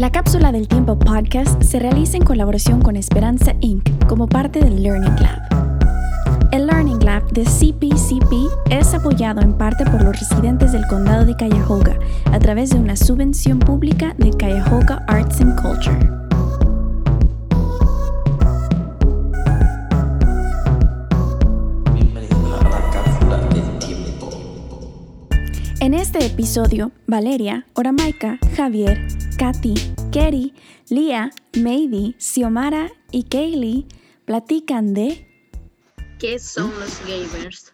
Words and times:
La 0.00 0.10
cápsula 0.10 0.50
del 0.50 0.66
tiempo 0.66 0.98
podcast 0.98 1.62
se 1.62 1.78
realiza 1.78 2.16
en 2.16 2.24
colaboración 2.24 2.80
con 2.80 2.96
Esperanza 2.96 3.52
Inc. 3.60 4.06
como 4.06 4.28
parte 4.28 4.60
del 4.60 4.82
Learning 4.82 5.14
Lab. 5.16 6.48
El 6.52 6.68
Learning 6.68 7.04
Lab 7.04 7.30
de 7.32 7.44
CPCP 7.44 8.32
es 8.70 8.94
apoyado 8.94 9.42
en 9.42 9.52
parte 9.52 9.84
por 9.84 10.02
los 10.02 10.18
residentes 10.18 10.72
del 10.72 10.86
condado 10.86 11.26
de 11.26 11.36
Cuyahoga 11.36 11.98
a 12.32 12.38
través 12.38 12.70
de 12.70 12.78
una 12.78 12.96
subvención 12.96 13.58
pública 13.58 14.14
de 14.16 14.30
Cuyahoga 14.30 15.04
Arts 15.06 15.42
and 15.42 15.60
Culture. 15.60 16.19
En 25.90 25.94
este 25.94 26.24
episodio, 26.24 26.92
Valeria, 27.08 27.66
Oramaika, 27.74 28.38
Javier, 28.56 29.08
Katy, 29.36 29.74
Kerry, 30.12 30.54
Lia, 30.88 31.32
Maydi, 31.60 32.14
Xiomara 32.16 32.92
y 33.10 33.24
Kaylee 33.24 33.88
platican 34.24 34.94
de... 34.94 35.26
¿Qué 36.20 36.38
son 36.38 36.70
los 36.78 37.00
gamers? 37.00 37.72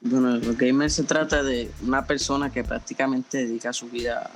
Bueno, 0.00 0.38
los 0.38 0.56
gamers 0.56 0.94
se 0.94 1.02
trata 1.02 1.42
de 1.42 1.70
una 1.86 2.06
persona 2.06 2.50
que 2.50 2.64
prácticamente 2.64 3.44
dedica 3.44 3.74
su 3.74 3.90
vida 3.90 4.30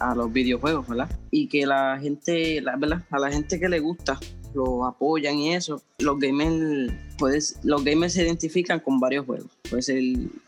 a 0.00 0.16
los 0.16 0.32
videojuegos, 0.32 0.88
¿verdad? 0.88 1.08
Y 1.30 1.46
que 1.46 1.64
la 1.64 1.96
gente, 2.02 2.60
la, 2.60 2.74
¿verdad? 2.74 3.04
A 3.12 3.20
la 3.20 3.30
gente 3.30 3.60
que 3.60 3.68
le 3.68 3.78
gusta, 3.78 4.18
lo 4.54 4.84
apoyan 4.84 5.38
y 5.38 5.54
eso. 5.54 5.82
Los 5.98 6.18
gamers, 6.18 6.92
pues, 7.18 7.58
los 7.62 7.84
gamers 7.84 8.12
se 8.12 8.22
identifican 8.22 8.80
con 8.80 9.00
varios 9.00 9.26
juegos. 9.26 9.50
Puede 9.68 9.82
ser 9.82 10.02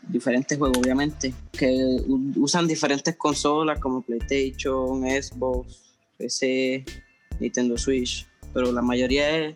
diferentes 0.07 0.57
juegos, 0.57 0.77
obviamente, 0.77 1.33
que 1.51 1.97
usan 2.35 2.67
diferentes 2.67 3.15
consolas 3.15 3.79
como 3.79 4.01
PlayStation, 4.01 5.01
Xbox, 5.01 5.79
PC, 6.17 6.85
Nintendo 7.39 7.77
Switch, 7.77 8.27
pero 8.53 8.71
la 8.71 8.81
mayoría 8.81 9.37
es 9.37 9.55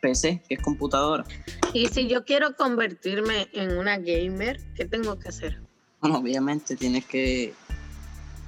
PC, 0.00 0.42
que 0.48 0.54
es 0.54 0.62
computadora. 0.62 1.24
Y 1.72 1.86
si 1.88 2.08
yo 2.08 2.24
quiero 2.24 2.56
convertirme 2.56 3.48
en 3.52 3.76
una 3.76 3.98
gamer, 3.98 4.60
¿qué 4.74 4.84
tengo 4.84 5.18
que 5.18 5.28
hacer? 5.28 5.60
Bueno, 6.00 6.18
obviamente 6.18 6.76
tienes 6.76 7.04
que 7.04 7.52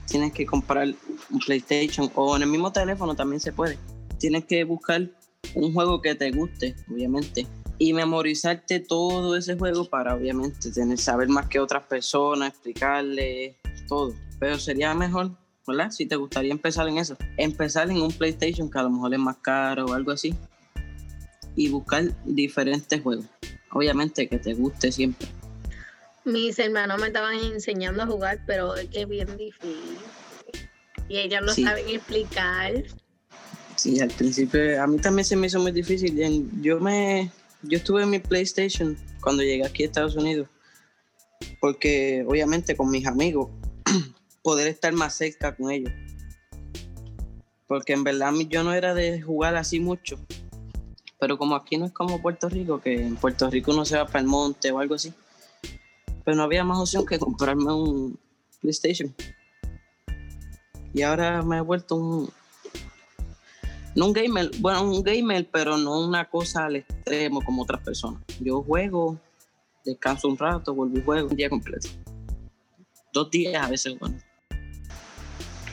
tienes 0.07 0.33
que 0.33 0.45
comprar 0.45 0.89
un 1.31 1.39
PlayStation 1.39 2.11
o 2.17 2.35
en 2.35 2.43
el 2.43 2.49
mismo 2.49 2.73
teléfono 2.73 3.15
también 3.15 3.39
se 3.39 3.53
puede 3.53 3.79
tienes 4.21 4.45
que 4.45 4.63
buscar 4.63 5.09
un 5.55 5.73
juego 5.73 6.01
que 6.01 6.15
te 6.15 6.31
guste, 6.31 6.77
obviamente, 6.89 7.47
y 7.79 7.93
memorizarte 7.95 8.79
todo 8.79 9.37
ese 9.37 9.57
juego 9.57 9.87
para, 9.87 10.15
obviamente, 10.15 10.71
tener, 10.71 10.99
saber 10.99 11.29
más 11.29 11.49
que 11.49 11.59
otras 11.59 11.83
personas, 11.85 12.51
explicarle 12.51 13.57
todo. 13.89 14.15
Pero 14.39 14.59
sería 14.59 14.95
mejor, 14.95 15.33
¿verdad? 15.67 15.91
Si 15.91 16.07
te 16.07 16.17
gustaría 16.17 16.53
empezar 16.53 16.87
en 16.89 16.99
eso, 16.99 17.17
empezar 17.37 17.91
en 17.91 18.03
un 18.03 18.13
PlayStation 18.13 18.71
que 18.71 18.79
a 18.79 18.83
lo 18.83 18.91
mejor 18.91 19.15
es 19.15 19.19
más 19.19 19.39
caro 19.39 19.87
o 19.87 19.95
algo 19.95 20.13
así, 20.13 20.35
y 21.57 21.69
buscar 21.71 22.05
diferentes 22.25 23.01
juegos. 23.01 23.27
Obviamente 23.73 24.29
que 24.29 24.39
te 24.39 24.55
guste 24.55 24.93
siempre. 24.93 25.27
Mis 26.25 26.59
hermanos 26.59 27.01
me 27.01 27.07
estaban 27.07 27.35
enseñando 27.35 28.03
a 28.03 28.07
jugar, 28.07 28.41
pero 28.47 28.77
es 28.77 28.89
que 28.89 29.03
es 29.03 29.09
bien 29.09 29.37
difícil. 29.37 29.99
Y 31.09 31.19
ellos 31.19 31.41
no 31.43 31.55
saben 31.55 31.89
explicar. 31.89 32.85
Sí, 33.81 33.99
al 33.99 34.11
principio 34.11 34.83
a 34.83 34.87
mí 34.87 34.99
también 34.99 35.25
se 35.25 35.37
me 35.37 35.47
hizo 35.47 35.59
muy 35.59 35.73
difícil. 35.73 36.51
Yo 36.61 36.79
me 36.81 37.33
yo 37.63 37.79
estuve 37.79 38.03
en 38.03 38.11
mi 38.11 38.19
PlayStation 38.19 38.95
cuando 39.23 39.43
llegué 39.43 39.65
aquí 39.65 39.85
a 39.85 39.87
Estados 39.87 40.17
Unidos 40.17 40.49
porque 41.63 42.23
obviamente 42.29 42.77
con 42.77 42.91
mis 42.91 43.07
amigos 43.07 43.49
poder 44.43 44.67
estar 44.67 44.93
más 44.93 45.15
cerca 45.15 45.57
con 45.57 45.71
ellos. 45.71 45.95
Porque 47.67 47.95
en 47.95 48.05
verdad 48.05 48.35
yo 48.51 48.63
no 48.65 48.75
era 48.75 48.93
de 48.93 49.23
jugar 49.23 49.57
así 49.57 49.81
mucho. 49.81 50.19
Pero 51.19 51.39
como 51.39 51.57
aquí 51.57 51.79
no 51.79 51.87
es 51.87 51.93
como 51.93 52.21
Puerto 52.21 52.51
Rico, 52.51 52.83
que 52.83 53.07
en 53.07 53.17
Puerto 53.17 53.49
Rico 53.49 53.73
uno 53.73 53.87
se 53.87 53.97
va 53.97 54.05
para 54.05 54.21
el 54.21 54.27
monte 54.27 54.71
o 54.73 54.79
algo 54.79 54.97
así. 54.97 55.15
Pero 56.23 56.37
no 56.37 56.43
había 56.43 56.65
más 56.65 56.79
opción 56.79 57.07
que 57.07 57.19
comprarme 57.19 57.73
un 57.73 58.19
PlayStation. 58.61 59.15
Y 60.93 61.01
ahora 61.01 61.41
me 61.41 61.57
he 61.57 61.61
vuelto 61.63 61.97
un, 61.97 62.31
no 63.95 64.07
un 64.07 64.13
gamer, 64.13 64.51
bueno, 64.59 64.83
un 64.83 65.03
gamer, 65.03 65.49
pero 65.51 65.77
no 65.77 66.01
una 66.01 66.29
cosa 66.29 66.67
al 66.67 66.77
extremo 66.77 67.43
como 67.43 67.63
otras 67.63 67.83
personas. 67.83 68.23
Yo 68.41 68.63
juego, 68.63 69.19
descanso 69.85 70.29
un 70.29 70.39
rato, 70.39 70.75
vuelvo 70.75 70.99
y 70.99 71.03
juego 71.03 71.29
un 71.29 71.37
día 71.37 71.51
completo. 71.51 71.89
Dos 73.13 73.31
días 73.31 73.65
a 73.65 73.69
veces, 73.69 73.99
bueno. 73.99 74.17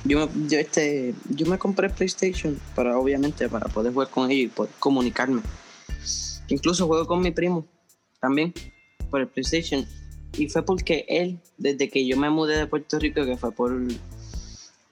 Yo, 0.03 0.29
yo, 0.47 0.59
este, 0.59 1.13
yo 1.29 1.45
me 1.47 1.57
compré 1.57 1.89
PlayStation 1.89 2.59
para, 2.75 2.97
obviamente, 2.97 3.49
para 3.49 3.67
poder 3.67 3.93
jugar 3.93 4.09
con 4.09 4.31
ellos 4.31 4.51
y 4.51 4.55
poder 4.55 4.71
comunicarme. 4.79 5.41
Incluso 6.47 6.87
juego 6.87 7.05
con 7.05 7.21
mi 7.21 7.31
primo 7.31 7.65
también 8.19 8.53
por 9.11 9.21
el 9.21 9.27
PlayStation. 9.27 9.85
Y 10.37 10.49
fue 10.49 10.63
porque 10.63 11.05
él, 11.07 11.39
desde 11.57 11.89
que 11.89 12.07
yo 12.07 12.17
me 12.17 12.29
mudé 12.29 12.57
de 12.57 12.67
Puerto 12.67 12.99
Rico, 12.99 13.25
que 13.25 13.37
fue 13.37 13.51
por 13.51 13.75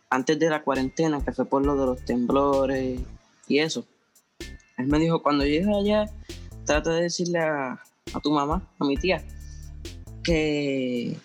antes 0.09 0.39
de 0.39 0.49
la 0.49 0.63
cuarentena, 0.63 1.23
que 1.23 1.31
fue 1.31 1.45
por 1.45 1.65
lo 1.65 1.75
de 1.75 1.85
los 1.85 2.05
temblores 2.05 2.99
y 3.47 3.59
eso. 3.59 3.85
Él 4.77 4.87
me 4.87 4.99
dijo, 4.99 5.21
cuando 5.21 5.45
llegues 5.45 5.67
allá, 5.67 6.05
trata 6.65 6.93
de 6.93 7.03
decirle 7.03 7.39
a, 7.39 7.81
tu 8.21 8.31
mamá, 8.31 8.69
a 8.79 8.85
mi 8.85 8.97
tía, 8.97 9.23
que, 10.23 11.15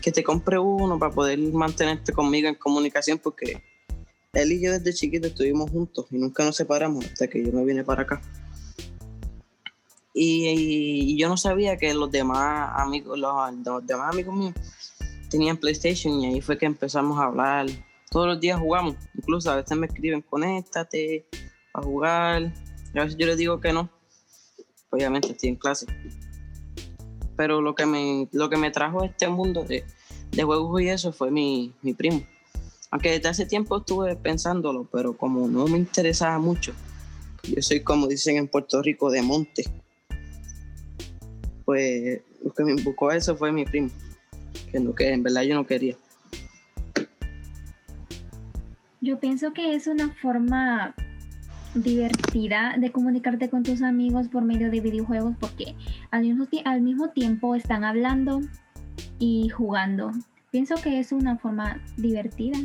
que 0.00 0.12
te 0.12 0.22
compre 0.22 0.58
uno 0.58 0.98
para 0.98 1.12
poder 1.12 1.38
mantenerte 1.38 2.12
conmigo 2.12 2.48
en 2.48 2.54
comunicación, 2.54 3.18
porque 3.18 3.62
él 4.32 4.52
y 4.52 4.62
yo 4.62 4.72
desde 4.72 4.94
chiquito 4.94 5.26
estuvimos 5.26 5.70
juntos 5.70 6.06
y 6.10 6.16
nunca 6.16 6.44
nos 6.44 6.56
separamos 6.56 7.04
hasta 7.04 7.28
que 7.28 7.44
yo 7.44 7.52
me 7.52 7.64
vine 7.64 7.84
para 7.84 8.02
acá. 8.02 8.22
Y, 10.14 11.16
yo 11.18 11.28
no 11.28 11.36
sabía 11.36 11.76
que 11.76 11.92
los 11.94 12.10
demás 12.10 12.70
amigos, 12.76 13.18
los, 13.18 13.32
los, 13.64 13.86
demás 13.86 14.12
amigos 14.12 14.34
míos 14.34 14.54
tenían 15.30 15.56
PlayStation 15.56 16.20
y 16.20 16.26
ahí 16.26 16.40
fue 16.40 16.58
que 16.58 16.66
empezamos 16.66 17.18
a 17.18 17.24
hablar. 17.24 17.66
Todos 18.10 18.26
los 18.26 18.40
días 18.40 18.60
jugamos, 18.60 18.96
incluso 19.14 19.50
a 19.50 19.56
veces 19.56 19.76
me 19.76 19.86
escriben, 19.86 20.20
conéctate, 20.22 21.26
a 21.74 21.82
jugar. 21.82 22.52
A 22.94 23.04
veces 23.04 23.16
yo 23.16 23.26
les 23.26 23.36
digo 23.36 23.60
que 23.60 23.72
no. 23.72 23.90
Obviamente 24.90 25.28
estoy 25.28 25.50
en 25.50 25.56
clase. 25.56 25.86
Pero 27.36 27.60
lo 27.60 27.74
que 27.74 27.86
me, 27.86 28.28
lo 28.32 28.50
que 28.50 28.56
me 28.56 28.70
trajo 28.70 29.02
a 29.02 29.06
este 29.06 29.28
mundo 29.28 29.64
de, 29.64 29.84
de 30.30 30.42
juegos 30.42 30.82
y 30.82 30.88
eso 30.88 31.12
fue 31.12 31.30
mi, 31.30 31.72
mi 31.82 31.94
primo. 31.94 32.22
Aunque 32.90 33.12
desde 33.12 33.28
hace 33.28 33.46
tiempo 33.46 33.78
estuve 33.78 34.16
pensándolo, 34.16 34.86
pero 34.92 35.16
como 35.16 35.48
no 35.48 35.66
me 35.66 35.78
interesaba 35.78 36.38
mucho, 36.38 36.74
yo 37.44 37.62
soy 37.62 37.80
como 37.80 38.06
dicen 38.06 38.36
en 38.36 38.48
Puerto 38.48 38.82
Rico 38.82 39.10
de 39.10 39.22
monte. 39.22 39.64
Pues 41.64 42.20
lo 42.44 42.52
que 42.52 42.64
me 42.64 42.74
buscó 42.82 43.08
a 43.08 43.16
eso 43.16 43.34
fue 43.34 43.50
mi 43.50 43.64
primo, 43.64 43.88
que, 44.70 44.78
no, 44.78 44.94
que 44.94 45.10
en 45.10 45.22
verdad 45.22 45.42
yo 45.42 45.54
no 45.54 45.66
quería. 45.66 45.96
Yo 49.00 49.18
pienso 49.18 49.52
que 49.52 49.74
es 49.74 49.86
una 49.86 50.14
forma 50.14 50.94
divertida 51.74 52.74
de 52.78 52.92
comunicarte 52.92 53.48
con 53.48 53.62
tus 53.62 53.82
amigos 53.82 54.28
por 54.28 54.42
medio 54.44 54.70
de 54.70 54.80
videojuegos 54.80 55.34
porque 55.40 55.74
al 56.10 56.22
mismo, 56.82 57.08
tiempo 57.10 57.54
están 57.54 57.84
hablando 57.84 58.40
y 59.18 59.48
jugando. 59.48 60.12
Pienso 60.50 60.74
que 60.76 60.98
es 60.98 61.12
una 61.12 61.38
forma 61.38 61.82
divertida 61.96 62.58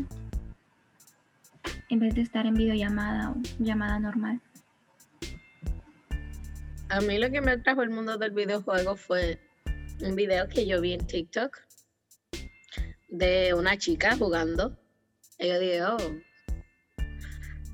en 1.89 1.99
vez 1.99 2.15
de 2.15 2.21
estar 2.21 2.45
en 2.45 2.55
videollamada 2.55 3.31
o 3.31 3.35
llamada 3.59 3.99
normal. 3.99 4.41
A 6.89 7.01
mí 7.01 7.17
lo 7.17 7.29
que 7.31 7.41
me 7.41 7.51
atrajo 7.51 7.81
el 7.83 7.89
mundo 7.89 8.17
del 8.17 8.31
videojuego 8.31 8.95
fue 8.95 9.39
un 10.01 10.15
video 10.15 10.47
que 10.47 10.65
yo 10.65 10.81
vi 10.81 10.93
en 10.93 11.05
TikTok 11.05 11.57
de 13.09 13.53
una 13.53 13.77
chica 13.77 14.15
jugando. 14.17 14.77
Y 15.39 15.47
yo 15.47 15.59
dije, 15.59 15.83
oh, 15.83 15.97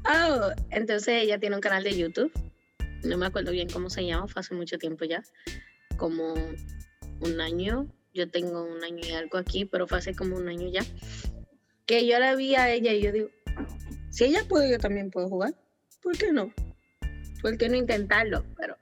Oh, 0.05 0.51
entonces 0.69 1.23
ella 1.23 1.39
tiene 1.39 1.55
un 1.55 1.61
canal 1.61 1.83
de 1.83 1.97
YouTube. 1.97 2.31
No 3.03 3.17
me 3.17 3.25
acuerdo 3.25 3.51
bien 3.51 3.69
cómo 3.69 3.89
se 3.89 4.05
llama, 4.05 4.27
fue 4.27 4.41
hace 4.41 4.53
mucho 4.53 4.77
tiempo 4.77 5.05
ya. 5.05 5.23
Como 5.97 6.33
un 6.33 7.41
año. 7.41 7.87
Yo 8.13 8.29
tengo 8.29 8.63
un 8.63 8.83
año 8.83 9.01
y 9.03 9.11
algo 9.11 9.37
aquí, 9.37 9.65
pero 9.65 9.87
fue 9.87 9.97
hace 9.97 10.13
como 10.13 10.35
un 10.35 10.47
año 10.47 10.69
ya. 10.69 10.81
Que 11.85 12.05
yo 12.05 12.19
la 12.19 12.35
vi 12.35 12.55
a 12.55 12.71
ella 12.71 12.93
y 12.93 13.01
yo 13.01 13.11
digo, 13.11 13.29
si 14.09 14.25
ella 14.25 14.43
puede, 14.47 14.69
yo 14.71 14.77
también 14.77 15.09
puedo 15.09 15.27
jugar. 15.27 15.55
¿Por 16.01 16.17
qué 16.17 16.31
no? 16.31 16.53
¿Por 17.41 17.57
qué 17.57 17.69
no 17.69 17.75
intentarlo? 17.75 18.45
Pero, 18.57 18.77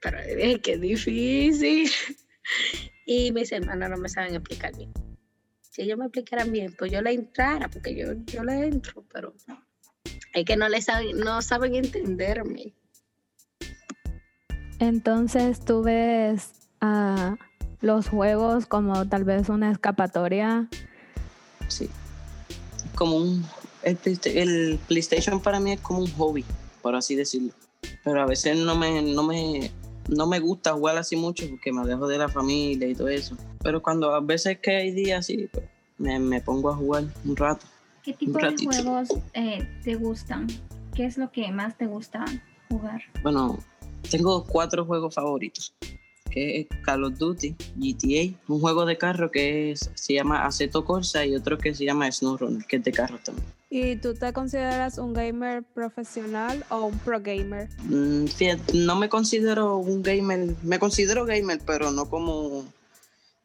pero 0.00 0.18
es 0.18 0.58
que 0.60 0.72
es 0.72 0.80
difícil. 0.80 1.90
Y 3.04 3.32
mis 3.32 3.50
hermanos 3.50 3.90
no 3.90 3.96
me 3.96 4.08
saben 4.08 4.36
explicar 4.36 4.76
bien 4.76 4.92
si 5.72 5.82
ellos 5.82 5.96
me 5.98 6.04
explicaran 6.04 6.52
bien, 6.52 6.74
pues 6.78 6.92
yo 6.92 7.00
le 7.00 7.12
entrara, 7.12 7.66
porque 7.68 7.96
yo, 7.96 8.12
yo 8.26 8.44
le 8.44 8.66
entro, 8.66 9.04
pero 9.10 9.32
es 10.34 10.44
que 10.44 10.54
no 10.54 10.68
le 10.68 10.82
saben, 10.82 11.18
no 11.18 11.40
saben 11.40 11.74
entenderme. 11.74 12.74
Entonces 14.78 15.64
tú 15.64 15.82
ves 15.82 16.50
a 16.82 17.36
los 17.80 18.08
juegos 18.08 18.66
como 18.66 19.08
tal 19.08 19.24
vez 19.24 19.48
una 19.48 19.70
escapatoria. 19.72 20.68
Sí. 21.68 21.88
Como 22.94 23.16
un, 23.16 23.42
el, 23.82 23.96
Playsta- 23.96 24.30
el 24.30 24.78
PlayStation 24.88 25.40
para 25.40 25.58
mí 25.58 25.72
es 25.72 25.80
como 25.80 26.00
un 26.00 26.12
hobby, 26.12 26.44
por 26.82 26.94
así 26.96 27.14
decirlo. 27.14 27.54
Pero 28.04 28.20
a 28.20 28.26
veces 28.26 28.58
no 28.58 28.76
me, 28.76 29.00
no 29.00 29.22
me, 29.22 29.70
no 30.08 30.26
me 30.26 30.40
gusta 30.40 30.72
jugar 30.72 30.96
así 30.98 31.16
mucho 31.16 31.48
porque 31.48 31.72
me 31.72 31.80
alejo 31.82 32.06
de 32.08 32.18
la 32.18 32.28
familia 32.28 32.88
y 32.88 32.94
todo 32.94 33.08
eso. 33.08 33.36
Pero 33.62 33.82
cuando 33.82 34.14
a 34.14 34.20
veces 34.20 34.58
que 34.58 34.76
hay 34.76 34.90
días 34.92 35.20
así, 35.20 35.48
pues, 35.52 35.64
me, 35.98 36.18
me 36.18 36.40
pongo 36.40 36.70
a 36.70 36.76
jugar 36.76 37.04
un 37.24 37.36
rato. 37.36 37.66
¿Qué 38.02 38.12
tipo 38.14 38.38
de 38.38 38.56
juegos 38.64 39.08
eh, 39.34 39.66
te 39.84 39.94
gustan? 39.94 40.46
¿Qué 40.94 41.04
es 41.06 41.16
lo 41.18 41.30
que 41.30 41.50
más 41.52 41.78
te 41.78 41.86
gusta 41.86 42.24
jugar? 42.68 43.00
Bueno, 43.22 43.58
tengo 44.10 44.44
cuatro 44.44 44.84
juegos 44.84 45.14
favoritos, 45.14 45.72
que 46.30 46.60
es 46.60 46.66
Call 46.82 47.04
of 47.04 47.16
Duty, 47.18 47.54
GTA, 47.76 48.36
un 48.48 48.60
juego 48.60 48.84
de 48.84 48.98
carro 48.98 49.30
que 49.30 49.70
es- 49.72 49.90
se 49.94 50.14
llama 50.14 50.44
Aceto 50.44 50.84
Corsa 50.84 51.24
y 51.24 51.36
otro 51.36 51.56
que 51.58 51.72
se 51.74 51.84
llama 51.84 52.10
SnowRunner, 52.10 52.64
que 52.66 52.76
es 52.76 52.84
de 52.84 52.92
carro 52.92 53.18
también. 53.24 53.46
¿Y 53.74 53.96
tú 53.96 54.12
te 54.12 54.34
consideras 54.34 54.98
un 54.98 55.14
gamer 55.14 55.62
profesional 55.62 56.62
o 56.68 56.84
un 56.88 56.98
pro 56.98 57.22
gamer? 57.22 57.70
Mm, 57.84 58.26
fíjate, 58.26 58.74
no 58.76 58.96
me 58.96 59.08
considero 59.08 59.78
un 59.78 60.02
gamer, 60.02 60.54
me 60.62 60.78
considero 60.78 61.24
gamer, 61.24 61.58
pero 61.64 61.90
no 61.90 62.04
como 62.10 62.66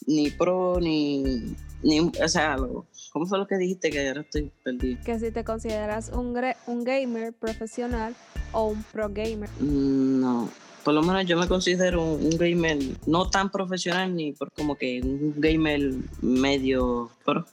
ni 0.06 0.29
pro 0.29 0.81
ni, 0.81 1.56
ni 1.81 2.00
o 2.01 2.27
sea, 2.27 2.57
lo- 2.57 2.85
¿cómo 3.13 3.25
fue 3.25 3.38
lo 3.38 3.47
que 3.47 3.56
dijiste 3.57 3.89
que 3.89 4.06
ahora 4.09 4.19
estoy 4.21 4.51
perdido? 4.65 5.00
Que 5.06 5.18
si 5.18 5.31
te 5.31 5.45
consideras 5.45 6.09
un, 6.09 6.38
un 6.68 6.83
gamer 6.83 7.31
profesional 7.31 8.13
o 8.51 8.68
un 8.68 8.83
pro 8.83 9.07
gamer. 9.09 9.50
Mm, 9.62 10.19
No, 10.19 10.50
por 10.83 10.94
lo 10.94 11.03
menos 11.03 11.25
yo 11.25 11.38
me 11.38 11.47
considero 11.47 12.03
un, 12.03 12.25
un 12.25 12.38
gamer 12.38 12.80
no 13.06 13.30
tan 13.30 13.50
profesional 13.50 14.13
ni 14.13 14.33
por 14.33 14.51
como 14.51 14.75
que 14.75 15.00
un 15.01 15.35
gamer 15.38 15.94
medio 16.21 17.12
pro, 17.23 17.45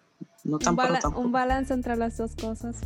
no 0.44 0.58
tan 0.58 0.70
Un, 0.73 0.76
bala- 0.76 1.00
un 1.17 1.32
balance 1.32 1.73
entre 1.75 1.96
las 1.96 2.17
dos 2.17 2.35
cosas. 2.37 2.76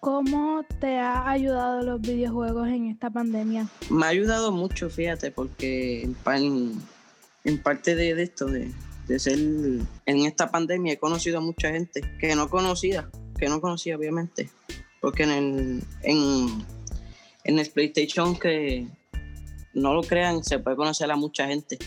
¿Cómo 0.00 0.62
te 0.80 0.98
ha 0.98 1.28
ayudado 1.30 1.82
los 1.82 2.00
videojuegos 2.00 2.68
en 2.68 2.86
esta 2.90 3.10
pandemia? 3.10 3.66
Me 3.90 4.04
ha 4.04 4.08
ayudado 4.10 4.52
mucho, 4.52 4.90
fíjate, 4.90 5.30
porque 5.30 6.02
en, 6.02 6.14
pa- 6.14 6.36
en- 6.38 6.80
en 7.44 7.62
parte 7.62 7.94
de, 7.94 8.14
de 8.14 8.22
esto, 8.22 8.46
de, 8.46 8.70
de 9.08 9.18
ser 9.18 9.38
en 9.38 9.86
esta 10.26 10.50
pandemia, 10.50 10.92
he 10.94 10.98
conocido 10.98 11.38
a 11.38 11.40
mucha 11.40 11.70
gente 11.70 12.02
que 12.20 12.34
no 12.36 12.48
conocía, 12.50 13.08
que 13.38 13.48
no 13.48 13.60
conocía 13.62 13.96
obviamente, 13.96 14.50
porque 15.00 15.22
en 15.24 15.30
el, 15.30 15.82
en, 16.02 16.64
en 17.44 17.58
el 17.58 17.70
PlayStation 17.70 18.38
que 18.38 18.86
no 19.72 19.94
lo 19.94 20.02
crean, 20.02 20.44
se 20.44 20.58
puede 20.58 20.76
conocer 20.76 21.10
a 21.10 21.16
mucha 21.16 21.46
gente, 21.46 21.78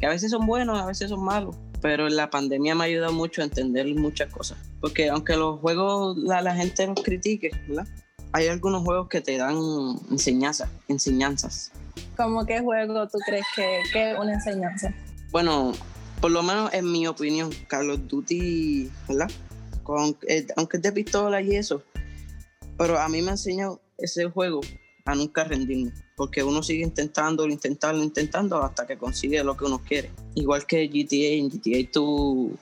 que 0.00 0.06
a 0.06 0.10
veces 0.10 0.30
son 0.30 0.46
buenos, 0.46 0.78
a 0.80 0.86
veces 0.86 1.10
son 1.10 1.22
malos, 1.24 1.56
pero 1.80 2.08
la 2.08 2.30
pandemia 2.30 2.74
me 2.74 2.84
ha 2.84 2.86
ayudado 2.86 3.12
mucho 3.12 3.42
a 3.42 3.44
entender 3.44 3.86
muchas 3.94 4.32
cosas, 4.32 4.58
porque 4.80 5.08
aunque 5.08 5.36
los 5.36 5.60
juegos 5.60 6.16
la, 6.18 6.42
la 6.42 6.54
gente 6.54 6.86
los 6.86 7.02
critique, 7.02 7.50
¿verdad? 7.68 7.86
Hay 8.32 8.48
algunos 8.48 8.82
juegos 8.82 9.08
que 9.08 9.20
te 9.20 9.38
dan 9.38 9.56
enseñanzas, 10.10 10.68
enseñanzas. 10.88 11.72
¿Cómo 12.16 12.44
qué 12.44 12.60
juego 12.60 13.08
tú 13.08 13.18
crees 13.26 13.46
que, 13.54 13.82
que 13.92 14.12
es 14.12 14.18
una 14.18 14.34
enseñanza? 14.34 14.92
Bueno, 15.30 15.72
por 16.20 16.30
lo 16.30 16.42
menos 16.42 16.72
en 16.74 16.90
mi 16.90 17.06
opinión, 17.06 17.50
Call 17.68 17.90
of 17.90 18.00
Duty, 18.06 18.90
¿verdad? 19.08 19.30
Con, 19.82 20.16
eh, 20.28 20.46
aunque 20.56 20.78
es 20.78 20.82
de 20.82 20.92
pistola 20.92 21.40
y 21.40 21.56
eso, 21.56 21.82
pero 22.76 22.98
a 22.98 23.08
mí 23.08 23.22
me 23.22 23.28
ha 23.28 23.32
enseñado 23.32 23.80
ese 23.98 24.24
juego 24.26 24.60
a 25.06 25.14
nunca 25.14 25.44
rendirme, 25.44 25.92
porque 26.16 26.42
uno 26.42 26.62
sigue 26.62 26.82
intentando, 26.82 27.46
intentando, 27.46 28.02
intentando 28.02 28.62
hasta 28.62 28.86
que 28.86 28.98
consigue 28.98 29.42
lo 29.42 29.56
que 29.56 29.64
uno 29.64 29.78
quiere. 29.78 30.10
Igual 30.34 30.66
que 30.66 30.88
GTA, 30.88 31.38
en 31.38 31.48
GTA 31.48 31.90
tú, 31.92 32.58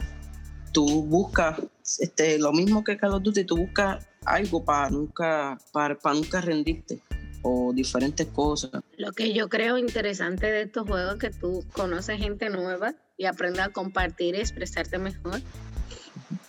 tú 0.72 1.02
buscas 1.04 1.58
este, 1.98 2.38
lo 2.38 2.52
mismo 2.52 2.84
que 2.84 2.98
Call 2.98 3.14
of 3.14 3.22
Duty, 3.22 3.44
tú 3.44 3.56
buscas 3.56 4.06
algo 4.26 4.62
para 4.62 4.90
nunca, 4.90 5.58
para, 5.72 5.98
para 5.98 6.14
nunca 6.14 6.40
rendirte 6.42 7.00
o 7.42 7.72
diferentes 7.74 8.26
cosas. 8.26 8.82
Lo 8.96 9.12
que 9.12 9.32
yo 9.32 9.48
creo 9.48 9.78
interesante 9.78 10.46
de 10.46 10.62
estos 10.62 10.86
juegos 10.86 11.14
es 11.14 11.20
que 11.20 11.30
tú 11.30 11.64
conoces 11.72 12.18
gente 12.18 12.50
nueva 12.50 12.94
y 13.16 13.24
aprendes 13.24 13.62
a 13.62 13.68
compartir 13.70 14.34
y 14.34 14.40
expresarte 14.40 14.98
mejor. 14.98 15.40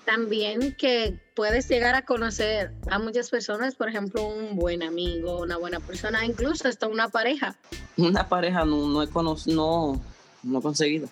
También 0.06 0.76
que 0.76 1.20
puedes 1.36 1.68
llegar 1.68 1.96
a 1.96 2.06
conocer 2.06 2.72
a 2.92 3.00
muchas 3.00 3.30
personas, 3.30 3.76
por 3.76 3.90
ejemplo, 3.90 4.28
un 4.28 4.56
buen 4.56 4.84
amigo, 4.84 5.42
una 5.42 5.58
buena 5.58 5.80
persona, 5.80 6.24
incluso 6.26 6.68
hasta 6.68 6.88
una 6.88 7.10
pareja. 7.10 7.56
Una 7.98 8.30
pareja 8.30 8.66
no, 8.66 8.88
no 8.88 9.02
he 9.02 9.10
conocido, 9.10 9.56
no, 9.56 10.02
no 10.44 10.60
he 10.60 10.62
conseguido. 10.62 11.10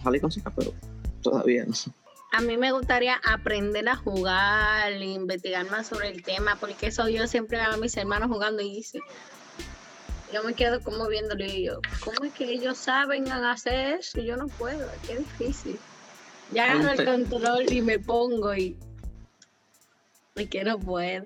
Ojalá 0.00 0.16
y 0.16 0.20
consiga, 0.20 0.50
pero 0.56 0.72
todavía 1.22 1.66
no. 1.66 1.74
A 2.32 2.40
mí 2.40 2.56
me 2.56 2.70
gustaría 2.70 3.20
aprender 3.28 3.88
a 3.88 3.96
jugar 3.96 4.92
investigar 4.92 5.68
más 5.68 5.88
sobre 5.88 6.08
el 6.08 6.22
tema, 6.22 6.56
porque 6.60 6.86
eso 6.86 7.08
yo 7.08 7.26
siempre 7.26 7.58
veo 7.58 7.72
a 7.72 7.76
mis 7.76 7.96
hermanos 7.96 8.30
jugando 8.30 8.62
y 8.62 8.76
dice, 8.76 9.00
yo 10.32 10.44
me 10.44 10.54
quedo 10.54 10.80
como 10.80 11.08
viéndolo 11.08 11.44
y 11.44 11.66
yo, 11.66 11.80
¿cómo 12.04 12.24
es 12.24 12.32
que 12.32 12.44
ellos 12.44 12.78
saben 12.78 13.30
hacer 13.30 13.98
eso? 13.98 14.20
Yo 14.20 14.36
no 14.36 14.46
puedo, 14.46 14.88
qué 15.06 15.18
difícil. 15.18 15.78
Ya 16.52 16.72
agarro 16.72 16.90
el 16.90 17.04
control 17.04 17.72
y 17.72 17.80
me 17.82 17.98
pongo 17.98 18.54
y, 18.54 18.76
y 20.36 20.46
que 20.46 20.64
no 20.64 20.78
puedo. 20.78 21.24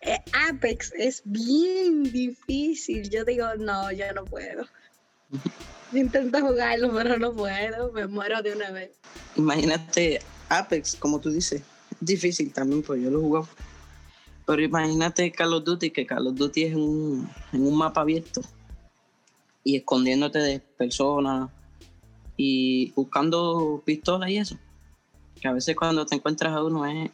Eh, 0.00 0.18
Apex 0.50 0.92
es 0.96 1.22
bien 1.24 2.04
difícil. 2.04 3.08
Yo 3.08 3.24
digo, 3.24 3.46
no, 3.58 3.90
yo 3.92 4.12
no 4.12 4.24
puedo. 4.24 4.66
Intento 5.92 6.40
jugarlo, 6.40 6.92
pero 6.92 7.18
no 7.18 7.32
puedo. 7.32 7.92
Me 7.92 8.06
muero 8.06 8.42
de 8.42 8.52
una 8.52 8.70
vez. 8.70 8.90
Imagínate 9.36 10.20
Apex, 10.48 10.96
como 10.96 11.20
tú 11.20 11.30
dices, 11.30 11.62
es 11.90 11.98
difícil 12.00 12.52
también, 12.52 12.82
pues 12.82 13.02
yo 13.02 13.10
lo 13.10 13.20
jugado. 13.20 13.48
Pero 14.46 14.62
imagínate 14.62 15.30
Call 15.30 15.54
of 15.54 15.64
Duty, 15.64 15.90
que 15.90 16.06
Call 16.06 16.26
of 16.26 16.34
Duty 16.34 16.64
es 16.64 16.74
un, 16.74 17.30
en 17.52 17.66
un 17.66 17.76
mapa 17.76 18.00
abierto 18.00 18.42
y 19.64 19.76
escondiéndote 19.76 20.40
de 20.40 20.58
personas 20.58 21.50
y 22.36 22.90
buscando 22.92 23.82
pistolas 23.84 24.30
y 24.30 24.38
eso. 24.38 24.56
Que 25.40 25.48
a 25.48 25.52
veces 25.52 25.74
cuando 25.76 26.06
te 26.06 26.14
encuentras 26.16 26.52
a 26.54 26.62
uno 26.62 26.86
es 26.86 27.10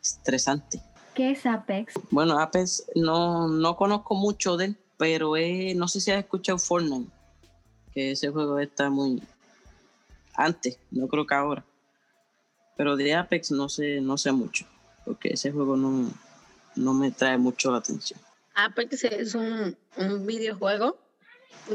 estresante. 0.00 0.80
¿Qué 1.14 1.30
es 1.32 1.44
Apex? 1.46 1.94
Bueno, 2.10 2.38
Apex 2.38 2.84
no, 2.94 3.48
no 3.48 3.76
conozco 3.76 4.14
mucho 4.14 4.56
de 4.56 4.66
él, 4.66 4.76
pero 4.96 5.36
es- 5.36 5.76
no 5.76 5.86
sé 5.88 6.00
si 6.00 6.10
has 6.10 6.18
escuchado 6.20 6.58
Fortnite, 6.58 7.10
que 7.92 8.12
ese 8.12 8.30
juego 8.30 8.58
está 8.58 8.88
muy 8.90 9.22
antes, 10.34 10.78
no 10.90 11.06
creo 11.08 11.26
que 11.26 11.34
ahora. 11.34 11.64
Pero 12.76 12.96
de 12.96 13.14
Apex 13.14 13.50
no 13.50 13.68
sé, 13.68 14.00
no 14.00 14.16
sé 14.16 14.32
mucho, 14.32 14.64
porque 15.04 15.28
ese 15.34 15.52
juego 15.52 15.76
no, 15.76 16.10
no 16.76 16.94
me 16.94 17.10
trae 17.10 17.36
mucho 17.36 17.70
la 17.70 17.78
atención. 17.78 18.18
Apex 18.54 19.04
es 19.04 19.34
un, 19.34 19.76
un 19.98 20.26
videojuego 20.26 20.96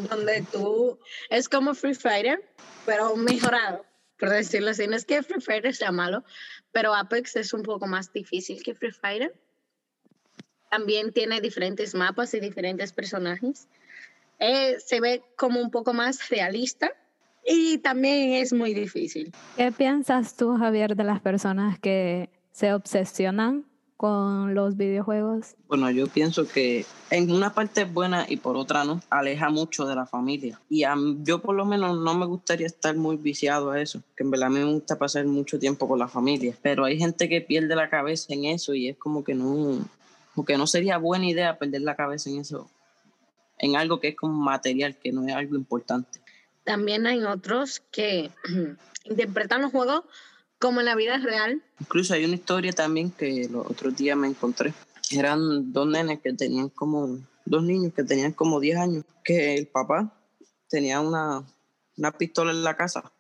donde 0.10 0.46
tú 0.52 1.00
es 1.30 1.50
como 1.50 1.74
Free 1.74 1.94
Fire, 1.94 2.44
pero 2.86 3.16
mejorado, 3.16 3.86
por 4.20 4.30
decirlo 4.30 4.72
así. 4.72 4.88
No 4.88 4.96
es 4.96 5.06
que 5.06 5.24
Free 5.24 5.42
Fire 5.42 5.74
sea 5.74 5.92
malo, 5.92 6.24
pero 6.72 6.94
Apex 6.94 7.36
es 7.36 7.54
un 7.54 7.64
poco 7.64 7.88
más 7.88 8.12
difícil 8.12 8.64
que 8.64 8.76
Free 8.76 8.92
Fire. 8.92 9.34
También 10.70 11.14
tiene 11.14 11.42
diferentes 11.42 11.96
mapas 11.96 12.34
y 12.34 12.40
diferentes 12.40 12.92
personajes. 12.92 13.68
Eh, 14.40 14.78
se 14.80 15.00
ve 15.00 15.24
como 15.36 15.60
un 15.60 15.72
poco 15.72 15.94
más 15.94 16.30
realista 16.30 16.92
y 17.46 17.78
también 17.78 18.34
es 18.34 18.52
muy 18.54 18.74
difícil. 18.74 19.32
¿Qué 19.56 19.72
piensas 19.72 20.36
tú, 20.36 20.58
Javier, 20.58 20.96
de 20.96 21.04
las 21.04 21.22
personas 21.22 21.80
que 21.80 22.30
se 22.52 22.74
obsesionan 22.74 23.66
con 23.98 24.54
los 24.54 24.78
videojuegos? 24.78 25.56
Bueno, 25.68 25.90
yo 25.90 26.08
pienso 26.08 26.48
que 26.48 26.86
en 27.10 27.32
una 27.32 27.54
parte 27.54 27.82
es 27.82 27.92
buena 27.92 28.28
y 28.30 28.38
por 28.38 28.56
otra 28.56 28.86
no, 28.86 29.02
aleja 29.10 29.50
mucho 29.50 29.86
de 29.86 29.96
la 29.96 30.06
familia. 30.06 30.62
Y 30.70 30.84
a 30.84 30.96
yo 31.24 31.42
por 31.42 31.56
lo 31.56 31.66
menos 31.66 31.98
no 31.98 32.14
me 32.14 32.28
gustaría 32.28 32.68
estar 32.68 32.96
muy 32.96 33.18
viciado 33.18 33.72
a 33.72 33.82
eso, 33.82 34.04
que 34.16 34.24
en 34.24 34.32
verdad 34.32 34.48
a 34.48 34.52
mí 34.52 34.60
me 34.60 34.72
gusta 34.72 35.00
pasar 35.00 35.26
mucho 35.26 35.58
tiempo 35.58 35.88
con 35.88 35.98
la 35.98 36.08
familia. 36.08 36.56
Pero 36.62 36.86
hay 36.86 37.00
gente 37.00 37.28
que 37.28 37.42
pierde 37.42 37.76
la 37.76 37.90
cabeza 37.90 38.34
en 38.34 38.46
eso 38.46 38.76
y 38.76 38.90
es 38.90 38.98
como 38.98 39.24
que 39.24 39.34
no, 39.34 39.80
como 40.36 40.46
que 40.46 40.58
no 40.58 40.68
sería 40.68 41.00
buena 41.00 41.28
idea 41.28 41.58
perder 41.58 41.82
la 41.82 41.96
cabeza 41.96 42.30
en 42.30 42.38
eso, 42.38 42.70
en 43.58 43.76
algo 43.76 44.00
que 44.00 44.10
es 44.10 44.16
como 44.16 44.34
material, 44.34 44.96
que 44.96 45.12
no 45.12 45.28
es 45.28 45.34
algo 45.34 45.56
importante. 45.56 46.22
También 46.64 47.08
hay 47.08 47.24
otros 47.24 47.82
que 47.92 48.30
interpretan 49.06 49.64
los 49.64 49.72
juegos 49.72 50.04
como 50.60 50.80
en 50.80 50.86
la 50.86 50.96
vida 50.96 51.18
real. 51.18 51.62
Incluso 51.80 52.14
hay 52.14 52.26
una 52.26 52.36
historia 52.36 52.72
también 52.72 53.12
que 53.12 53.48
los 53.50 53.66
otros 53.66 53.96
días 53.96 54.18
me 54.18 54.28
encontré. 54.28 54.74
Eran 55.12 55.72
dos 55.72 55.88
nenes 55.88 56.20
que 56.20 56.34
tenían 56.34 56.70
como, 56.70 57.20
dos 57.46 57.64
niños 57.64 57.94
que 57.94 58.04
tenían 58.04 58.34
como 58.34 58.60
10 58.60 58.78
años, 58.78 59.06
que 59.24 59.56
el 59.56 59.68
papá 59.68 60.14
tenía 60.70 61.00
una, 61.00 61.44
una 61.98 62.12
pistola 62.12 62.52
en 62.52 62.64
la 62.64 62.76
casa 62.76 63.12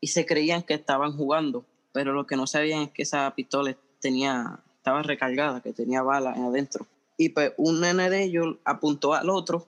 y 0.00 0.08
se 0.08 0.26
creían 0.26 0.62
que 0.62 0.74
estaban 0.74 1.16
jugando, 1.16 1.64
pero 1.92 2.12
lo 2.12 2.26
que 2.26 2.36
no 2.36 2.46
sabían 2.46 2.82
es 2.82 2.90
que 2.90 3.02
esa 3.02 3.34
pistola 3.34 3.76
tenía, 4.00 4.60
estaba 4.76 5.02
recargada, 5.02 5.60
que 5.60 5.72
tenía 5.72 6.02
balas 6.02 6.38
adentro. 6.38 6.86
Y 7.16 7.30
pues 7.30 7.52
un 7.56 7.80
nene 7.80 8.10
de 8.10 8.22
ellos 8.22 8.56
apuntó 8.64 9.14
al 9.14 9.28
otro 9.28 9.66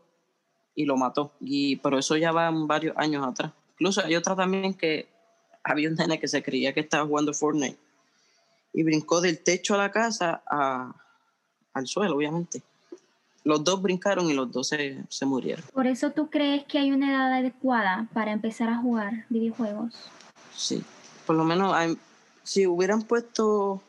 y 0.75 0.85
lo 0.85 0.97
mató. 0.97 1.33
Y, 1.41 1.77
pero 1.77 1.99
eso 1.99 2.17
ya 2.17 2.31
va 2.31 2.51
varios 2.53 2.97
años 2.97 3.27
atrás. 3.27 3.53
Incluso 3.73 4.05
hay 4.05 4.15
otra 4.15 4.37
también 4.37 4.75
que 4.75 5.09
había 5.65 5.89
un 5.89 5.95
nene 5.95 6.19
que 6.19 6.29
se 6.29 6.43
creía 6.43 6.73
que 6.73 6.81
estaba 6.81 7.07
jugando 7.07 7.33
Fortnite 7.35 7.79
y 8.73 8.83
brincó 8.83 9.21
del 9.21 9.39
techo 9.43 9.75
a 9.75 9.79
la 9.79 9.91
casa 9.91 10.43
a- 10.47 10.95
al 11.73 11.87
suelo, 11.87 12.17
obviamente. 12.17 12.63
Los 13.45 13.65
dos 13.65 13.81
brincaron 13.81 14.29
y 14.29 14.35
los 14.35 14.53
dos 14.53 14.69
se, 14.69 15.03
se 15.09 15.25
murieron. 15.27 15.65
Por 15.73 15.87
eso 15.87 16.11
tú 16.11 16.29
crees 16.29 16.65
que 16.65 16.79
hay 16.79 16.93
una 16.93 17.11
edad 17.11 17.33
adecuada 17.33 18.07
para 18.13 18.33
empezar 18.33 18.69
a 18.69 18.77
jugar 18.79 19.25
videojuegos. 19.29 19.95
Sí, 20.55 20.85
por 21.27 21.37
lo 21.37 21.45
menos 21.45 21.73
hay- 21.75 21.97
si 22.43 22.67
hubieran 22.67 23.03
puesto 23.03 23.83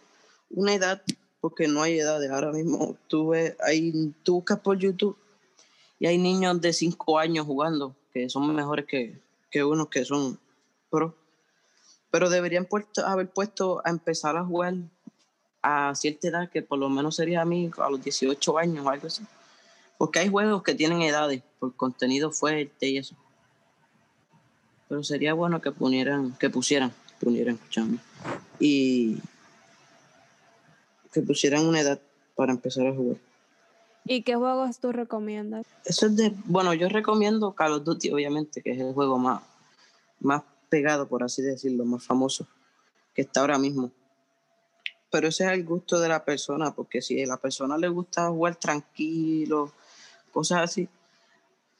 una 0.51 0.74
edad, 0.74 1.01
porque 1.42 1.68
no 1.68 1.82
hay 1.82 2.00
edades 2.00 2.30
ahora 2.32 2.51
mismo, 2.51 2.96
tú, 3.08 3.30
ves- 3.30 3.56
hay, 3.66 4.13
tú 4.24 4.36
buscas 4.36 4.60
por 4.60 4.78
YouTube 4.78 5.18
y 6.00 6.06
hay 6.08 6.18
niños 6.18 6.62
de 6.62 6.72
5 6.74 7.20
años 7.20 7.46
jugando 7.46 7.96
que 8.13 8.30
son 8.30 8.54
mejores 8.56 8.86
que, 8.86 9.20
que 9.50 9.63
unos 9.63 9.88
que 9.90 10.06
son 10.06 10.40
pro. 10.90 11.16
Pero 12.12 12.30
deberían 12.30 12.65
puesto, 12.65 13.06
haber 13.06 13.30
puesto 13.30 13.82
a 13.86 13.89
empezar 13.89 14.38
a 14.38 14.46
jugar 14.46 14.75
a 15.62 15.96
cierta 15.96 16.27
edad, 16.27 16.50
que 16.50 16.62
por 16.62 16.77
lo 16.80 16.89
menos 16.89 17.15
sería 17.15 17.41
a 17.41 17.46
mí 17.46 17.72
a 17.77 17.89
los 17.89 18.03
18 18.03 18.58
años 18.58 18.86
o 18.86 18.89
algo 18.89 19.08
así. 19.08 19.24
Porque 19.98 20.20
hay 20.20 20.30
juegos 20.30 20.63
que 20.63 20.75
tienen 20.75 21.01
edades 21.01 21.41
por 21.60 21.75
contenido 21.75 22.32
fuerte 22.32 22.88
y 22.88 22.98
eso. 22.98 23.15
Pero 24.89 25.03
sería 25.03 25.34
bueno 25.34 25.62
que 25.62 25.72
pusieran, 25.72 26.36
que 26.38 26.50
pusieran, 26.50 26.91
pusieran, 27.20 27.56
escuchame, 27.56 28.00
y 28.60 29.18
que 31.13 31.22
pusieran 31.22 31.65
una 31.65 31.82
edad 31.82 32.01
para 32.36 32.51
empezar 32.51 32.88
a 32.88 32.94
jugar. 32.94 33.18
¿Y 34.06 34.24
qué 34.24 34.36
juegos 34.36 34.80
tú 34.80 34.91
recomiendas? 34.91 35.65
Eso 35.86 36.08
es 36.08 36.15
de, 36.15 36.34
bueno, 36.46 36.74
yo 36.74 36.89
recomiendo 36.89 37.53
Call 37.53 37.74
of 37.74 37.84
Duty, 37.84 38.12
obviamente, 38.12 38.62
que 38.62 38.72
es 38.72 38.80
el 38.80 38.94
juego 38.94 39.18
más, 39.18 39.44
más 40.20 40.44
pegado, 40.72 41.08
por 41.08 41.22
así 41.22 41.42
decirlo, 41.42 41.84
más 41.84 42.04
famoso 42.04 42.48
que 43.13 43.22
está 43.24 43.42
ahora 43.42 43.60
mismo. 43.60 43.92
Pero 45.12 45.28
ese 45.28 45.44
es 45.44 45.51
el 45.51 45.66
gusto 45.66 46.00
de 46.00 46.08
la 46.08 46.24
persona, 46.24 46.74
porque 46.74 47.01
si 47.01 47.22
a 47.22 47.28
la 47.28 47.36
persona 47.36 47.78
le 47.78 47.90
gusta 47.90 48.30
jugar 48.30 48.56
tranquilo, 48.56 49.74
cosas 50.32 50.62
así, 50.62 50.88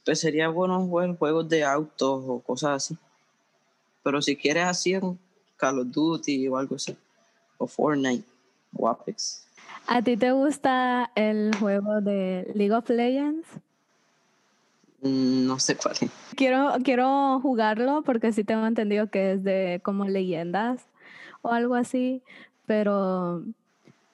pues 0.03 0.19
sería 0.19 0.50
bueno 0.50 0.79
jugar 0.81 1.17
juegos 1.17 1.48
de 1.48 1.63
autos 1.63 2.24
o 2.27 2.39
cosas 2.39 2.71
así. 2.71 2.98
Pero 4.03 4.21
si 4.21 4.36
quieres 4.36 4.65
así, 4.65 5.00
Call 5.55 5.79
of 5.79 5.88
Duty 5.88 6.50
o 6.50 6.57
algo 6.57 6.75
así, 6.75 6.98
o 7.57 7.67
Fortnite 7.67 8.25
o 8.75 8.89
Apex. 8.89 9.48
¿A 9.88 10.01
ti 10.01 10.17
te 10.17 10.33
gusta 10.33 11.12
el 11.15 11.55
juego 11.57 12.01
de 12.01 12.51
League 12.53 12.74
of 12.74 12.89
Legends? 12.89 13.48
No 15.01 15.60
sé 15.60 15.75
cuál 15.75 15.96
es. 16.00 16.12
Quiero, 16.36 16.74
quiero 16.84 17.39
jugarlo 17.41 18.03
porque 18.03 18.31
sí 18.34 18.43
tengo 18.43 18.65
entendido 18.67 19.08
que 19.08 19.34
es 19.34 19.43
de 19.43 19.81
como 19.84 20.05
leyendas 20.05 20.86
o 21.41 21.51
algo 21.51 21.75
así, 21.75 22.22
pero 22.67 23.43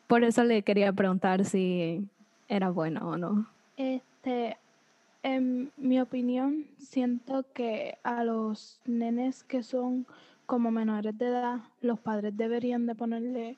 por 0.08 0.24
eso 0.24 0.44
le 0.44 0.62
quería 0.64 0.94
preguntar 0.94 1.44
si 1.46 2.08
era 2.48 2.70
bueno 2.70 3.10
o 3.10 3.18
no. 3.18 3.48
Este, 3.76 4.58
en 5.24 5.72
mi 5.76 6.00
opinión, 6.00 6.66
siento 6.78 7.46
que 7.54 7.98
a 8.04 8.24
los 8.24 8.80
nenes 8.86 9.44
que 9.44 9.64
son 9.64 10.06
como 10.46 10.72
menores 10.72 11.18
de 11.18 11.28
edad, 11.28 11.60
los 11.82 12.00
padres 12.00 12.36
deberían 12.38 12.86
de 12.86 12.96
ponerle 12.96 13.58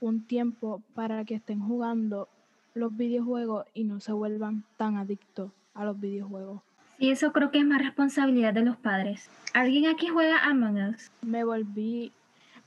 un 0.00 0.26
tiempo 0.26 0.80
para 0.94 1.24
que 1.26 1.34
estén 1.34 1.60
jugando 1.60 2.28
los 2.72 2.96
videojuegos 2.96 3.66
y 3.74 3.84
no 3.84 4.00
se 4.00 4.12
vuelvan 4.12 4.64
tan 4.78 4.96
adictos 4.96 5.50
a 5.74 5.84
los 5.84 6.00
videojuegos. 6.00 6.62
Sí, 7.00 7.10
eso 7.10 7.32
creo 7.32 7.50
que 7.50 7.60
es 7.60 7.64
más 7.64 7.80
responsabilidad 7.80 8.52
de 8.52 8.60
los 8.60 8.76
padres. 8.76 9.30
¿Alguien 9.54 9.86
aquí 9.86 10.08
juega 10.08 10.44
Among 10.44 10.90
Us? 10.90 11.10
Me 11.22 11.44
volví, 11.44 12.12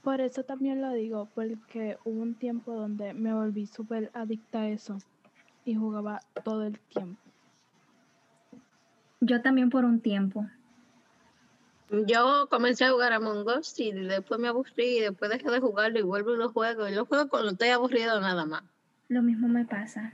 por 0.02 0.22
eso 0.22 0.42
también 0.42 0.82
lo 0.82 0.92
digo, 0.92 1.30
porque 1.36 2.00
hubo 2.04 2.20
un 2.20 2.34
tiempo 2.34 2.74
donde 2.74 3.14
me 3.14 3.32
volví 3.32 3.68
súper 3.68 4.10
adicta 4.16 4.62
a 4.62 4.70
eso 4.70 4.98
y 5.66 5.76
jugaba 5.76 6.20
todo 6.44 6.64
el 6.64 6.80
tiempo. 6.80 7.22
Yo 9.22 9.40
también 9.44 9.70
por 9.70 9.86
un 9.86 10.02
tiempo. 10.02 10.48
Yo 11.92 12.48
comencé 12.50 12.86
a 12.86 12.92
jugar 12.92 13.14
Among 13.14 13.46
Us 13.48 13.80
y 13.80 13.92
después 13.92 14.40
me 14.40 14.48
aburrí 14.48 14.98
y 14.98 15.02
después 15.02 15.30
dejé 15.30 15.52
de 15.52 15.60
jugarlo 15.60 16.00
y 16.00 16.02
vuelvo 16.02 16.34
y 16.34 16.38
lo 16.38 16.50
juego. 16.50 16.90
Y 16.90 16.96
lo 16.96 17.06
juego 17.06 17.30
cuando 17.30 17.52
estoy 17.52 17.70
aburrido 17.70 18.20
nada 18.20 18.48
más. 18.48 18.64
Lo 19.10 19.22
mismo 19.22 19.48
me 19.48 19.64
pasa. 19.64 20.12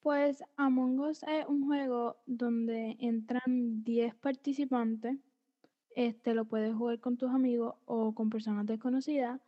Pues 0.00 0.44
Among 0.56 1.00
Us 1.00 1.22
es 1.24 1.46
un 1.46 1.66
juego 1.66 2.16
donde 2.26 2.96
entran 3.00 3.82
10 3.82 4.14
participantes. 4.14 5.18
Este 5.90 6.34
lo 6.34 6.44
puedes 6.44 6.74
jugar 6.74 7.00
con 7.00 7.16
tus 7.16 7.30
amigos 7.30 7.74
o 7.84 8.14
con 8.14 8.30
personas 8.30 8.66
desconocidas. 8.66 9.40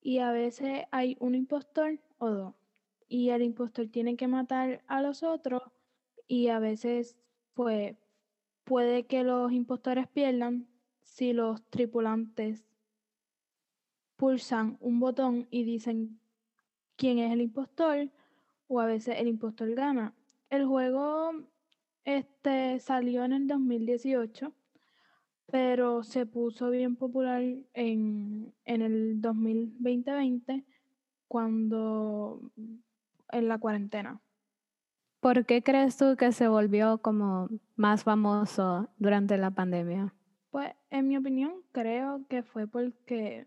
Y 0.00 0.18
a 0.18 0.32
veces 0.32 0.84
hay 0.90 1.16
un 1.20 1.36
impostor 1.36 2.00
o 2.18 2.30
dos. 2.30 2.54
Y 3.08 3.30
el 3.30 3.42
impostor 3.42 3.88
tiene 3.88 4.16
que 4.16 4.26
matar 4.26 4.82
a 4.88 5.00
los 5.02 5.22
otros. 5.22 5.62
Y 6.26 6.48
a 6.48 6.58
veces, 6.58 7.16
pues, 7.54 7.96
puede 8.64 9.06
que 9.06 9.22
los 9.22 9.52
impostores 9.52 10.08
pierdan 10.08 10.66
si 11.02 11.32
los 11.32 11.62
tripulantes 11.70 12.64
pulsan 14.16 14.78
un 14.80 14.98
botón 14.98 15.46
y 15.50 15.64
dicen 15.64 16.20
quién 16.96 17.18
es 17.18 17.32
el 17.32 17.40
impostor 17.40 18.10
o 18.72 18.80
a 18.80 18.86
veces 18.86 19.16
el 19.18 19.28
impostor 19.28 19.74
gana. 19.74 20.14
El 20.48 20.64
juego 20.66 21.32
este 22.04 22.80
salió 22.80 23.24
en 23.24 23.34
el 23.34 23.46
2018, 23.46 24.52
pero 25.50 26.02
se 26.02 26.24
puso 26.24 26.70
bien 26.70 26.96
popular 26.96 27.42
en, 27.74 28.54
en 28.64 28.82
el 28.82 29.20
2020 29.20 30.64
cuando 31.28 32.50
en 33.30 33.48
la 33.48 33.58
cuarentena. 33.58 34.20
¿Por 35.20 35.44
qué 35.44 35.62
crees 35.62 35.98
tú 35.98 36.16
que 36.16 36.32
se 36.32 36.48
volvió 36.48 36.98
como 36.98 37.48
más 37.76 38.04
famoso 38.04 38.88
durante 38.96 39.36
la 39.36 39.50
pandemia? 39.50 40.14
Pues 40.50 40.72
en 40.90 41.08
mi 41.08 41.16
opinión 41.18 41.62
creo 41.72 42.26
que 42.28 42.42
fue 42.42 42.66
porque 42.66 43.46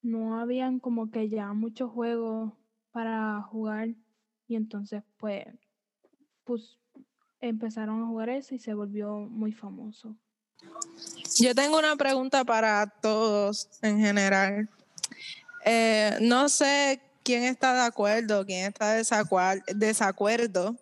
no 0.00 0.38
habían 0.40 0.78
como 0.78 1.10
que 1.10 1.28
ya 1.28 1.52
muchos 1.52 1.90
juegos 1.90 2.52
para 2.92 3.42
jugar 3.42 3.88
y 4.46 4.56
entonces 4.56 5.02
pues, 5.16 5.46
pues 6.44 6.78
empezaron 7.40 8.02
a 8.02 8.06
jugar 8.06 8.28
eso 8.28 8.54
y 8.54 8.58
se 8.58 8.74
volvió 8.74 9.18
muy 9.18 9.52
famoso. 9.52 10.16
Yo 11.38 11.54
tengo 11.54 11.78
una 11.78 11.96
pregunta 11.96 12.44
para 12.44 12.86
todos 12.86 13.68
en 13.82 13.98
general. 13.98 14.68
Eh, 15.64 16.16
no 16.20 16.48
sé 16.48 17.00
quién 17.22 17.44
está 17.44 17.74
de 17.74 17.80
acuerdo, 17.80 18.44
quién 18.46 18.66
está 18.66 18.94
de 18.94 19.04
desacuerdo 19.74 20.76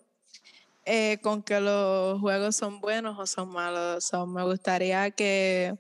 eh, 0.85 1.19
con 1.23 1.42
que 1.42 1.61
los 1.61 2.21
juegos 2.21 2.57
son 2.57 2.81
buenos 2.81 3.19
o 3.19 3.26
son 3.26 3.50
malos. 3.50 4.11
Me 4.26 4.42
gustaría 4.45 5.11
que 5.11 5.78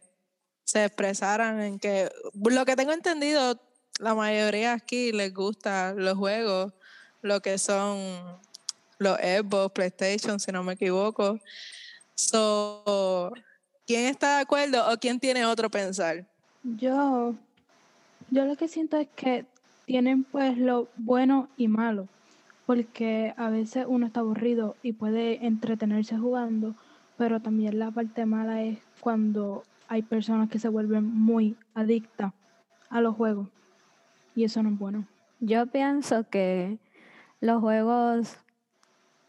se 0.64 0.84
expresaran 0.84 1.60
en 1.60 1.78
que, 1.78 2.10
lo 2.34 2.64
que 2.64 2.76
tengo 2.76 2.92
entendido, 2.92 3.60
la 3.98 4.14
mayoría 4.14 4.72
aquí 4.72 5.12
les 5.12 5.34
gustan 5.34 6.02
los 6.02 6.16
juegos, 6.16 6.72
lo 7.22 7.40
que 7.40 7.56
son 7.58 7.98
los 8.98 9.18
Xbox, 9.18 9.72
PlayStation, 9.72 10.38
si 10.38 10.52
no 10.52 10.62
me 10.62 10.74
equivoco. 10.74 11.38
So, 12.14 13.32
¿quién 13.86 14.06
está 14.06 14.36
de 14.36 14.42
acuerdo 14.42 14.92
o 14.92 14.96
quién 14.98 15.18
tiene 15.18 15.46
otro 15.46 15.70
pensar? 15.70 16.26
Yo, 16.62 17.34
yo 18.30 18.44
lo 18.44 18.56
que 18.56 18.68
siento 18.68 18.96
es 18.96 19.08
que 19.16 19.46
tienen 19.86 20.24
pues 20.24 20.56
lo 20.58 20.88
bueno 20.96 21.48
y 21.56 21.68
malo, 21.68 22.06
porque 22.66 23.34
a 23.36 23.48
veces 23.50 23.86
uno 23.88 24.06
está 24.06 24.20
aburrido 24.20 24.76
y 24.82 24.92
puede 24.92 25.44
entretenerse 25.44 26.16
jugando, 26.16 26.74
pero 27.16 27.40
también 27.40 27.78
la 27.78 27.90
parte 27.90 28.24
mala 28.26 28.62
es 28.62 28.78
cuando 29.00 29.64
hay 29.88 30.02
personas 30.02 30.48
que 30.48 30.58
se 30.58 30.68
vuelven 30.68 31.04
muy 31.04 31.56
adictas 31.74 32.32
a 32.88 33.00
los 33.00 33.16
juegos 33.16 33.48
y 34.34 34.44
eso 34.44 34.62
no 34.62 34.70
es 34.70 34.78
bueno. 34.78 35.06
Yo 35.40 35.66
pienso 35.66 36.28
que 36.30 36.78
los 37.42 37.60
juegos 37.60 38.38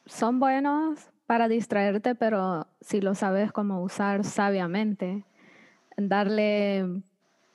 son 0.06 0.40
buenos 0.40 1.10
para 1.26 1.48
distraerte, 1.48 2.14
pero 2.14 2.68
si 2.80 3.02
lo 3.02 3.16
sabes 3.16 3.52
cómo 3.52 3.82
usar 3.82 4.24
sabiamente, 4.24 5.26
darle 5.98 7.02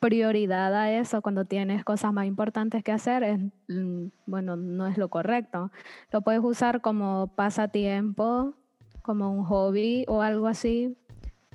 prioridad 0.01 0.75
a 0.75 0.91
eso 0.93 1.23
cuando 1.23 1.45
tienes 1.45 1.85
cosas 1.85 2.13
más 2.13 2.27
importantes 2.27 2.83
que 2.83 2.91
hacer 2.91 3.39
mm, 3.69 4.07
bueno, 4.27 4.57
no 4.57 4.89
es 4.89 4.99
lo 4.99 5.09
correcto. 5.09 5.71
Lo 6.11 6.23
puedes 6.23 6.43
usar 6.43 6.81
como 6.81 7.29
pasatiempo, 7.37 8.55
como 9.03 9.31
un 9.31 9.45
hobby 9.45 10.05
o 10.09 10.23
algo 10.23 10.49
así, 10.49 10.97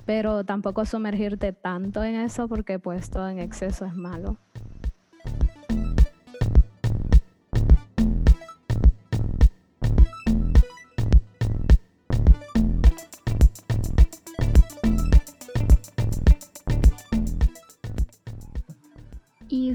pero 0.06 0.44
tampoco 0.44 0.86
sumergirte 0.86 1.52
tanto 1.52 2.02
en 2.02 2.14
eso 2.14 2.48
porque 2.48 2.78
pues 2.78 3.10
todo 3.10 3.28
en 3.28 3.38
exceso 3.38 3.84
es 3.84 3.94
malo. 3.94 4.38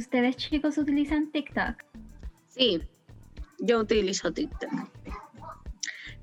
Ustedes 0.09 0.37
chicos 0.37 0.75
utilizan 0.79 1.31
TikTok? 1.31 1.83
Sí, 2.47 2.81
yo 3.59 3.79
utilizo 3.79 4.33
TikTok. 4.33 4.71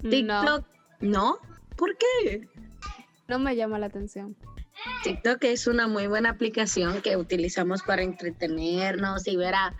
No, 0.02 0.10
TikTok, 0.10 0.66
¿no? 1.02 1.38
¿Por 1.76 1.96
qué? 1.96 2.48
no 3.28 3.38
me 3.38 3.54
llama 3.54 3.78
la 3.78 3.86
atención. 3.86 4.36
TikTok 5.04 5.44
es 5.44 5.68
una 5.68 5.86
muy 5.86 6.08
buena 6.08 6.30
aplicación 6.30 7.00
que 7.00 7.16
utilizamos 7.16 7.82
para 7.84 8.02
entretenernos 8.02 9.28
y 9.28 9.36
ver 9.36 9.54
a 9.54 9.76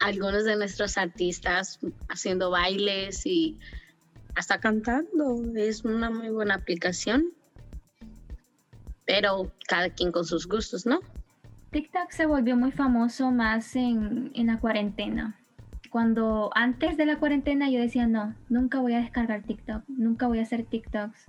algunos 0.00 0.44
de 0.44 0.56
nuestros 0.56 0.98
artistas 0.98 1.78
haciendo 2.08 2.50
bailes 2.50 3.26
y 3.26 3.60
hasta 4.34 4.58
cantando. 4.58 5.40
Es 5.54 5.84
una 5.84 6.10
muy 6.10 6.30
buena 6.30 6.56
aplicación. 6.56 7.32
Pero 9.04 9.52
cada 9.68 9.90
quien 9.90 10.10
con 10.10 10.24
sus 10.24 10.48
gustos, 10.48 10.84
¿no? 10.84 11.00
TikTok 11.70 12.10
se 12.10 12.26
volvió 12.26 12.56
muy 12.56 12.72
famoso 12.72 13.30
más 13.30 13.76
en, 13.76 14.32
la 14.34 14.58
cuarentena. 14.58 15.38
Cuando 15.90 16.50
antes 16.54 16.96
de 16.96 17.06
la 17.06 17.18
cuarentena 17.18 17.70
yo 17.70 17.80
decía, 17.80 18.08
no, 18.08 18.34
nunca 18.48 18.80
voy 18.80 18.94
a 18.94 19.00
descargar 19.00 19.42
TikTok, 19.42 19.84
nunca 19.88 20.26
voy 20.26 20.40
a 20.40 20.42
hacer 20.42 20.64
TikToks. 20.64 21.28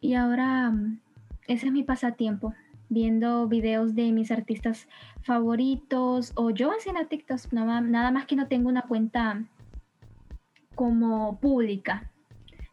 Y 0.00 0.14
ahora 0.14 0.70
mm, 0.70 1.00
ese 1.46 1.66
es 1.66 1.72
mi 1.72 1.82
pasatiempo, 1.82 2.54
viendo 2.88 3.46
videos 3.48 3.94
de 3.94 4.12
mis 4.12 4.30
artistas 4.30 4.88
favoritos 5.20 6.32
o 6.34 6.48
yo 6.48 6.70
haciendo 6.70 7.06
TikToks, 7.06 7.52
nada 7.52 8.10
más 8.10 8.24
que 8.24 8.36
no 8.36 8.48
tengo 8.48 8.70
una 8.70 8.82
cuenta 8.82 9.44
como 10.74 11.38
pública. 11.38 12.10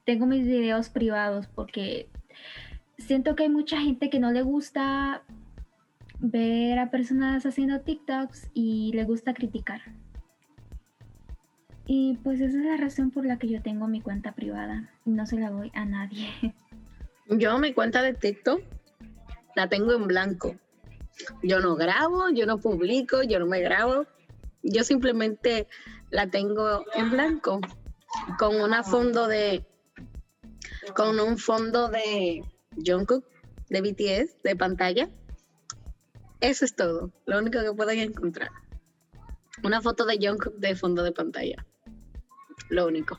Tengo 0.05 0.25
mis 0.25 0.45
videos 0.45 0.87
privados 0.87 1.47
porque 1.47 2.07
siento 2.97 3.35
que 3.35 3.43
hay 3.43 3.49
mucha 3.49 3.81
gente 3.81 4.09
que 4.09 4.19
no 4.19 4.31
le 4.31 4.41
gusta 4.41 5.21
ver 6.19 6.79
a 6.79 6.91
personas 6.91 7.45
haciendo 7.45 7.81
TikToks 7.81 8.49
y 8.53 8.91
le 8.93 9.03
gusta 9.03 9.33
criticar. 9.33 9.81
Y 11.87 12.17
pues 12.23 12.41
esa 12.41 12.57
es 12.57 12.65
la 12.65 12.77
razón 12.77 13.11
por 13.11 13.25
la 13.25 13.37
que 13.37 13.47
yo 13.47 13.61
tengo 13.61 13.87
mi 13.87 14.01
cuenta 14.01 14.31
privada. 14.33 14.89
No 15.05 15.25
se 15.25 15.39
la 15.39 15.51
doy 15.51 15.71
a 15.75 15.85
nadie. 15.85 16.27
Yo 17.27 17.57
mi 17.57 17.73
cuenta 17.73 18.03
de 18.03 18.13
TikTok 18.13 18.61
la 19.55 19.67
tengo 19.67 19.93
en 19.93 20.05
blanco. 20.05 20.55
Yo 21.41 21.59
no 21.59 21.75
grabo, 21.75 22.29
yo 22.29 22.45
no 22.45 22.59
publico, 22.59 23.23
yo 23.23 23.39
no 23.39 23.47
me 23.47 23.61
grabo. 23.61 24.05
Yo 24.61 24.83
simplemente 24.83 25.67
la 26.11 26.27
tengo 26.27 26.83
en 26.93 27.09
blanco 27.09 27.61
con 28.37 28.61
una 28.61 28.83
fondo 28.83 29.27
de 29.27 29.65
con 30.95 31.19
un 31.19 31.37
fondo 31.37 31.87
de 31.87 32.43
Jungkook 32.85 33.25
de 33.69 33.81
BTS 33.81 34.43
de 34.43 34.55
pantalla. 34.55 35.09
Eso 36.41 36.65
es 36.65 36.75
todo, 36.75 37.11
lo 37.25 37.39
único 37.39 37.61
que 37.61 37.73
pueden 37.73 37.99
encontrar. 37.99 38.49
Una 39.63 39.81
foto 39.81 40.05
de 40.05 40.17
Jungkook 40.17 40.55
de 40.57 40.75
fondo 40.75 41.03
de 41.03 41.11
pantalla. 41.11 41.65
Lo 42.69 42.87
único. 42.87 43.17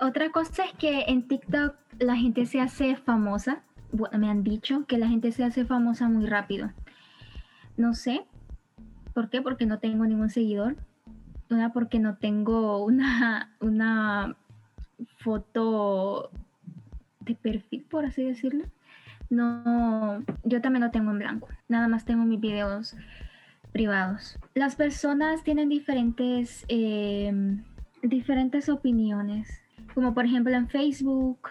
Otra 0.00 0.30
cosa 0.30 0.64
es 0.64 0.72
que 0.72 1.04
en 1.08 1.28
TikTok 1.28 1.76
la 1.98 2.16
gente 2.16 2.46
se 2.46 2.60
hace 2.60 2.96
famosa. 2.96 3.62
Me 4.18 4.28
han 4.28 4.42
dicho 4.42 4.86
que 4.86 4.98
la 4.98 5.08
gente 5.08 5.30
se 5.30 5.44
hace 5.44 5.64
famosa 5.64 6.08
muy 6.08 6.26
rápido. 6.26 6.72
No 7.76 7.94
sé 7.94 8.26
por 9.12 9.30
qué, 9.30 9.40
porque 9.42 9.66
no 9.66 9.78
tengo 9.78 10.04
ningún 10.04 10.30
seguidor. 10.30 10.76
Una, 11.50 11.72
porque 11.72 11.98
no 12.00 12.16
tengo 12.16 12.84
una, 12.84 13.54
una 13.60 14.36
foto 15.18 16.30
de 17.20 17.34
perfil, 17.34 17.84
por 17.88 18.04
así 18.04 18.24
decirlo. 18.24 18.64
No, 19.34 20.22
yo 20.44 20.60
también 20.60 20.84
lo 20.84 20.90
tengo 20.90 21.10
en 21.10 21.18
blanco. 21.18 21.48
Nada 21.68 21.88
más 21.88 22.04
tengo 22.04 22.24
mis 22.24 22.40
videos 22.40 22.96
privados. 23.72 24.38
Las 24.54 24.76
personas 24.76 25.42
tienen 25.42 25.68
diferentes, 25.68 26.64
eh, 26.68 27.32
diferentes 28.02 28.68
opiniones. 28.68 29.48
Como 29.92 30.14
por 30.14 30.26
ejemplo 30.26 30.54
en 30.54 30.68
Facebook, 30.68 31.48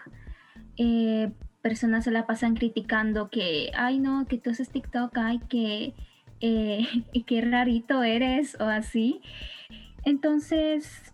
eh, 0.77 1.31
personas 1.61 2.05
se 2.05 2.11
la 2.11 2.25
pasan 2.25 2.55
criticando 2.55 3.29
que, 3.29 3.71
ay 3.75 3.99
no, 3.99 4.25
que 4.27 4.37
tú 4.37 4.51
haces 4.51 4.69
TikTok, 4.69 5.17
ay 5.17 5.39
que, 5.49 5.93
eh, 6.39 6.87
qué 7.27 7.41
rarito 7.41 8.03
eres 8.03 8.55
o 8.61 8.65
así. 8.65 9.21
Entonces, 10.05 11.11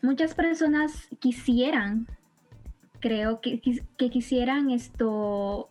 muchas 0.00 0.34
personas 0.34 1.08
quisieran, 1.20 2.06
creo 3.00 3.40
que, 3.40 3.60
que 3.96 4.10
quisieran 4.10 4.70
esto, 4.70 5.68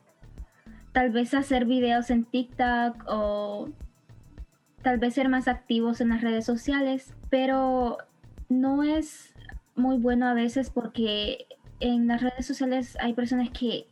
tal 0.91 1.11
vez 1.11 1.33
hacer 1.33 1.65
videos 1.65 2.09
en 2.09 2.25
TikTok 2.25 3.03
o 3.07 3.69
tal 4.81 4.99
vez 4.99 5.15
ser 5.15 5.29
más 5.29 5.47
activos 5.47 5.99
en 5.99 6.09
las 6.09 6.21
redes 6.21 6.45
sociales, 6.45 7.13
pero 7.29 7.97
no 8.49 8.83
es 8.83 9.33
muy 9.75 9.97
bueno 9.97 10.27
a 10.27 10.33
veces 10.33 10.69
porque 10.69 11.47
en 11.79 12.07
las 12.07 12.21
redes 12.21 12.45
sociales 12.45 12.97
hay 13.01 13.13
personas 13.13 13.49
que 13.49 13.87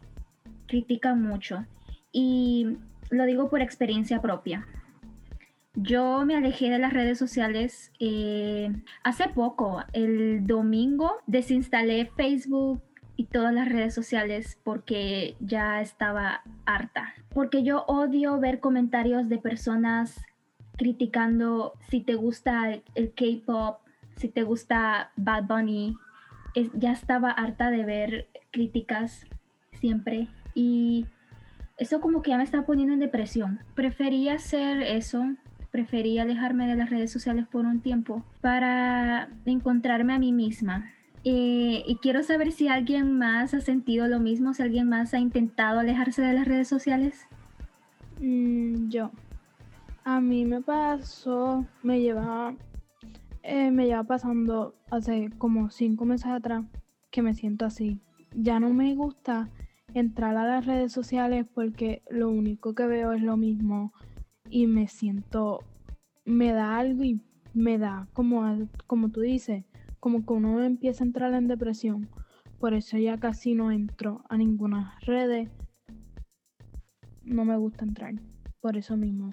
critican 0.67 1.21
mucho 1.21 1.65
y 2.11 2.77
lo 3.09 3.25
digo 3.25 3.49
por 3.49 3.61
experiencia 3.61 4.21
propia. 4.21 4.67
Yo 5.75 6.23
me 6.25 6.35
alejé 6.35 6.69
de 6.69 6.77
las 6.77 6.93
redes 6.93 7.17
sociales 7.17 7.91
eh, 7.99 8.71
hace 9.03 9.27
poco, 9.29 9.83
el 9.91 10.45
domingo, 10.45 11.17
desinstalé 11.25 12.11
Facebook 12.15 12.81
y 13.15 13.26
todas 13.26 13.54
las 13.54 13.69
redes 13.69 13.93
sociales 13.93 14.60
porque 14.63 15.36
ya 15.39 15.82
estaba 15.82 16.41
harta. 16.65 17.13
Porque 17.30 17.63
yo 17.63 17.84
odio 17.88 18.39
ver 18.39 18.60
comentarios 18.60 19.30
de 19.30 19.38
personas 19.38 20.26
criticando 20.78 21.73
si 21.89 22.02
te 22.02 22.15
gusta 22.15 22.80
el 22.95 23.13
K-pop, 23.13 23.80
si 24.15 24.30
te 24.30 24.43
gusta 24.43 25.12
Bad 25.15 25.43
Bunny, 25.45 25.97
ya 26.73 26.91
estaba 26.91 27.32
harta 27.32 27.71
de 27.71 27.86
ver 27.86 28.28
críticas 28.52 29.26
siempre 29.71 30.28
y 30.54 31.06
eso 31.78 31.99
como 31.99 32.21
que 32.21 32.30
ya 32.30 32.38
me 32.38 32.43
está 32.43 32.65
poniendo 32.65 32.93
en 32.93 32.99
depresión. 32.99 33.60
Prefería 33.76 34.36
hacer 34.36 34.82
eso, 34.82 35.23
prefería 35.71 36.21
alejarme 36.21 36.67
de 36.67 36.76
las 36.76 36.89
redes 36.89 37.12
sociales 37.12 37.47
por 37.47 37.65
un 37.65 37.82
tiempo 37.82 38.23
para 38.41 39.30
encontrarme 39.45 40.13
a 40.13 40.19
mí 40.19 40.32
misma. 40.32 40.91
Eh, 41.25 41.83
y 41.88 41.95
quiero 42.01 42.21
saber 42.23 42.51
si 42.51 42.67
alguien 42.67 43.17
más 43.17 43.53
ha 43.53 43.62
sentido 43.62 44.07
lo 44.07 44.19
mismo, 44.19 44.53
si 44.53 44.62
alguien 44.62 44.89
más 44.89 45.13
ha 45.13 45.19
intentado 45.19 45.79
alejarse 45.79 46.21
de 46.21 46.33
las 46.33 46.47
redes 46.47 46.67
sociales. 46.67 47.27
Mm, 48.19 48.89
yo. 48.89 49.12
A 50.03 50.19
mí 50.19 50.43
me 50.43 50.62
pasó, 50.62 51.65
me 51.81 52.01
lleva 52.01 52.55
eh, 53.43 53.71
me 53.71 53.88
lleva 53.88 54.03
pasando 54.05 54.73
hace 54.89 55.29
como 55.38 55.69
cinco 55.69 56.05
meses 56.05 56.27
atrás 56.27 56.63
que 57.12 57.21
me 57.21 57.33
siento 57.33 57.65
así. 57.65 57.99
Ya 58.33 58.59
no 58.62 58.69
me 58.69 58.95
gusta 58.95 59.49
entrar 59.93 60.38
a 60.38 60.47
las 60.47 60.65
redes 60.65 60.93
sociales 60.93 61.45
porque 61.53 62.01
lo 62.09 62.29
único 62.29 62.73
que 62.73 62.88
veo 62.88 63.12
es 63.12 63.21
lo 63.21 63.36
mismo 63.36 63.91
y 64.49 64.67
me 64.67 64.88
siento, 64.88 65.59
me 66.23 66.53
da 66.53 66.77
algo 66.77 67.03
y 67.03 67.19
me 67.53 67.77
da 67.77 68.07
como, 68.13 68.69
como 68.88 69.09
tú 69.09 69.19
dices, 69.19 69.65
como 70.03 70.25
que 70.25 70.33
uno 70.33 70.61
empieza 70.61 71.01
a 71.01 71.07
entrar 71.07 71.33
en 71.33 71.47
depresión. 71.47 72.09
Por 72.59 72.73
eso 72.73 72.97
ya 72.97 73.17
casi 73.17 73.55
no 73.55 73.71
entro 73.71 74.21
a 74.27 74.35
ninguna 74.35 74.97
red. 75.03 75.47
No 77.23 77.45
me 77.45 77.55
gusta 77.55 77.85
entrar, 77.85 78.15
por 78.59 78.75
eso 78.75 78.97
mismo. 78.97 79.29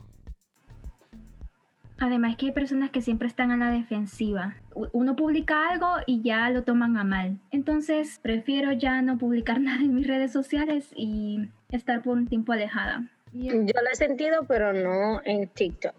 Además 1.98 2.36
que 2.36 2.46
hay 2.46 2.52
personas 2.52 2.90
que 2.90 3.02
siempre 3.02 3.26
están 3.26 3.50
a 3.50 3.56
la 3.56 3.72
defensiva. 3.72 4.54
Uno 4.92 5.16
publica 5.16 5.70
algo 5.70 5.88
y 6.06 6.22
ya 6.22 6.48
lo 6.50 6.62
toman 6.62 6.96
a 6.96 7.02
mal. 7.02 7.40
Entonces 7.50 8.20
prefiero 8.22 8.70
ya 8.70 9.02
no 9.02 9.18
publicar 9.18 9.60
nada 9.60 9.82
en 9.82 9.92
mis 9.92 10.06
redes 10.06 10.30
sociales 10.30 10.92
y 10.94 11.48
estar 11.72 12.00
por 12.00 12.16
un 12.16 12.28
tiempo 12.28 12.52
alejada. 12.52 13.10
Yo 13.32 13.54
lo 13.54 13.90
he 13.92 13.96
sentido, 13.96 14.44
pero 14.46 14.72
no 14.72 15.20
en 15.24 15.48
TikTok, 15.48 15.96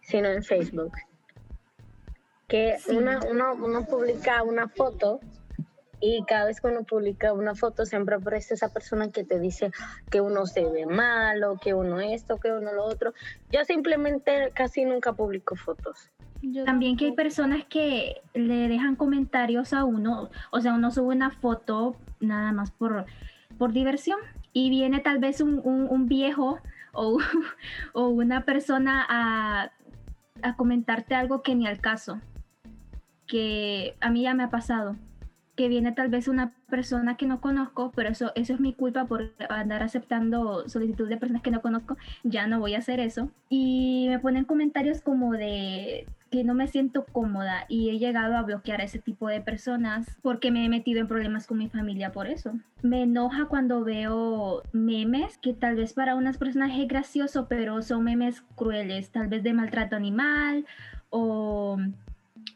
sino 0.00 0.28
en 0.28 0.44
Facebook. 0.44 0.92
Que 2.52 2.76
uno, 2.88 3.18
uno 3.64 3.86
publica 3.86 4.42
una 4.42 4.68
foto 4.68 5.20
y 6.02 6.24
cada 6.24 6.46
vez 6.46 6.60
que 6.60 6.66
uno 6.66 6.82
publica 6.82 7.32
una 7.32 7.54
foto 7.54 7.86
siempre 7.86 8.16
aparece 8.16 8.54
esa 8.54 8.72
persona 8.72 9.10
que 9.10 9.22
te 9.22 9.38
dice 9.38 9.70
que 10.10 10.20
uno 10.20 10.46
se 10.46 10.64
ve 10.68 10.84
malo, 10.84 11.58
que 11.62 11.74
uno 11.74 12.00
esto, 12.00 12.38
que 12.38 12.50
uno 12.50 12.72
lo 12.72 12.84
otro. 12.84 13.14
Yo 13.52 13.64
simplemente 13.64 14.50
casi 14.52 14.84
nunca 14.84 15.12
publico 15.12 15.54
fotos. 15.54 16.10
También 16.64 16.96
que 16.96 17.04
hay 17.04 17.12
personas 17.12 17.64
que 17.66 18.20
le 18.34 18.66
dejan 18.66 18.96
comentarios 18.96 19.72
a 19.72 19.84
uno, 19.84 20.28
o 20.50 20.60
sea, 20.60 20.74
uno 20.74 20.90
sube 20.90 21.14
una 21.14 21.30
foto 21.30 21.94
nada 22.18 22.50
más 22.50 22.72
por, 22.72 23.06
por 23.58 23.72
diversión 23.72 24.18
y 24.52 24.68
viene 24.68 24.98
tal 24.98 25.20
vez 25.20 25.40
un, 25.40 25.60
un, 25.64 26.06
viejo 26.08 26.58
o, 26.92 27.18
o, 27.92 28.08
una 28.08 28.44
persona 28.44 29.06
a, 29.08 29.70
a 30.42 30.56
comentarte 30.56 31.14
algo 31.14 31.42
que 31.42 31.54
ni 31.54 31.68
al 31.68 31.80
caso, 31.80 32.20
que 33.32 33.96
a 34.02 34.10
mí 34.10 34.20
ya 34.20 34.34
me 34.34 34.42
ha 34.42 34.50
pasado 34.50 34.94
que 35.56 35.68
viene 35.68 35.92
tal 35.92 36.08
vez 36.08 36.28
una 36.28 36.52
persona 36.68 37.16
que 37.16 37.26
no 37.26 37.40
conozco, 37.40 37.92
pero 37.94 38.10
eso, 38.10 38.30
eso 38.34 38.52
es 38.52 38.60
mi 38.60 38.74
culpa 38.74 39.06
por 39.06 39.32
andar 39.48 39.82
aceptando 39.82 40.68
solicitud 40.68 41.08
de 41.08 41.16
personas 41.16 41.40
que 41.40 41.50
no 41.50 41.62
conozco, 41.62 41.96
ya 42.24 42.46
no 42.46 42.60
voy 42.60 42.74
a 42.74 42.78
hacer 42.78 43.00
eso. 43.00 43.30
Y 43.48 44.06
me 44.10 44.18
ponen 44.18 44.44
comentarios 44.44 45.00
como 45.00 45.32
de 45.32 46.06
que 46.30 46.44
no 46.44 46.52
me 46.52 46.66
siento 46.66 47.06
cómoda 47.06 47.64
y 47.68 47.88
he 47.88 47.98
llegado 47.98 48.36
a 48.36 48.42
bloquear 48.42 48.82
a 48.82 48.84
ese 48.84 48.98
tipo 48.98 49.28
de 49.28 49.40
personas 49.40 50.06
porque 50.20 50.50
me 50.50 50.64
he 50.64 50.68
metido 50.68 51.00
en 51.00 51.08
problemas 51.08 51.46
con 51.46 51.56
mi 51.56 51.70
familia 51.70 52.12
por 52.12 52.26
eso. 52.26 52.52
Me 52.82 53.02
enoja 53.02 53.46
cuando 53.46 53.82
veo 53.82 54.62
memes 54.72 55.38
que 55.38 55.54
tal 55.54 55.76
vez 55.76 55.94
para 55.94 56.16
unas 56.16 56.36
personas 56.36 56.72
es 56.78 56.86
gracioso, 56.86 57.46
pero 57.48 57.80
son 57.80 58.04
memes 58.04 58.42
crueles, 58.56 59.10
tal 59.10 59.28
vez 59.28 59.42
de 59.42 59.54
maltrato 59.54 59.96
animal 59.96 60.66
o 61.08 61.78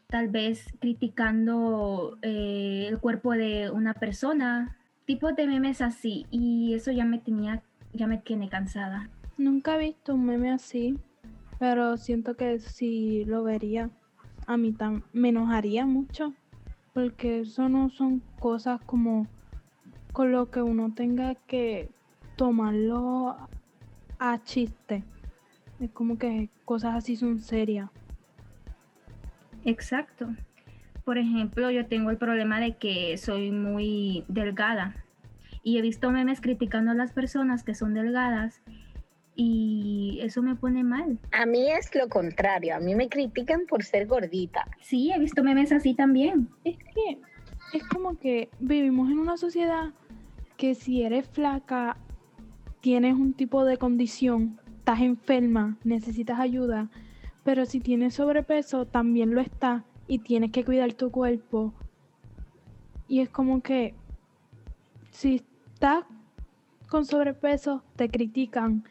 tal 0.07 0.29
vez 0.29 0.73
criticando 0.79 2.17
eh, 2.21 2.87
el 2.87 2.99
cuerpo 2.99 3.33
de 3.33 3.69
una 3.69 3.93
persona, 3.93 4.77
tipos 5.05 5.35
de 5.35 5.47
memes 5.47 5.81
así 5.81 6.25
y 6.31 6.73
eso 6.73 6.91
ya 6.91 7.05
me 7.05 7.19
tenía, 7.19 7.61
ya 7.93 8.07
me 8.07 8.17
tiene 8.17 8.49
cansada. 8.49 9.09
Nunca 9.37 9.75
he 9.75 9.79
visto 9.79 10.15
un 10.15 10.25
meme 10.25 10.51
así, 10.51 10.97
pero 11.59 11.97
siento 11.97 12.35
que 12.35 12.59
si 12.59 13.25
lo 13.25 13.43
vería, 13.43 13.89
a 14.47 14.57
mí 14.57 14.75
me 15.13 15.29
enojaría 15.29 15.85
mucho, 15.85 16.33
porque 16.93 17.41
eso 17.41 17.69
no 17.69 17.89
son 17.89 18.21
cosas 18.39 18.81
como 18.85 19.27
con 20.13 20.31
lo 20.31 20.49
que 20.49 20.61
uno 20.61 20.93
tenga 20.95 21.35
que 21.35 21.91
tomarlo 22.37 23.37
a 24.17 24.43
chiste. 24.43 25.03
Es 25.79 25.91
como 25.91 26.17
que 26.17 26.49
cosas 26.65 26.95
así 26.95 27.15
son 27.15 27.39
serias. 27.39 27.89
Exacto. 29.65 30.29
Por 31.03 31.17
ejemplo, 31.17 31.71
yo 31.71 31.85
tengo 31.85 32.09
el 32.09 32.17
problema 32.17 32.59
de 32.59 32.75
que 32.75 33.17
soy 33.17 33.51
muy 33.51 34.25
delgada 34.27 34.95
y 35.63 35.77
he 35.77 35.81
visto 35.81 36.11
memes 36.11 36.41
criticando 36.41 36.91
a 36.91 36.95
las 36.95 37.13
personas 37.13 37.63
que 37.63 37.75
son 37.75 37.93
delgadas 37.93 38.61
y 39.35 40.19
eso 40.21 40.41
me 40.41 40.55
pone 40.55 40.83
mal. 40.83 41.19
A 41.31 41.45
mí 41.45 41.69
es 41.71 41.93
lo 41.95 42.09
contrario, 42.09 42.75
a 42.75 42.79
mí 42.79 42.95
me 42.95 43.07
critican 43.07 43.65
por 43.67 43.83
ser 43.83 44.07
gordita. 44.07 44.67
Sí, 44.81 45.11
he 45.11 45.19
visto 45.19 45.43
memes 45.43 45.71
así 45.71 45.93
también. 45.93 46.49
Es 46.63 46.77
que 46.77 47.19
es 47.73 47.83
como 47.87 48.17
que 48.17 48.49
vivimos 48.59 49.09
en 49.11 49.19
una 49.19 49.37
sociedad 49.37 49.93
que 50.57 50.73
si 50.73 51.03
eres 51.03 51.27
flaca, 51.29 51.97
tienes 52.81 53.13
un 53.13 53.33
tipo 53.33 53.63
de 53.63 53.77
condición, 53.77 54.59
estás 54.79 55.01
enferma, 55.01 55.77
necesitas 55.83 56.39
ayuda, 56.39 56.89
pero 57.47 57.65
si 57.65 57.79
tienes 57.79 58.15
sobrepeso, 58.15 58.83
también 58.83 59.33
lo 59.33 59.39
está 59.39 59.85
y 60.05 60.19
tienes 60.19 60.51
que 60.51 60.65
cuidar 60.65 60.91
tu 60.95 61.11
cuerpo. 61.11 61.73
Y 63.07 63.21
es 63.21 63.29
como 63.29 63.63
que 63.63 63.95
si 65.11 65.45
estás 65.73 66.03
con 66.89 67.05
sobrepeso, 67.05 67.85
te 67.95 68.09
critican. 68.09 68.83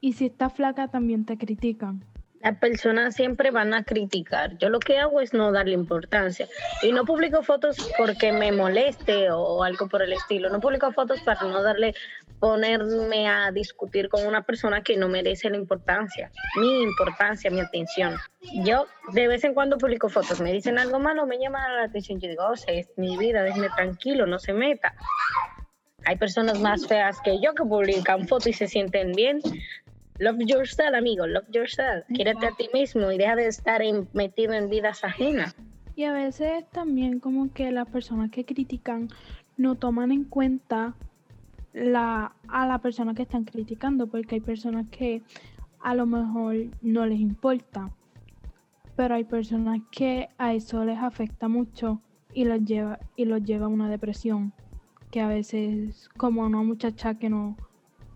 Y 0.00 0.14
si 0.14 0.26
estás 0.26 0.52
flaca, 0.52 0.88
también 0.88 1.24
te 1.24 1.38
critican. 1.38 2.04
Las 2.40 2.56
personas 2.56 3.14
siempre 3.14 3.52
van 3.52 3.74
a 3.74 3.84
criticar. 3.84 4.58
Yo 4.58 4.70
lo 4.70 4.80
que 4.80 4.98
hago 4.98 5.20
es 5.20 5.32
no 5.32 5.52
darle 5.52 5.74
importancia. 5.74 6.48
Y 6.82 6.90
no 6.90 7.04
publico 7.04 7.44
fotos 7.44 7.76
porque 7.96 8.32
me 8.32 8.50
moleste 8.50 9.30
o 9.30 9.62
algo 9.62 9.88
por 9.88 10.02
el 10.02 10.14
estilo. 10.14 10.48
No 10.48 10.58
publico 10.58 10.90
fotos 10.90 11.20
para 11.20 11.42
no 11.42 11.62
darle, 11.62 11.94
ponerme 12.40 13.28
a 13.28 13.52
discutir 13.52 14.08
con 14.08 14.26
una 14.26 14.42
persona 14.42 14.82
que 14.82 14.96
no 14.96 15.08
merece 15.08 15.50
la 15.50 15.58
importancia. 15.58 16.32
Mi 16.56 16.82
importancia, 16.82 17.50
mi 17.50 17.60
atención. 17.60 18.16
Yo 18.64 18.86
de 19.12 19.28
vez 19.28 19.44
en 19.44 19.52
cuando 19.52 19.76
publico 19.76 20.08
fotos. 20.08 20.40
Me 20.40 20.52
dicen 20.52 20.78
algo 20.78 20.98
malo, 20.98 21.26
me 21.26 21.38
llama 21.38 21.68
la 21.68 21.84
atención. 21.84 22.18
Yo 22.18 22.28
digo, 22.28 22.42
oh, 22.48 22.54
es 22.54 22.88
mi 22.96 23.16
vida, 23.18 23.42
déjeme 23.42 23.68
tranquilo, 23.76 24.26
no 24.26 24.38
se 24.38 24.54
meta. 24.54 24.94
Hay 26.06 26.16
personas 26.16 26.58
más 26.58 26.86
feas 26.86 27.20
que 27.20 27.40
yo 27.42 27.54
que 27.54 27.62
publican 27.62 28.26
fotos 28.26 28.46
y 28.48 28.52
se 28.54 28.66
sienten 28.66 29.12
bien. 29.12 29.40
Love 30.18 30.38
yourself, 30.46 30.94
amigo, 30.94 31.26
love 31.26 31.46
yourself. 31.50 32.06
Quírate 32.14 32.46
a 32.46 32.52
ti 32.52 32.70
mismo 32.72 33.12
y 33.12 33.18
deja 33.18 33.36
de 33.36 33.46
estar 33.46 33.82
metido 34.14 34.54
en 34.54 34.70
vidas 34.70 35.04
ajenas. 35.04 35.54
Y 35.94 36.04
a 36.04 36.12
veces 36.12 36.64
también 36.70 37.20
como 37.20 37.52
que 37.52 37.70
las 37.70 37.86
personas 37.88 38.30
que 38.30 38.46
critican 38.46 39.08
no 39.58 39.74
toman 39.74 40.12
en 40.12 40.24
cuenta 40.24 40.94
la, 41.72 42.32
a 42.48 42.66
la 42.66 42.78
persona 42.78 43.14
que 43.14 43.22
están 43.22 43.44
criticando, 43.44 44.06
porque 44.06 44.36
hay 44.36 44.40
personas 44.40 44.86
que 44.90 45.22
a 45.80 45.94
lo 45.94 46.06
mejor 46.06 46.56
no 46.82 47.06
les 47.06 47.20
importa, 47.20 47.90
pero 48.96 49.14
hay 49.14 49.24
personas 49.24 49.80
que 49.90 50.28
a 50.38 50.54
eso 50.54 50.84
les 50.84 50.98
afecta 50.98 51.48
mucho 51.48 52.00
y 52.34 52.44
los 52.44 52.64
lleva, 52.64 52.98
y 53.16 53.24
los 53.24 53.42
lleva 53.42 53.66
a 53.66 53.68
una 53.68 53.88
depresión, 53.88 54.52
que 55.10 55.20
a 55.20 55.28
veces 55.28 56.08
como 56.16 56.44
a 56.44 56.46
una 56.46 56.62
muchacha 56.62 57.14
que 57.14 57.30
no 57.30 57.56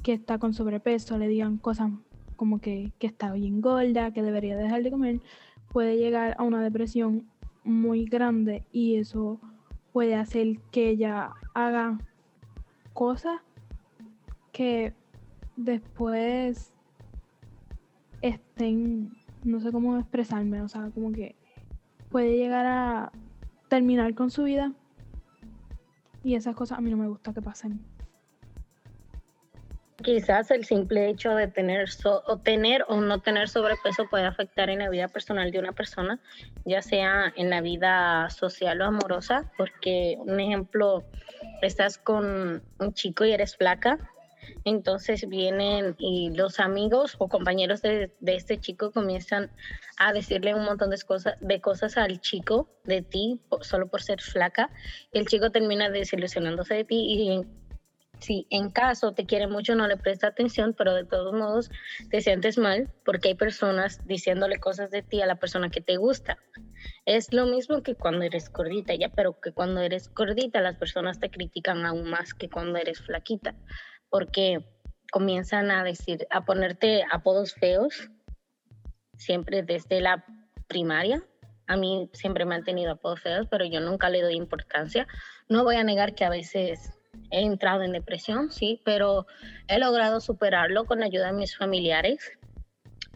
que 0.03 0.13
está 0.13 0.39
con 0.39 0.53
sobrepeso 0.53 1.17
le 1.17 1.27
digan 1.27 1.57
cosas 1.57 1.91
como 2.37 2.61
que, 2.61 2.93
que 2.99 3.07
está 3.07 3.33
bien 3.33 3.63
gorda, 3.63 4.13
que 4.13 4.23
debería 4.23 4.57
dejar 4.57 4.83
de 4.83 4.91
comer, 4.91 5.21
puede 5.73 5.97
llegar 5.97 6.37
a 6.39 6.43
una 6.43 6.63
depresión 6.63 7.27
muy 7.65 8.05
grande 8.05 8.65
y 8.71 8.97
eso 8.97 9.41
puede 9.93 10.15
hacer 10.15 10.59
que 10.71 10.91
ella 10.91 11.31
haga 11.55 11.99
cosas 12.95 13.41
que 14.53 14.95
después 15.57 16.73
estén, 18.23 19.13
no 19.43 19.61
sé 19.61 19.71
cómo 19.71 19.99
expresarme, 19.99 20.63
o 20.63 20.69
sea, 20.69 20.91
como 20.95 21.13
que 21.13 21.37
puede 22.09 22.37
llegar 22.37 22.65
a 22.65 23.13
terminar 23.69 24.15
con 24.15 24.31
su 24.31 24.45
vida 24.45 24.73
y 26.23 26.37
esas 26.37 26.57
cosas 26.57 26.79
a 26.79 26.81
mí 26.81 26.91
no 26.91 26.97
me 26.97 27.09
gusta 27.09 27.35
que 27.35 27.43
pasen. 27.43 27.85
Quizás 30.03 30.51
el 30.51 30.65
simple 30.65 31.09
hecho 31.09 31.35
de 31.35 31.49
tener 31.49 31.89
o 32.05 32.39
tener 32.39 32.85
o 32.89 33.01
no 33.01 33.21
tener 33.21 33.49
sobrepeso 33.49 34.07
puede 34.09 34.27
afectar 34.27 34.69
en 34.69 34.81
la 34.81 34.91
vida 34.91 35.09
personal 35.09 35.51
de 35.51 35.59
una 35.59 35.73
persona, 35.73 36.19
ya 36.65 36.83
sea 36.83 37.33
en 37.37 37.49
la 37.49 37.61
vida 37.61 38.29
social 38.31 38.81
o 38.81 38.85
amorosa, 38.85 39.51
porque 39.57 40.17
un 40.19 40.41
ejemplo, 40.41 41.05
estás 41.63 41.99
con 41.99 42.63
un 42.79 42.95
chico 42.95 43.25
y 43.25 43.33
eres 43.33 43.57
flaca, 43.57 43.99
entonces 44.65 45.29
vienen 45.29 45.95
y 45.99 46.31
los 46.35 46.61
amigos 46.61 47.17
o 47.19 47.29
compañeros 47.29 47.83
de, 47.83 48.13
de, 48.21 48.35
este 48.35 48.59
chico 48.59 48.93
comienzan 48.93 49.51
a 49.97 50.13
decirle 50.13 50.55
un 50.55 50.65
montón 50.65 50.91
de 50.91 50.99
cosas, 51.03 51.37
de 51.41 51.61
cosas 51.61 51.97
al 51.97 52.21
chico 52.21 52.69
de 52.85 53.03
ti 53.03 53.41
solo 53.61 53.89
por 53.89 54.03
ser 54.03 54.21
flaca. 54.21 54.71
El 55.13 55.27
chico 55.27 55.51
termina 55.51 55.91
desilusionándose 55.91 56.75
de 56.75 56.85
ti 56.85 56.97
y 56.97 57.45
si 58.21 58.47
en 58.51 58.71
caso 58.71 59.13
te 59.13 59.27
quiere 59.27 59.47
mucho, 59.47 59.75
no 59.75 59.87
le 59.87 59.97
presta 59.97 60.29
atención, 60.29 60.75
pero 60.77 60.95
de 60.95 61.05
todos 61.05 61.33
modos 61.33 61.71
te 62.11 62.21
sientes 62.21 62.59
mal 62.59 62.91
porque 63.05 63.29
hay 63.29 63.35
personas 63.35 64.01
diciéndole 64.07 64.59
cosas 64.59 64.91
de 64.91 65.03
ti 65.03 65.21
a 65.21 65.27
la 65.27 65.37
persona 65.37 65.71
que 65.71 65.81
te 65.81 65.97
gusta. 65.97 66.39
Es 67.07 67.33
lo 67.33 67.47
mismo 67.47 67.83
que 67.83 67.95
cuando 67.95 68.25
eres 68.25 68.51
gordita, 68.51 68.95
ya, 68.95 69.09
pero 69.11 69.41
que 69.41 69.53
cuando 69.53 69.81
eres 69.81 70.13
gordita 70.13 70.61
las 70.61 70.77
personas 70.77 71.21
te 71.21 71.31
critican 71.31 71.85
aún 71.85 72.09
más 72.09 72.35
que 72.35 72.49
cuando 72.49 72.79
eres 72.79 73.01
flaquita, 73.01 73.55
porque 74.09 74.65
comienzan 75.11 75.71
a 75.71 75.85
decir, 75.85 76.27
a 76.31 76.45
ponerte 76.45 77.05
apodos 77.11 77.55
feos, 77.55 78.11
siempre 79.17 79.63
desde 79.63 80.01
la 80.01 80.25
primaria. 80.67 81.23
A 81.67 81.77
mí 81.77 82.11
siempre 82.13 82.45
me 82.45 82.55
han 82.55 82.65
tenido 82.65 82.93
apodos 82.93 83.21
feos, 83.21 83.47
pero 83.51 83.65
yo 83.65 83.81
nunca 83.81 84.11
le 84.11 84.23
doy 84.23 84.35
importancia. 84.35 85.07
No 85.49 85.65
voy 85.65 85.77
a 85.77 85.85
negar 85.85 86.15
que 86.15 86.25
a 86.25 86.31
veces 86.31 86.91
he 87.31 87.43
entrado 87.43 87.83
en 87.83 87.93
depresión, 87.93 88.51
sí, 88.51 88.81
pero 88.85 89.27
he 89.69 89.79
logrado 89.79 90.21
superarlo 90.21 90.85
con 90.85 91.01
la 91.01 91.07
ayuda 91.07 91.29
de 91.29 91.39
mis 91.39 91.57
familiares 91.57 92.33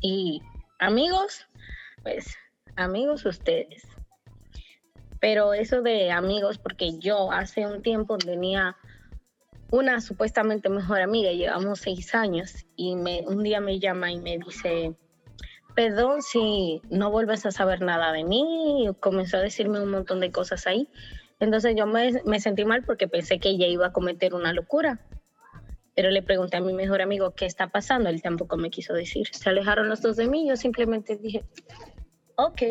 y 0.00 0.40
amigos, 0.78 1.46
pues 2.02 2.36
amigos 2.76 3.24
ustedes. 3.24 3.86
Pero 5.20 5.52
eso 5.52 5.82
de 5.82 6.12
amigos, 6.12 6.58
porque 6.58 6.98
yo 6.98 7.32
hace 7.32 7.66
un 7.66 7.82
tiempo 7.82 8.18
tenía 8.18 8.76
una 9.70 10.00
supuestamente 10.00 10.68
mejor 10.68 11.00
amiga, 11.00 11.30
llevamos 11.32 11.80
seis 11.80 12.14
años, 12.14 12.66
y 12.76 12.94
me, 12.94 13.20
un 13.26 13.42
día 13.42 13.60
me 13.60 13.78
llama 13.78 14.10
y 14.10 14.18
me 14.18 14.38
dice, 14.38 14.94
perdón 15.74 16.22
si 16.22 16.80
no 16.88 17.10
vuelves 17.10 17.44
a 17.44 17.50
saber 17.50 17.82
nada 17.82 18.12
de 18.12 18.24
mí, 18.24 18.86
y 18.86 18.94
comenzó 18.94 19.36
a 19.36 19.40
decirme 19.40 19.80
un 19.80 19.90
montón 19.90 20.20
de 20.20 20.30
cosas 20.30 20.66
ahí. 20.66 20.88
Entonces 21.40 21.74
yo 21.76 21.86
me, 21.86 22.40
sentí 22.40 22.64
mal 22.64 22.82
porque 22.84 23.06
pensé 23.06 23.38
que 23.38 23.50
ella 23.50 23.66
iba 23.66 23.86
a 23.86 23.92
cometer 23.92 24.34
una 24.34 24.52
locura. 24.52 25.00
Pero 25.94 26.10
le 26.10 26.22
pregunté 26.22 26.56
a 26.56 26.60
mi 26.60 26.72
mejor 26.72 27.02
amigo 27.02 27.34
qué 27.34 27.46
está 27.46 27.68
pasando. 27.68 28.08
Él 28.08 28.22
tampoco 28.22 28.56
me 28.56 28.70
quiso 28.70 28.94
decir. 28.94 29.28
Se 29.32 29.48
alejaron 29.48 29.88
los 29.88 30.00
dos 30.00 30.16
de 30.16 30.28
mí. 30.28 30.48
Yo 30.48 30.56
simplemente 30.56 31.16
dije, 31.16 31.44
ok. 32.36 32.62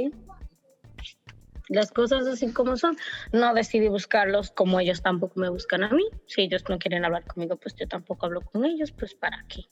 Las 1.69 1.91
cosas 1.91 2.25
así 2.25 2.53
como 2.53 2.77
son. 2.77 2.97
No 3.33 3.53
decidí 3.53 3.89
buscarlos 3.89 4.51
como 4.51 4.79
ellos 4.79 5.01
tampoco 5.01 5.39
me 5.39 5.49
buscan 5.49 5.83
a 5.83 5.89
mí. 5.89 6.05
Si 6.25 6.41
ellos 6.41 6.63
no 6.69 6.77
quieren 6.77 7.03
hablar 7.03 7.25
conmigo, 7.25 7.57
pues 7.57 7.75
yo 7.75 7.87
tampoco 7.87 8.25
hablo 8.25 8.41
con 8.41 8.63
ellos. 8.65 8.91
Pues 8.91 9.13
para 9.13 9.45
qué. 9.49 9.63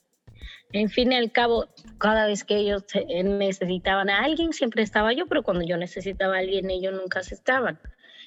En 0.72 0.90
fin 0.90 1.12
al 1.12 1.32
cabo, 1.32 1.68
cada 1.98 2.26
vez 2.26 2.44
que 2.44 2.56
ellos 2.56 2.84
necesitaban 3.24 4.10
a 4.10 4.24
alguien, 4.24 4.52
siempre 4.52 4.82
estaba 4.82 5.12
yo, 5.12 5.26
pero 5.26 5.42
cuando 5.42 5.64
yo 5.64 5.76
necesitaba 5.76 6.36
a 6.36 6.38
alguien, 6.40 6.70
ellos 6.70 6.92
nunca 6.92 7.22
se 7.22 7.34
estaban 7.34 7.78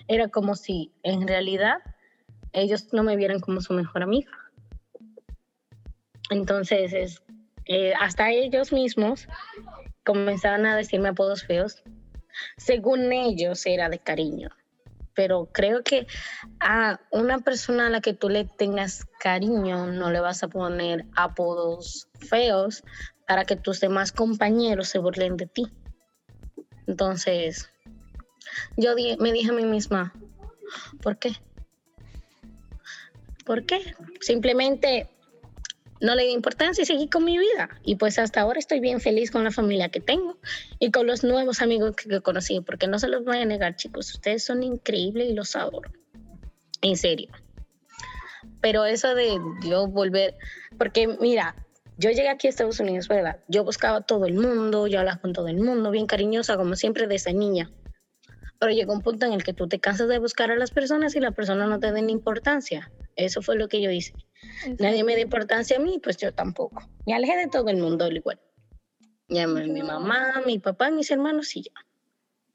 era 0.08 0.28
como 0.30 0.56
si 0.56 0.92
en 1.04 1.28
realidad 1.28 1.78
ellos 2.54 2.94
no 2.94 3.04
me 3.04 3.16
vieran 3.16 3.40
como 3.40 3.62
su 3.62 3.74
mejor 3.74 4.04
amiga. 4.04 4.32
Entonces, 6.30 6.94
es, 6.94 7.24
eh, 7.66 7.94
hasta 8.00 8.32
ellos 8.32 8.72
mismos 8.72 9.28
comenzaban 10.04 10.66
a 10.66 10.76
decirme 10.76 11.10
apodos 11.10 11.44
feos. 11.44 11.84
según 12.58 13.12
ellos 13.12 13.66
era 13.66 13.90
de 13.90 14.00
cariño. 14.00 14.50
Pero 15.14 15.50
creo 15.52 15.84
que 15.84 16.08
a 16.60 17.02
una 17.12 17.40
persona 17.40 17.88
a 17.88 17.90
la 17.90 18.00
que 18.00 18.14
tú 18.14 18.30
le 18.30 18.46
tengas 18.46 19.06
cariño 19.20 19.88
no 19.88 20.10
le 20.12 20.22
vas 20.22 20.44
a 20.44 20.48
poner 20.48 21.06
apodos 21.16 22.08
feos 22.20 22.84
para 23.28 23.44
que 23.44 23.58
tus 23.58 23.82
demás 23.82 24.12
compañeros 24.12 24.88
se 24.88 25.00
burlen 25.00 25.36
de 25.36 25.48
ti. 25.48 25.68
Entonces, 26.88 27.70
yo 28.78 28.96
me 29.20 29.32
dije 29.32 29.50
a 29.50 29.54
mí 29.54 29.66
misma, 29.66 30.14
¿por 31.02 31.18
qué? 31.18 31.32
¿Por 33.46 33.66
qué? 33.66 33.96
Simplemente 34.22 35.10
no 36.02 36.16
le 36.16 36.24
di 36.24 36.32
importancia 36.32 36.82
y 36.82 36.86
seguí 36.86 37.10
con 37.10 37.26
mi 37.26 37.38
vida. 37.38 37.70
Y 37.84 37.96
pues 37.96 38.20
hasta 38.20 38.42
ahora 38.42 38.60
estoy 38.60 38.80
bien 38.80 39.02
feliz 39.02 39.32
con 39.32 39.44
la 39.44 39.52
familia 39.52 39.90
que 39.90 40.00
tengo 40.00 40.38
y 40.80 40.92
con 40.92 41.08
los 41.08 41.24
nuevos 41.24 41.62
amigos 41.62 41.96
que, 41.96 42.22
conocí, 42.22 42.62
porque 42.62 42.88
no 42.88 43.00
se 43.00 43.08
los 43.08 43.24
voy 43.26 43.38
a 43.38 43.46
negar, 43.46 43.76
chicos, 43.76 44.14
ustedes 44.14 44.44
son 44.44 44.64
increíbles 44.64 45.30
y 45.30 45.34
los 45.34 45.56
adoro. 45.56 45.92
En 46.82 46.96
serio. 46.96 47.30
Pero 48.62 48.86
eso 48.86 49.16
de 49.16 49.38
yo 49.66 49.88
volver, 49.88 50.36
porque 50.78 51.08
mira, 51.08 51.56
yo 51.98 52.10
llegué 52.10 52.30
aquí 52.30 52.48
a 52.48 52.50
Estados 52.50 52.80
Unidos, 52.80 53.08
¿verdad? 53.10 53.40
Yo 53.50 53.64
buscaba 53.66 53.98
a 53.98 54.02
todo 54.02 54.26
el 54.26 54.36
mundo, 54.36 54.88
yo 54.88 55.00
hablaba 55.00 55.20
con 55.20 55.34
todo 55.34 55.50
el 55.50 55.58
mundo, 55.58 55.92
bien 55.92 56.06
cariñosa, 56.06 56.56
como 56.56 56.76
siempre 56.76 57.08
de 57.08 57.16
esa 57.16 57.32
niña. 57.32 57.70
Pero 58.60 58.72
llegó 58.74 58.94
un 58.94 59.02
punto 59.02 59.26
en 59.26 59.34
el 59.34 59.44
que 59.44 59.54
tú 59.54 59.68
te 59.68 59.80
cansas 59.80 60.10
de 60.10 60.20
buscar 60.20 60.52
a 60.52 60.56
las 60.56 60.72
personas 60.72 61.16
y 61.16 61.20
la 61.20 61.32
persona 61.32 61.66
no 61.66 61.80
te 61.80 61.92
den 61.92 62.10
importancia. 62.10 62.92
Eso 63.16 63.42
fue 63.42 63.56
lo 63.56 63.68
que 63.68 63.82
yo 63.82 63.90
hice. 63.90 64.14
Nadie 64.80 65.04
me 65.04 65.16
dio 65.16 65.24
importancia 65.24 65.78
a 65.78 65.80
mí, 65.80 66.00
pues 66.02 66.18
yo 66.18 66.34
tampoco. 66.34 66.82
Me 67.06 67.14
alejé 67.14 67.38
de 67.38 67.48
todo 67.48 67.70
el 67.70 67.78
mundo 67.78 68.06
al 68.06 68.18
igual. 68.18 68.40
Llamé 69.30 69.64
a 69.64 69.68
mi 69.68 69.82
mamá, 69.82 70.42
mi 70.46 70.60
papá, 70.60 70.92
mis 70.92 71.10
hermanos 71.12 71.56
y 71.56 71.64
ya. 71.64 71.72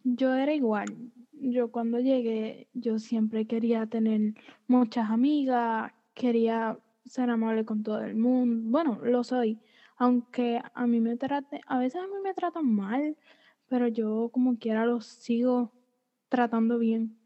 Yo 0.02 0.34
era 0.34 0.52
igual. 0.52 0.86
Yo 1.32 1.70
cuando 1.70 1.98
llegué, 2.00 2.68
yo 2.74 2.98
siempre 2.98 3.46
quería 3.46 3.86
tener 3.86 4.34
muchas 4.66 5.10
amigas, 5.10 5.92
quería 6.14 6.78
ser 7.06 7.30
amable 7.30 7.64
con 7.64 7.82
todo 7.82 8.02
el 8.02 8.16
mundo. 8.16 8.70
Bueno, 8.70 9.00
lo 9.02 9.24
soy. 9.24 9.58
Aunque 9.96 10.60
a 10.74 10.86
mí 10.86 11.00
me 11.00 11.16
trate, 11.16 11.60
a 11.66 11.78
veces 11.78 12.02
a 12.02 12.06
mí 12.06 12.14
me 12.22 12.34
tratan 12.34 12.66
mal, 12.66 13.16
pero 13.68 13.88
yo 13.88 14.30
como 14.32 14.58
quiera 14.58 14.86
los 14.86 15.06
sigo 15.06 15.72
tratando 16.34 16.78
bien 16.78 17.16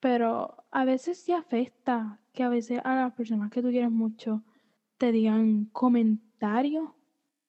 pero 0.00 0.64
a 0.70 0.84
veces 0.84 1.18
sí 1.18 1.32
afecta 1.32 2.18
que 2.32 2.42
a 2.42 2.48
veces 2.48 2.80
a 2.84 2.94
las 2.94 3.12
personas 3.12 3.50
que 3.50 3.62
tú 3.62 3.68
quieres 3.68 3.90
mucho 3.90 4.42
te 4.98 5.12
digan 5.12 5.66
comentarios 5.66 6.90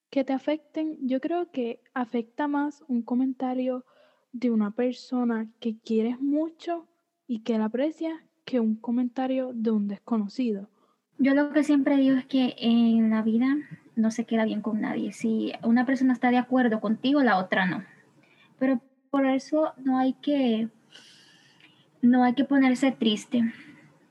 que 0.10 0.26
te 0.26 0.34
afecten. 0.34 0.98
Yo 1.02 1.22
creo 1.22 1.50
que 1.52 1.82
afecta 1.94 2.48
más 2.48 2.84
un 2.88 3.02
comentario 3.02 3.86
de 4.34 4.52
una 4.52 4.72
persona 4.72 5.50
que 5.60 5.78
quieres 5.80 6.20
mucho 6.20 6.88
y 7.28 7.40
que 7.40 7.58
la 7.58 7.66
aprecias 7.66 8.14
que 8.44 8.60
un 8.60 8.76
comentario 8.76 9.52
de 9.54 9.72
un 9.72 9.88
desconocido. 9.88 10.70
Yo 11.18 11.34
lo 11.34 11.54
que 11.54 11.64
siempre 11.64 11.96
digo 11.98 12.18
es 12.18 12.26
que 12.26 12.56
en 12.58 13.10
la 13.10 13.22
vida 13.22 13.56
no 13.96 14.12
se 14.12 14.26
queda 14.26 14.44
bien 14.44 14.62
con 14.62 14.82
nadie. 14.82 15.14
Si 15.14 15.54
una 15.64 15.86
persona 15.86 16.14
está 16.14 16.32
de 16.32 16.38
acuerdo 16.38 16.82
contigo, 16.82 17.22
la 17.22 17.38
otra 17.38 17.66
no. 17.66 17.84
Pero 18.60 18.82
por 19.12 19.26
eso 19.26 19.74
no 19.78 20.00
hay 20.00 20.14
que 20.14 20.70
no 22.02 22.24
hay 22.24 22.34
que 22.34 22.46
ponerse 22.46 22.92
triste, 22.92 23.54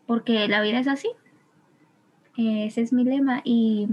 porque 0.06 0.46
la 0.46 0.60
vida 0.60 0.78
es 0.78 0.86
así. 0.86 1.08
Ese 2.36 2.82
es 2.82 2.92
mi 2.92 3.02
lema. 3.02 3.40
Y 3.42 3.88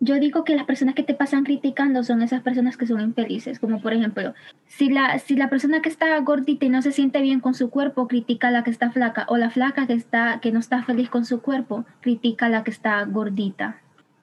yo 0.00 0.18
digo 0.20 0.44
que 0.44 0.54
las 0.54 0.66
personas 0.66 0.94
que 0.94 1.02
te 1.02 1.14
pasan 1.14 1.44
criticando 1.44 2.04
son 2.04 2.20
esas 2.20 2.42
personas 2.42 2.76
que 2.76 2.86
son 2.86 3.00
infelices, 3.00 3.58
como 3.58 3.80
por 3.80 3.94
ejemplo, 3.94 4.34
si 4.66 4.90
la, 4.90 5.18
si 5.18 5.36
la 5.36 5.48
persona 5.48 5.80
que 5.80 5.88
está 5.88 6.18
gordita 6.20 6.66
y 6.66 6.68
no 6.68 6.82
se 6.82 6.92
siente 6.92 7.22
bien 7.22 7.40
con 7.40 7.54
su 7.54 7.70
cuerpo, 7.70 8.08
critica 8.08 8.48
a 8.48 8.50
la 8.50 8.62
que 8.62 8.70
está 8.70 8.90
flaca, 8.90 9.24
o 9.28 9.38
la 9.38 9.50
flaca 9.50 9.86
que, 9.86 9.94
está, 9.94 10.40
que 10.40 10.52
no 10.52 10.58
está 10.58 10.82
feliz 10.82 11.08
con 11.08 11.24
su 11.24 11.40
cuerpo, 11.40 11.86
critica 12.00 12.46
a 12.46 12.50
la 12.50 12.64
que 12.64 12.70
está 12.70 13.04
gordita. 13.04 13.80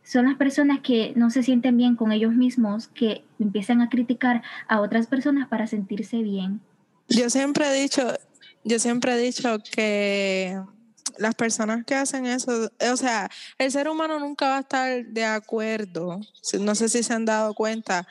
Son 0.07 0.25
las 0.25 0.37
personas 0.37 0.79
que 0.79 1.11
no 1.17 1.29
se 1.29 1.43
sienten 1.43 1.75
bien 1.75 1.97
con 1.97 2.13
ellos 2.13 2.33
mismos 2.33 2.87
que 2.87 3.25
empiezan 3.39 3.81
a 3.81 3.89
criticar 3.89 4.41
a 4.69 4.79
otras 4.79 5.05
personas 5.07 5.49
para 5.49 5.67
sentirse 5.67 6.21
bien. 6.21 6.61
Yo 7.09 7.29
siempre 7.29 7.67
he 7.67 7.81
dicho, 7.81 8.13
yo 8.63 8.79
siempre 8.79 9.15
he 9.15 9.17
dicho 9.17 9.57
que 9.69 10.57
las 11.17 11.35
personas 11.35 11.83
que 11.83 11.95
hacen 11.95 12.25
eso, 12.25 12.71
o 12.89 12.95
sea, 12.95 13.29
el 13.57 13.69
ser 13.69 13.89
humano 13.89 14.17
nunca 14.17 14.47
va 14.47 14.57
a 14.57 14.61
estar 14.61 15.05
de 15.07 15.25
acuerdo. 15.25 16.21
No 16.57 16.75
sé 16.75 16.87
si 16.87 17.03
se 17.03 17.13
han 17.13 17.25
dado 17.25 17.53
cuenta. 17.53 18.07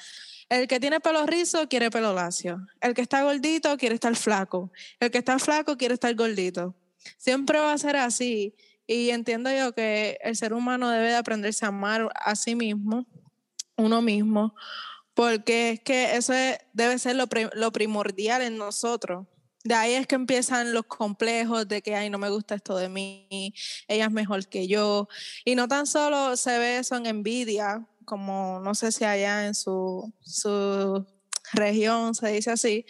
El 0.51 0.69
que 0.69 0.79
tiene 0.79 1.01
pelo 1.01 1.25
rizo 1.25 1.67
quiere 1.67 1.91
pelo 1.91 2.13
lacio. 2.13 2.59
El 2.83 2.93
que 2.93 3.01
está 3.01 3.23
gordito 3.23 3.75
quiere 3.79 3.95
estar 3.95 4.15
flaco. 4.17 4.71
El 5.01 5.11
que 5.11 5.19
está 5.19 5.39
flaco 5.39 5.79
quiere 5.79 5.95
estar 5.95 6.15
gordito. 6.15 6.75
Siempre 7.17 7.59
va 7.59 7.73
a 7.73 7.79
ser 7.79 7.97
así. 7.97 8.55
Y 8.87 9.11
entiendo 9.11 9.51
yo 9.51 9.73
que 9.73 10.19
el 10.23 10.37
ser 10.37 10.53
humano 10.53 10.89
debe 10.91 11.09
de 11.09 11.17
aprenderse 11.17 11.65
a 11.65 11.69
amar 11.69 12.09
a 12.15 12.37
sí 12.37 12.55
mismo, 12.55 13.07
uno 13.77 14.01
mismo, 14.01 14.55
porque 15.15 15.71
es 15.71 15.81
que 15.81 16.17
eso 16.17 16.33
debe 16.73 16.99
ser 16.99 17.17
lo, 17.17 17.73
primordial 17.73 18.43
en 18.43 18.59
nosotros 18.59 19.27
de 19.65 19.75
ahí 19.75 19.95
es 19.95 20.07
que 20.07 20.15
empiezan 20.15 20.73
los 20.73 20.85
complejos 20.85 21.67
de 21.67 21.83
que, 21.83 21.97
ay, 21.97 22.09
no 22.09 22.19
me 22.19 22.31
gusta 22.31 22.55
esto 22.55 22.77
de 22.77 22.89
mí, 22.89 23.53
ella 23.89 24.05
es 24.05 24.13
mejor 24.13 24.47
que 24.47 24.69
yo. 24.69 25.09
Y 25.45 25.57
no 25.57 25.67
tan 25.67 25.89
solo 25.89 26.37
se 26.37 26.57
ve 26.61 26.79
eso 26.79 26.95
en 26.95 27.07
envidia, 27.07 27.85
como 28.05 28.61
no 28.61 28.77
sé 28.77 28.93
si 28.93 29.05
allá 29.05 29.47
en 29.47 29.57
su, 29.57 30.13
su 30.21 31.05
región 31.53 32.15
se 32.15 32.29
dice 32.29 32.53
así, 32.53 32.87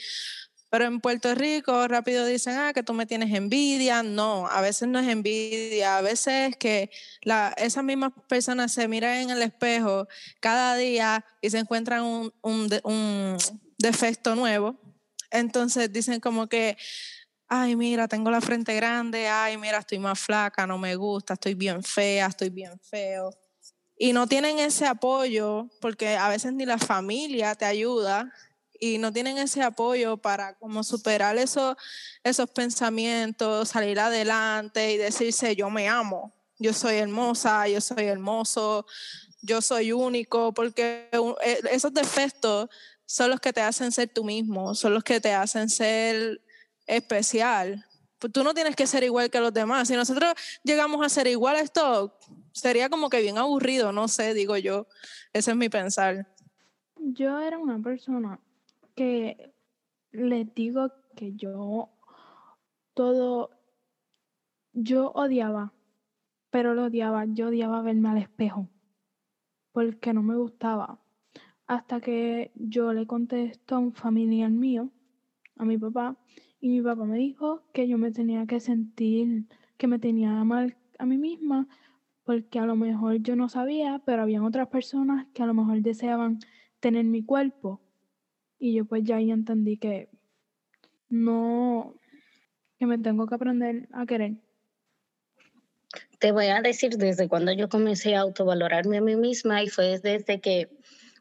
pero 0.77 0.91
en 0.91 1.01
Puerto 1.01 1.35
Rico 1.35 1.89
rápido 1.89 2.27
dicen, 2.27 2.59
ah, 2.59 2.75
que 2.75 2.83
tú 2.83 2.93
me 2.93 3.07
tienes 3.07 3.33
envidia. 3.33 4.03
No, 4.03 4.47
a 4.47 4.61
veces 4.61 4.87
no 4.87 4.99
es 4.99 5.09
envidia, 5.09 5.97
a 5.97 6.03
veces 6.03 6.51
es 6.51 6.57
que 6.59 6.91
la, 7.23 7.55
esas 7.57 7.83
mismas 7.83 8.13
personas 8.29 8.73
se 8.73 8.87
miran 8.87 9.17
en 9.17 9.31
el 9.31 9.41
espejo 9.41 10.07
cada 10.39 10.77
día 10.77 11.25
y 11.41 11.49
se 11.49 11.61
encuentran 11.61 12.03
un, 12.03 12.35
un, 12.43 12.69
un 12.85 13.39
defecto 13.79 14.35
nuevo 14.35 14.79
entonces 15.31 15.91
dicen 15.91 16.21
como 16.21 16.47
que, 16.47 16.77
ay, 17.49 17.75
mira, 17.75 18.07
tengo 18.07 18.31
la 18.31 18.43
frente 18.43 18.75
grande, 18.75 19.29
ay, 19.29 19.57
mira, 19.57 19.79
estoy 19.79 19.99
más 19.99 20.19
flaca, 20.19 20.67
no 20.67 20.77
me 20.77 20.95
gusta, 20.97 21.35
estoy 21.35 21.55
bien 21.55 21.83
fea, 21.83 22.27
estoy 22.27 22.51
bien 22.51 22.79
feo. 22.81 23.31
Y 23.99 24.13
no 24.13 24.27
tienen 24.27 24.59
ese 24.59 24.87
apoyo, 24.87 25.71
porque 25.81 26.17
a 26.17 26.29
veces 26.29 26.53
ni 26.53 26.67
la 26.67 26.77
familia 26.77 27.55
te 27.55 27.65
ayuda 27.65 28.31
y 28.81 28.99
no 28.99 29.13
tienen 29.13 29.39
ese 29.39 29.63
apoyo 29.63 30.17
para 30.17 30.55
como 30.55 30.83
superar 30.85 31.37
esos, 31.39 31.77
esos 32.23 32.51
pensamientos, 32.51 33.69
salir 33.69 33.99
adelante 34.01 34.93
y 34.93 34.97
decirse, 34.97 35.57
yo 35.57 35.71
me 35.71 35.89
amo, 35.89 36.33
yo 36.59 36.73
soy 36.73 36.97
hermosa, 36.97 37.69
yo 37.69 37.81
soy 37.81 38.05
hermoso, 38.05 38.87
yo 39.43 39.61
soy 39.61 39.93
único, 39.93 40.53
porque 40.53 41.09
eh, 41.13 41.61
esos 41.71 41.93
defectos 41.93 42.69
son 43.05 43.31
los 43.31 43.41
que 43.41 43.53
te 43.53 43.61
hacen 43.61 43.93
ser 43.93 44.09
tú 44.09 44.25
mismo, 44.25 44.75
son 44.75 44.95
los 44.95 45.05
que 45.05 45.21
te 45.21 45.33
hacen 45.33 45.69
ser 45.71 46.41
especial. 46.87 47.87
Pues 48.19 48.33
tú 48.33 48.43
no 48.43 48.55
tienes 48.55 48.75
que 48.75 48.87
ser 48.87 49.05
igual 49.05 49.31
que 49.31 49.41
los 49.41 49.53
demás. 49.53 49.89
Si 49.89 49.95
nosotros 49.95 50.35
llegamos 50.65 51.05
a 51.05 51.09
ser 51.09 51.27
igual 51.27 51.57
a 51.57 51.61
esto, 51.61 52.19
sería 52.53 52.89
como 52.89 53.11
que 53.11 53.21
bien 53.21 53.39
aburrido, 53.39 53.93
no 53.93 54.09
sé, 54.09 54.35
digo 54.35 54.57
yo. 54.57 54.87
Ese 55.33 55.51
es 55.51 55.57
mi 55.57 55.69
pensar. 55.69 56.27
Yo 56.97 57.39
era 57.41 57.59
una 57.59 57.79
persona 57.79 58.41
que 58.97 59.55
les 60.11 60.53
digo 60.55 60.91
que 61.15 61.35
yo 61.35 61.91
todo, 62.95 63.51
yo 64.73 65.13
odiaba, 65.13 65.73
pero 66.51 66.75
lo 66.75 66.87
odiaba, 66.87 67.27
yo 67.27 67.49
odiaba 67.49 67.83
verme 67.83 68.09
al 68.09 68.19
espejo, 68.19 68.69
porque 69.73 70.13
no 70.13 70.23
me 70.25 70.37
gustaba 70.37 71.01
hasta 71.67 72.01
que 72.01 72.53
yo 72.55 72.93
le 72.93 73.07
contesté 73.07 73.75
a 73.75 73.79
un 73.79 73.93
familiar 73.93 74.51
mío, 74.51 74.91
a 75.57 75.65
mi 75.65 75.79
papá, 75.79 76.17
y 76.61 76.69
mi 76.69 76.81
papá 76.81 77.05
me 77.05 77.19
dijo 77.19 77.63
que 77.73 77.89
yo 77.89 77.99
me 77.99 78.13
tenía 78.13 78.47
que 78.47 78.61
sentir, 78.61 79.47
que 79.77 79.87
me 79.87 79.99
tenía 79.99 80.43
mal 80.45 80.77
a 80.99 81.07
mí 81.07 81.19
misma, 81.19 81.69
porque 82.25 82.59
a 82.59 82.67
lo 82.67 82.77
mejor 82.77 83.17
yo 83.17 83.37
no 83.37 83.49
sabía, 83.49 84.03
pero 84.05 84.23
habían 84.23 84.45
otras 84.45 84.69
personas 84.69 85.27
que 85.35 85.43
a 85.43 85.47
lo 85.47 85.55
mejor 85.55 85.81
deseaban 85.83 86.39
tener 86.81 87.05
mi 87.05 87.25
cuerpo. 87.25 87.81
Y 88.59 88.75
yo 88.75 88.85
pues 88.85 89.05
ya 89.05 89.19
entendí 89.21 89.77
que 89.77 90.09
no, 91.09 91.95
que 92.79 92.87
me 92.87 92.99
tengo 92.99 93.27
que 93.27 93.35
aprender 93.35 93.89
a 93.93 94.07
querer. 94.07 94.35
Te 96.19 96.33
voy 96.33 96.47
a 96.47 96.63
decir 96.63 96.97
desde 96.97 97.29
cuando 97.29 97.53
yo 97.53 97.69
comencé 97.69 98.17
a 98.17 98.21
autovalorarme 98.21 98.99
a 98.99 99.03
mí 99.03 99.17
misma 99.17 99.63
y 99.63 99.69
fue 99.69 99.99
desde 99.99 100.41
que 100.41 100.69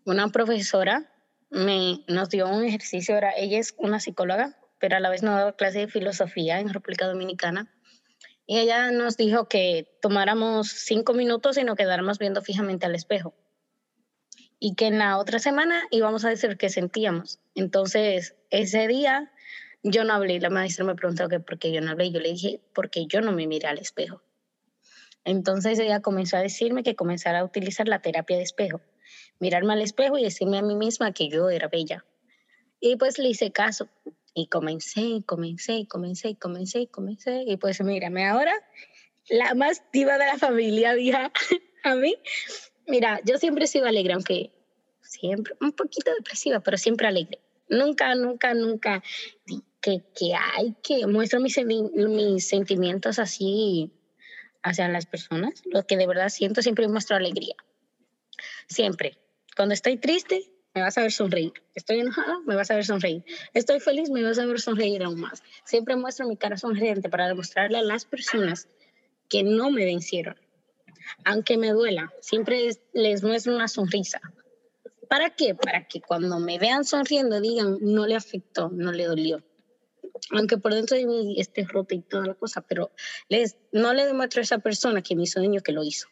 una 0.06 0.30
profesora 0.30 1.12
me, 1.50 2.04
nos 2.08 2.30
dio 2.30 2.50
un 2.50 2.64
ejercicio, 2.64 3.16
ahora 3.16 3.34
ella 3.36 3.60
es 3.60 3.76
una 3.78 4.00
psicóloga, 4.00 4.58
pero 4.80 4.98
a 4.98 5.00
la 5.00 5.10
vez 5.10 5.24
nos 5.24 5.36
daba 5.36 5.56
clase 5.56 5.80
de 5.80 5.88
filosofía 5.88 6.60
en 6.60 6.74
República 6.74 7.08
Dominicana. 7.08 7.72
Y 8.48 8.60
ella 8.60 8.92
nos 8.92 9.18
dijo 9.18 9.48
que 9.48 9.98
tomáramos 10.02 10.68
cinco 10.70 11.14
minutos 11.14 11.58
y 11.58 11.64
nos 11.64 11.76
quedáramos 11.76 12.20
viendo 12.20 12.42
fijamente 12.42 12.86
al 12.86 12.96
espejo. 12.96 13.34
Y 14.60 14.76
que 14.76 14.88
en 14.88 15.00
la 15.00 15.18
otra 15.18 15.40
semana 15.40 15.84
íbamos 15.92 16.26
a 16.26 16.30
decir 16.30 16.58
qué 16.58 16.70
sentíamos. 16.70 17.40
Entonces, 17.56 18.36
ese 18.50 18.88
día 18.88 19.32
yo 19.84 20.04
no 20.04 20.14
hablé. 20.14 20.40
La 20.40 20.50
maestra 20.50 20.86
me 20.86 20.96
preguntó 20.96 21.30
que 21.30 21.40
por 21.40 21.60
qué 21.60 21.72
yo 21.72 21.82
no 21.82 21.92
hablé. 21.92 22.12
Yo 22.12 22.20
le 22.20 22.30
dije, 22.30 22.62
porque 22.74 23.06
yo 23.06 23.22
no 23.22 23.32
me 23.32 23.48
miré 23.48 23.68
al 23.68 23.78
espejo. 23.78 24.22
Entonces 25.24 25.80
ella 25.80 26.02
comenzó 26.02 26.38
a 26.38 26.42
decirme 26.42 26.84
que 26.84 26.96
comenzara 26.96 27.40
a 27.40 27.44
utilizar 27.44 27.88
la 27.88 28.02
terapia 28.02 28.38
de 28.38 28.44
espejo. 28.44 28.82
Mirarme 29.40 29.74
al 29.74 29.82
espejo 29.82 30.18
y 30.18 30.24
decirme 30.24 30.58
a 30.58 30.62
mí 30.62 30.76
misma 30.76 31.12
que 31.12 31.30
yo 31.30 31.50
era 31.50 31.68
bella. 31.68 32.06
Y 32.80 32.96
pues 32.96 33.18
le 33.18 33.30
hice 33.30 33.52
caso. 33.52 33.90
Y 34.34 34.48
comencé, 34.48 35.24
comencé, 35.26 35.88
comencé, 35.88 36.36
comencé, 36.36 36.88
comencé. 36.88 37.44
Y 37.46 37.58
pues 37.58 37.82
mírame 37.82 38.28
ahora, 38.28 38.54
la 39.30 39.54
más 39.56 39.84
diva 39.92 40.18
de 40.18 40.26
la 40.26 40.38
familia, 40.38 40.94
dije 40.96 41.18
a 41.84 41.96
mí. 41.96 42.16
Mira, 42.88 43.20
yo 43.26 43.38
siempre 43.38 43.66
he 43.66 43.68
sido 43.68 43.88
alegre, 43.88 44.14
aunque 44.14 44.52
siempre 45.02 45.56
un 45.62 45.72
poquito 45.72 46.14
depresiva, 46.14 46.60
pero 46.60 46.78
siempre 46.78 47.08
alegre. 47.08 47.40
Nunca, 47.70 48.14
nunca, 48.16 48.54
nunca 48.54 49.04
que, 49.82 50.04
que 50.16 50.36
hay 50.36 50.76
que 50.84 51.08
muestro 51.08 51.40
mis, 51.40 51.58
mis 51.66 52.48
sentimientos 52.48 53.20
así 53.20 53.92
hacia 54.62 54.88
las 54.88 55.06
personas. 55.06 55.64
Lo 55.66 55.86
que 55.86 55.98
de 55.98 56.08
verdad 56.08 56.30
siento 56.30 56.62
siempre 56.62 56.88
muestro 56.88 57.16
alegría. 57.16 57.56
Siempre. 58.68 59.18
Cuando 59.56 59.74
estoy 59.74 59.98
triste, 59.98 60.52
me 60.74 60.82
vas 60.82 60.98
a 60.98 61.02
ver 61.02 61.12
sonreír. 61.12 61.54
Estoy 61.74 62.00
enojada, 62.00 62.40
me 62.46 62.56
vas 62.56 62.70
a 62.70 62.76
ver 62.76 62.86
sonreír. 62.86 63.24
Estoy 63.54 63.80
feliz, 63.80 64.10
me 64.10 64.24
vas 64.24 64.38
a 64.38 64.46
ver 64.46 64.60
sonreír 64.60 65.04
aún 65.04 65.22
más. 65.22 65.42
Siempre 65.64 65.96
muestro 65.96 66.28
mi 66.28 66.36
cara 66.36 66.58
sonriente 66.58 67.10
para 67.10 67.28
demostrarle 67.28 67.78
a 67.78 67.82
las 67.82 68.06
personas 68.06 68.68
que 69.30 69.44
no 69.44 69.72
me 69.72 69.86
vencieron. 69.86 70.36
Aunque 71.24 71.58
me 71.58 71.72
duela, 71.72 72.14
siempre 72.22 72.70
les 72.94 73.24
muestro 73.24 73.56
una 73.56 73.68
sonrisa. 73.68 74.22
¿Para 75.10 75.30
qué? 75.30 75.56
Para 75.56 75.88
que 75.88 76.02
cuando 76.02 76.40
me 76.40 76.58
vean 76.58 76.84
sonriendo 76.84 77.40
digan, 77.40 77.78
no 77.82 78.08
le 78.08 78.16
afectó, 78.16 78.70
no 78.70 78.92
le 78.92 79.06
dolió. 79.06 79.44
Aunque 80.32 80.58
por 80.58 80.74
dentro 80.74 80.98
de 80.98 81.06
mí 81.06 81.36
esté 81.40 81.66
rota 81.66 81.94
y 81.94 82.02
toda 82.02 82.26
la 82.26 82.34
cosa, 82.34 82.62
pero 82.62 82.92
les, 83.30 83.58
no 83.72 83.94
le 83.94 84.06
demuestro 84.06 84.42
a 84.42 84.44
esa 84.44 84.60
persona 84.60 85.02
que 85.02 85.16
mi 85.16 85.28
sueño 85.28 85.62
que 85.62 85.72
lo 85.72 85.84
hizo. 85.84 86.08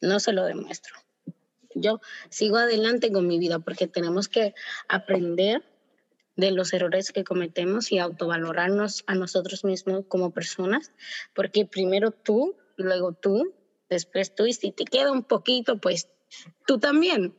No 0.00 0.20
se 0.20 0.32
lo 0.32 0.44
demuestro. 0.44 0.94
Yo 1.74 2.00
sigo 2.30 2.56
adelante 2.56 3.12
con 3.12 3.26
mi 3.26 3.38
vida 3.38 3.58
porque 3.58 3.86
tenemos 3.86 4.28
que 4.28 4.54
aprender 4.88 5.62
de 6.36 6.50
los 6.50 6.72
errores 6.72 7.12
que 7.12 7.24
cometemos 7.24 7.92
y 7.92 7.98
autovalorarnos 7.98 9.04
a 9.06 9.14
nosotros 9.14 9.64
mismos 9.64 10.04
como 10.08 10.32
personas, 10.32 10.92
porque 11.34 11.66
primero 11.66 12.10
tú, 12.10 12.56
luego 12.76 13.12
tú, 13.12 13.54
después 13.88 14.34
tú, 14.34 14.46
y 14.46 14.52
si 14.52 14.72
te 14.72 14.84
queda 14.84 15.12
un 15.12 15.24
poquito, 15.24 15.78
pues 15.78 16.08
tú 16.66 16.78
también. 16.78 17.36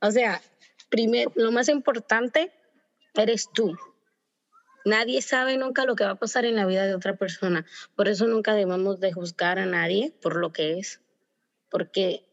O 0.00 0.10
sea, 0.10 0.40
primero, 0.88 1.32
lo 1.34 1.52
más 1.52 1.68
importante 1.68 2.52
eres 3.14 3.50
tú. 3.52 3.76
Nadie 4.84 5.20
sabe 5.22 5.56
nunca 5.58 5.84
lo 5.84 5.96
que 5.96 6.04
va 6.04 6.12
a 6.12 6.18
pasar 6.18 6.44
en 6.44 6.56
la 6.56 6.66
vida 6.66 6.86
de 6.86 6.94
otra 6.94 7.16
persona. 7.16 7.66
Por 7.94 8.08
eso 8.08 8.26
nunca 8.26 8.54
debemos 8.54 9.00
de 9.00 9.12
juzgar 9.12 9.58
a 9.58 9.66
nadie 9.66 10.14
por 10.22 10.36
lo 10.36 10.52
que 10.52 10.78
es. 10.78 11.00
Porque 11.68 12.24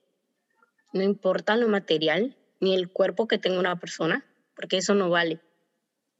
no 0.93 1.01
importa 1.03 1.57
lo 1.57 1.67
material 1.67 2.37
ni 2.61 2.75
el 2.75 2.89
cuerpo 2.89 3.27
que 3.27 3.37
tenga 3.37 3.59
una 3.59 3.79
persona, 3.79 4.25
porque 4.55 4.77
eso 4.77 4.95
no 4.95 5.09
vale. 5.09 5.41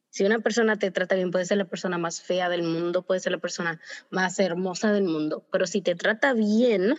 Si 0.09 0.25
una 0.25 0.39
persona 0.39 0.77
te 0.77 0.91
trata 0.91 1.15
bien, 1.15 1.31
puede 1.31 1.45
ser 1.45 1.57
la 1.57 1.65
persona 1.65 1.97
más 1.97 2.21
fea 2.21 2.49
del 2.49 2.63
mundo, 2.63 3.01
puede 3.03 3.19
ser 3.19 3.31
la 3.31 3.37
persona 3.37 3.79
más 4.09 4.39
hermosa 4.39 4.91
del 4.91 5.03
mundo, 5.03 5.45
pero 5.51 5.67
si 5.67 5.81
te 5.81 5.95
trata 5.95 6.33
bien, 6.33 6.95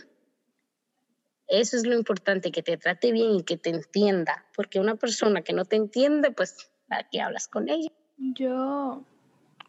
eso 1.48 1.76
es 1.76 1.86
lo 1.86 1.94
importante, 1.94 2.50
que 2.50 2.62
te 2.62 2.76
trate 2.76 3.12
bien 3.12 3.36
y 3.36 3.42
que 3.42 3.56
te 3.56 3.70
entienda, 3.70 4.44
porque 4.54 4.80
una 4.80 4.96
persona 4.96 5.42
que 5.42 5.52
no 5.52 5.64
te 5.64 5.76
entiende, 5.76 6.30
pues, 6.30 6.70
¿para 6.88 7.08
qué 7.08 7.20
hablas 7.20 7.48
con 7.48 7.68
ella? 7.68 7.90
Yo, 8.16 9.04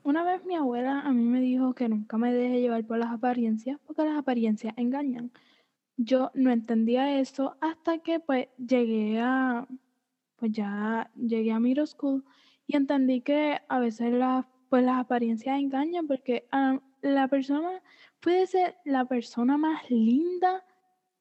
una 0.03 0.23
vez 0.23 0.43
mi 0.45 0.55
abuela 0.55 1.01
a 1.01 1.11
mí 1.11 1.23
me 1.23 1.41
dijo 1.41 1.73
que 1.73 1.89
nunca 1.89 2.17
me 2.17 2.33
deje 2.33 2.61
llevar 2.61 2.83
por 2.85 2.97
las 2.97 3.11
apariencias, 3.11 3.79
porque 3.85 4.03
las 4.03 4.17
apariencias 4.17 4.73
engañan. 4.77 5.31
Yo 5.97 6.31
no 6.33 6.51
entendía 6.51 7.19
eso 7.19 7.57
hasta 7.59 7.99
que 7.99 8.19
pues 8.19 8.47
llegué 8.57 9.19
a, 9.19 9.67
pues 10.37 10.51
ya 10.51 11.11
llegué 11.15 11.51
a 11.51 11.59
middle 11.59 11.87
school 11.87 12.23
y 12.67 12.75
entendí 12.75 13.21
que 13.21 13.59
a 13.67 13.79
veces 13.79 14.13
las, 14.13 14.45
pues 14.69 14.83
las 14.83 14.99
apariencias 14.99 15.59
engañan 15.59 16.05
porque 16.07 16.47
ah, 16.51 16.79
la 17.01 17.27
persona 17.27 17.81
puede 18.19 18.45
ser 18.45 18.75
la 18.85 19.05
persona 19.05 19.57
más 19.57 19.89
linda 19.89 20.63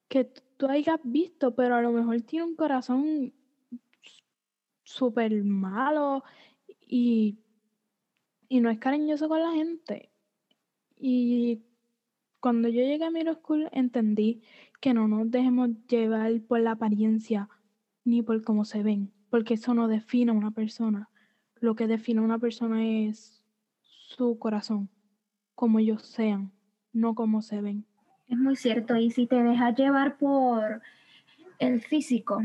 que 0.09 0.25
tú 0.57 0.67
hayas 0.69 1.01
visto, 1.03 1.55
pero 1.55 1.77
a 1.77 1.83
lo 1.83 1.93
mejor 1.93 2.21
tiene 2.23 2.47
un 2.47 2.57
corazón 2.57 3.33
súper 4.85 5.45
malo 5.45 6.23
y, 6.87 7.39
y 8.49 8.61
no 8.61 8.71
es 8.71 8.79
cariñoso 8.79 9.29
con 9.29 9.41
la 9.41 9.53
gente. 9.53 10.11
Y 10.97 11.63
cuando 12.41 12.69
yo 12.69 12.81
llegué 12.83 13.05
a 13.05 13.11
Middle 13.11 13.35
School 13.35 13.69
entendí 13.73 14.43
que 14.81 14.95
no 14.95 15.09
nos 15.09 15.31
dejemos 15.31 15.71
llevar 15.89 16.41
por 16.43 16.61
la 16.61 16.73
apariencia 16.73 17.49
ni 18.05 18.23
por 18.23 18.43
cómo 18.45 18.65
se 18.65 18.83
ven, 18.83 19.13
porque 19.31 19.55
eso 19.55 19.75
no 19.75 19.89
define 19.89 20.31
a 20.31 20.35
una 20.35 20.53
persona. 20.53 21.11
Lo 21.57 21.75
que 21.75 21.87
define 21.87 22.21
a 22.21 22.25
una 22.25 22.39
persona 22.39 22.87
es 22.87 23.43
su 23.81 24.39
corazón, 24.39 24.89
como 25.55 25.81
ellos 25.81 26.03
sean, 26.03 26.53
no 26.93 27.15
como 27.15 27.43
se 27.43 27.61
ven. 27.61 27.85
Es 28.29 28.37
muy 28.37 28.57
cierto, 28.57 28.97
y 28.97 29.11
si 29.11 29.27
te 29.27 29.43
dejas 29.43 29.77
llevar 29.77 30.17
por 30.17 30.83
el 31.59 31.81
físico, 31.81 32.43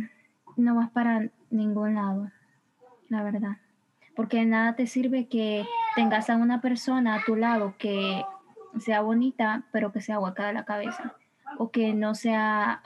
no 0.55 0.75
vas 0.75 0.91
para 0.91 1.29
ningún 1.49 1.95
lado, 1.95 2.31
la 3.09 3.23
verdad. 3.23 3.57
Porque 4.15 4.45
nada 4.45 4.75
te 4.75 4.85
sirve 4.85 5.27
que 5.27 5.65
tengas 5.95 6.29
a 6.29 6.37
una 6.37 6.61
persona 6.61 7.15
a 7.15 7.23
tu 7.23 7.35
lado 7.35 7.75
que 7.79 8.23
sea 8.79 9.01
bonita, 9.01 9.63
pero 9.71 9.91
que 9.91 10.01
sea 10.01 10.19
hueca 10.19 10.47
de 10.47 10.53
la 10.53 10.65
cabeza. 10.65 11.15
O 11.57 11.71
que 11.71 11.93
no 11.93 12.15
sea 12.15 12.81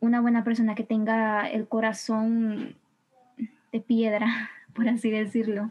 una 0.00 0.20
buena 0.20 0.44
persona 0.44 0.74
que 0.74 0.84
tenga 0.84 1.48
el 1.48 1.68
corazón 1.68 2.76
de 3.72 3.80
piedra, 3.80 4.26
por 4.74 4.88
así 4.88 5.10
decirlo. 5.10 5.70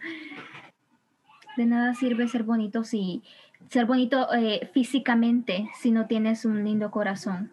De 1.58 1.66
nada 1.66 1.94
sirve 1.94 2.28
ser 2.28 2.44
bonito 2.44 2.84
si 2.84 3.22
ser 3.70 3.86
bonito 3.86 4.34
eh, 4.34 4.70
físicamente 4.74 5.70
si 5.80 5.92
no 5.92 6.08
tienes 6.08 6.46
un 6.46 6.64
lindo 6.64 6.92
corazón. 6.92 7.52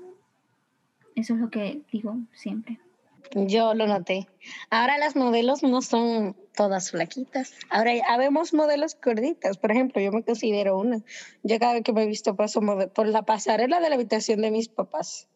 Eso 1.15 1.35
es 1.35 1.41
lo 1.41 1.51
que 1.51 1.83
digo 1.93 2.17
siempre. 2.33 2.79
Yo 3.35 3.75
lo 3.75 3.87
noté. 3.87 4.29
Ahora 4.71 4.99
las 4.99 5.17
modelos 5.17 5.63
no 5.63 5.83
son 5.83 6.37
todas 6.55 6.91
flaquitas. 6.91 7.55
Ahora 7.71 7.95
ya 7.95 8.17
vemos 8.17 8.55
modelos 8.55 8.97
gorditas. 9.03 9.59
Por 9.59 9.73
ejemplo, 9.73 10.01
yo 10.01 10.13
me 10.13 10.23
considero 10.23 10.79
una. 10.79 11.03
Yo 11.43 11.59
cada 11.59 11.75
vez 11.75 11.83
que 11.83 11.93
me 11.93 12.05
he 12.05 12.07
visto 12.07 12.37
paso 12.37 12.61
por 12.95 13.09
la 13.09 13.23
pasarela 13.23 13.81
de 13.81 13.89
la 13.89 13.97
habitación 13.97 14.43
de 14.43 14.51
mis 14.51 14.69
papás, 14.69 15.29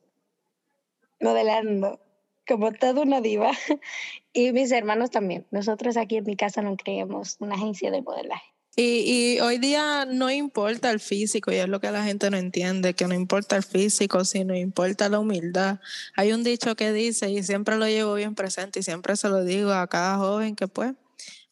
modelando 1.20 2.00
como 2.46 2.72
toda 2.72 3.02
una 3.02 3.20
diva. 3.20 3.50
Y 4.32 4.52
mis 4.52 4.70
hermanos 4.70 5.10
también. 5.10 5.44
Nosotros 5.50 5.96
aquí 5.96 6.18
en 6.18 6.24
mi 6.24 6.36
casa 6.36 6.62
no 6.62 6.76
creemos 6.76 7.36
una 7.40 7.56
agencia 7.56 7.90
de 7.90 8.00
modelaje. 8.00 8.54
Y, 8.76 9.40
hoy 9.40 9.58
día 9.58 10.06
no 10.06 10.30
importa 10.30 10.90
el 10.90 11.00
físico, 11.00 11.50
y 11.52 11.56
es 11.56 11.68
lo 11.68 11.80
que 11.80 11.90
la 11.90 12.04
gente 12.04 12.30
no 12.30 12.36
entiende, 12.36 12.94
que 12.94 13.06
no 13.06 13.14
importa 13.14 13.56
el 13.56 13.62
físico, 13.62 14.24
sino 14.24 14.56
importa 14.56 15.08
la 15.08 15.18
humildad. 15.18 15.80
Hay 16.16 16.32
un 16.32 16.44
dicho 16.44 16.76
que 16.76 16.92
dice, 16.92 17.30
y 17.30 17.42
siempre 17.42 17.76
lo 17.76 17.86
llevo 17.86 18.14
bien 18.14 18.34
presente, 18.34 18.80
y 18.80 18.82
siempre 18.82 19.16
se 19.16 19.28
lo 19.28 19.44
digo 19.44 19.72
a 19.72 19.86
cada 19.88 20.16
joven 20.18 20.56
que 20.56 20.68
pues 20.68 20.94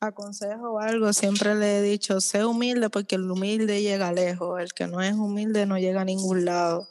aconsejo 0.01 0.79
algo, 0.79 1.13
siempre 1.13 1.55
le 1.55 1.79
he 1.79 1.83
dicho, 1.83 2.21
sé 2.21 2.45
humilde 2.45 2.89
porque 2.89 3.17
el 3.17 3.31
humilde 3.31 3.83
llega 3.83 4.13
lejos, 4.13 4.61
el 4.61 4.73
que 4.73 4.87
no 4.87 5.03
es 5.03 5.15
humilde 5.15 5.67
no 5.67 5.77
llega 5.79 6.03
a 6.03 6.05
ningún 6.05 6.45
lado. 6.45 6.89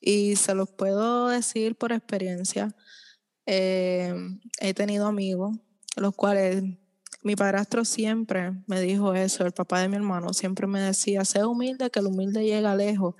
Y 0.00 0.36
se 0.36 0.54
los 0.54 0.70
puedo 0.70 1.28
decir 1.28 1.76
por 1.76 1.92
experiencia. 1.92 2.74
Eh, 3.46 4.14
he 4.60 4.74
tenido 4.74 5.06
amigos, 5.06 5.56
los 5.96 6.14
cuales 6.14 6.64
mi 7.22 7.34
padrastro 7.34 7.84
siempre 7.84 8.52
me 8.66 8.80
dijo 8.80 9.14
eso, 9.14 9.44
el 9.44 9.52
papá 9.52 9.80
de 9.80 9.88
mi 9.88 9.96
hermano 9.96 10.32
siempre 10.32 10.66
me 10.66 10.80
decía, 10.80 11.24
sé 11.24 11.44
humilde, 11.44 11.90
que 11.90 11.98
el 11.98 12.06
humilde 12.06 12.44
llega 12.44 12.76
lejos 12.76 13.14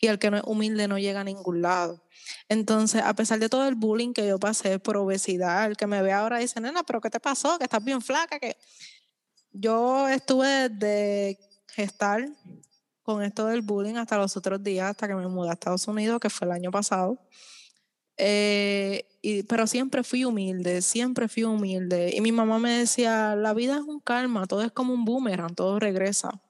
y 0.00 0.08
el 0.08 0.18
que 0.18 0.30
no 0.30 0.38
es 0.38 0.42
humilde 0.44 0.88
no 0.88 0.98
llega 0.98 1.20
a 1.20 1.24
ningún 1.24 1.62
lado. 1.62 2.02
Entonces, 2.48 3.02
a 3.02 3.14
pesar 3.14 3.38
de 3.38 3.48
todo 3.48 3.68
el 3.68 3.74
bullying 3.74 4.12
que 4.12 4.26
yo 4.26 4.38
pasé 4.38 4.78
por 4.78 4.96
obesidad, 4.96 5.66
el 5.66 5.76
que 5.76 5.86
me 5.86 6.02
ve 6.02 6.12
ahora 6.12 6.38
dice, 6.38 6.60
nena, 6.60 6.82
pero 6.82 7.00
¿qué 7.00 7.10
te 7.10 7.20
pasó? 7.20 7.58
Que 7.58 7.64
estás 7.64 7.82
bien 7.84 8.00
flaca, 8.02 8.38
que 8.38 8.56
yo 9.52 10.08
estuve 10.08 10.68
de 10.68 11.38
gestar 11.68 12.28
con 13.02 13.22
esto 13.22 13.46
del 13.46 13.62
bullying 13.62 13.96
hasta 13.96 14.16
los 14.16 14.36
otros 14.36 14.62
días, 14.62 14.90
hasta 14.90 15.06
que 15.06 15.14
me 15.14 15.28
mudé 15.28 15.50
a 15.50 15.52
Estados 15.52 15.86
Unidos, 15.86 16.18
que 16.20 16.30
fue 16.30 16.46
el 16.46 16.52
año 16.52 16.70
pasado. 16.70 17.18
Eh, 18.16 19.06
pero 19.48 19.66
siempre 19.66 20.02
fui 20.04 20.24
humilde, 20.24 20.82
siempre 20.82 21.28
fui 21.28 21.44
humilde. 21.44 22.12
Y 22.14 22.20
mi 22.20 22.32
mamá 22.32 22.58
me 22.58 22.70
decía, 22.78 23.34
la 23.36 23.54
vida 23.54 23.76
es 23.76 23.82
un 23.82 24.00
karma, 24.00 24.46
todo 24.46 24.62
es 24.62 24.72
como 24.72 24.92
un 24.94 25.04
boomerang, 25.04 25.54
todo 25.54 25.78
regresa. 25.78 26.42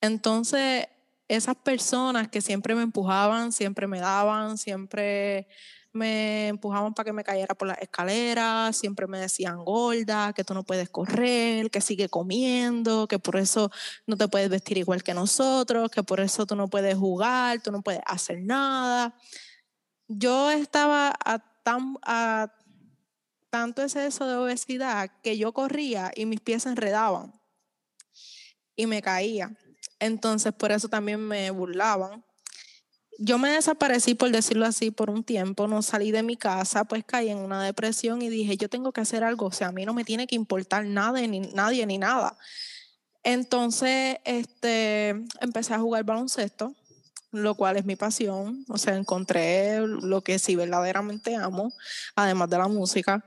Entonces, 0.00 0.86
esas 1.28 1.56
personas 1.56 2.28
que 2.28 2.40
siempre 2.40 2.74
me 2.74 2.82
empujaban, 2.82 3.52
siempre 3.52 3.86
me 3.86 4.00
daban, 4.00 4.58
siempre 4.58 5.48
me 5.92 6.48
empujaban 6.48 6.94
para 6.94 7.06
que 7.06 7.12
me 7.12 7.24
cayera 7.24 7.54
por 7.54 7.68
las 7.68 7.78
escaleras, 7.78 8.76
siempre 8.76 9.06
me 9.06 9.18
decían 9.18 9.64
gorda, 9.64 10.32
que 10.34 10.44
tú 10.44 10.54
no 10.54 10.62
puedes 10.62 10.90
correr, 10.90 11.70
que 11.70 11.80
sigue 11.80 12.08
comiendo, 12.08 13.08
que 13.08 13.18
por 13.18 13.36
eso 13.36 13.70
no 14.06 14.16
te 14.16 14.28
puedes 14.28 14.50
vestir 14.50 14.78
igual 14.78 15.02
que 15.02 15.14
nosotros, 15.14 15.90
que 15.90 16.02
por 16.02 16.20
eso 16.20 16.46
tú 16.46 16.54
no 16.54 16.68
puedes 16.68 16.96
jugar, 16.96 17.60
tú 17.62 17.72
no 17.72 17.82
puedes 17.82 18.02
hacer 18.06 18.42
nada. 18.42 19.16
Yo 20.08 20.50
estaba 20.50 21.14
a, 21.24 21.38
tan, 21.62 21.96
a 22.02 22.52
tanto 23.50 23.82
exceso 23.82 24.26
de 24.26 24.36
obesidad 24.36 25.10
que 25.22 25.38
yo 25.38 25.52
corría 25.52 26.12
y 26.14 26.26
mis 26.26 26.40
pies 26.40 26.64
se 26.64 26.68
enredaban 26.68 27.32
y 28.76 28.86
me 28.86 29.02
caía. 29.02 29.56
Entonces 29.98 30.52
por 30.52 30.72
eso 30.72 30.88
también 30.88 31.20
me 31.20 31.50
burlaban 31.50 32.24
yo 33.18 33.38
me 33.38 33.50
desaparecí, 33.50 34.14
por 34.14 34.30
decirlo 34.30 34.66
así, 34.66 34.90
por 34.90 35.10
un 35.10 35.24
tiempo, 35.24 35.66
no 35.68 35.82
salí 35.82 36.10
de 36.10 36.22
mi 36.22 36.36
casa, 36.36 36.84
pues 36.84 37.04
caí 37.04 37.30
en 37.30 37.38
una 37.38 37.64
depresión 37.64 38.20
y 38.22 38.28
dije, 38.28 38.56
yo 38.56 38.68
tengo 38.68 38.92
que 38.92 39.00
hacer 39.00 39.24
algo, 39.24 39.46
o 39.46 39.52
sea, 39.52 39.68
a 39.68 39.72
mí 39.72 39.86
no 39.86 39.94
me 39.94 40.04
tiene 40.04 40.26
que 40.26 40.36
importar 40.36 40.84
nada, 40.84 41.20
ni 41.20 41.40
nadie, 41.40 41.86
ni 41.86 41.98
nada. 41.98 42.36
Entonces, 43.22 44.18
este, 44.24 45.10
empecé 45.40 45.74
a 45.74 45.78
jugar 45.78 46.04
baloncesto, 46.04 46.74
lo 47.32 47.54
cual 47.54 47.76
es 47.76 47.84
mi 47.84 47.96
pasión, 47.96 48.64
o 48.68 48.78
sea, 48.78 48.96
encontré 48.96 49.80
lo 49.80 50.22
que 50.22 50.38
sí 50.38 50.56
verdaderamente 50.56 51.36
amo, 51.36 51.72
además 52.14 52.50
de 52.50 52.58
la 52.58 52.68
música, 52.68 53.24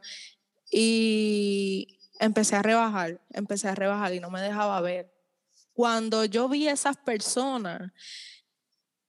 y 0.72 2.00
empecé 2.20 2.56
a 2.56 2.62
rebajar, 2.62 3.22
empecé 3.32 3.68
a 3.68 3.76
rebajar 3.76 4.14
y 4.14 4.20
no 4.20 4.30
me 4.30 4.42
dejaba 4.42 4.80
ver. 4.82 5.12
Cuando 5.74 6.26
yo 6.26 6.50
vi 6.50 6.68
a 6.68 6.74
esas 6.74 6.98
personas, 6.98 7.92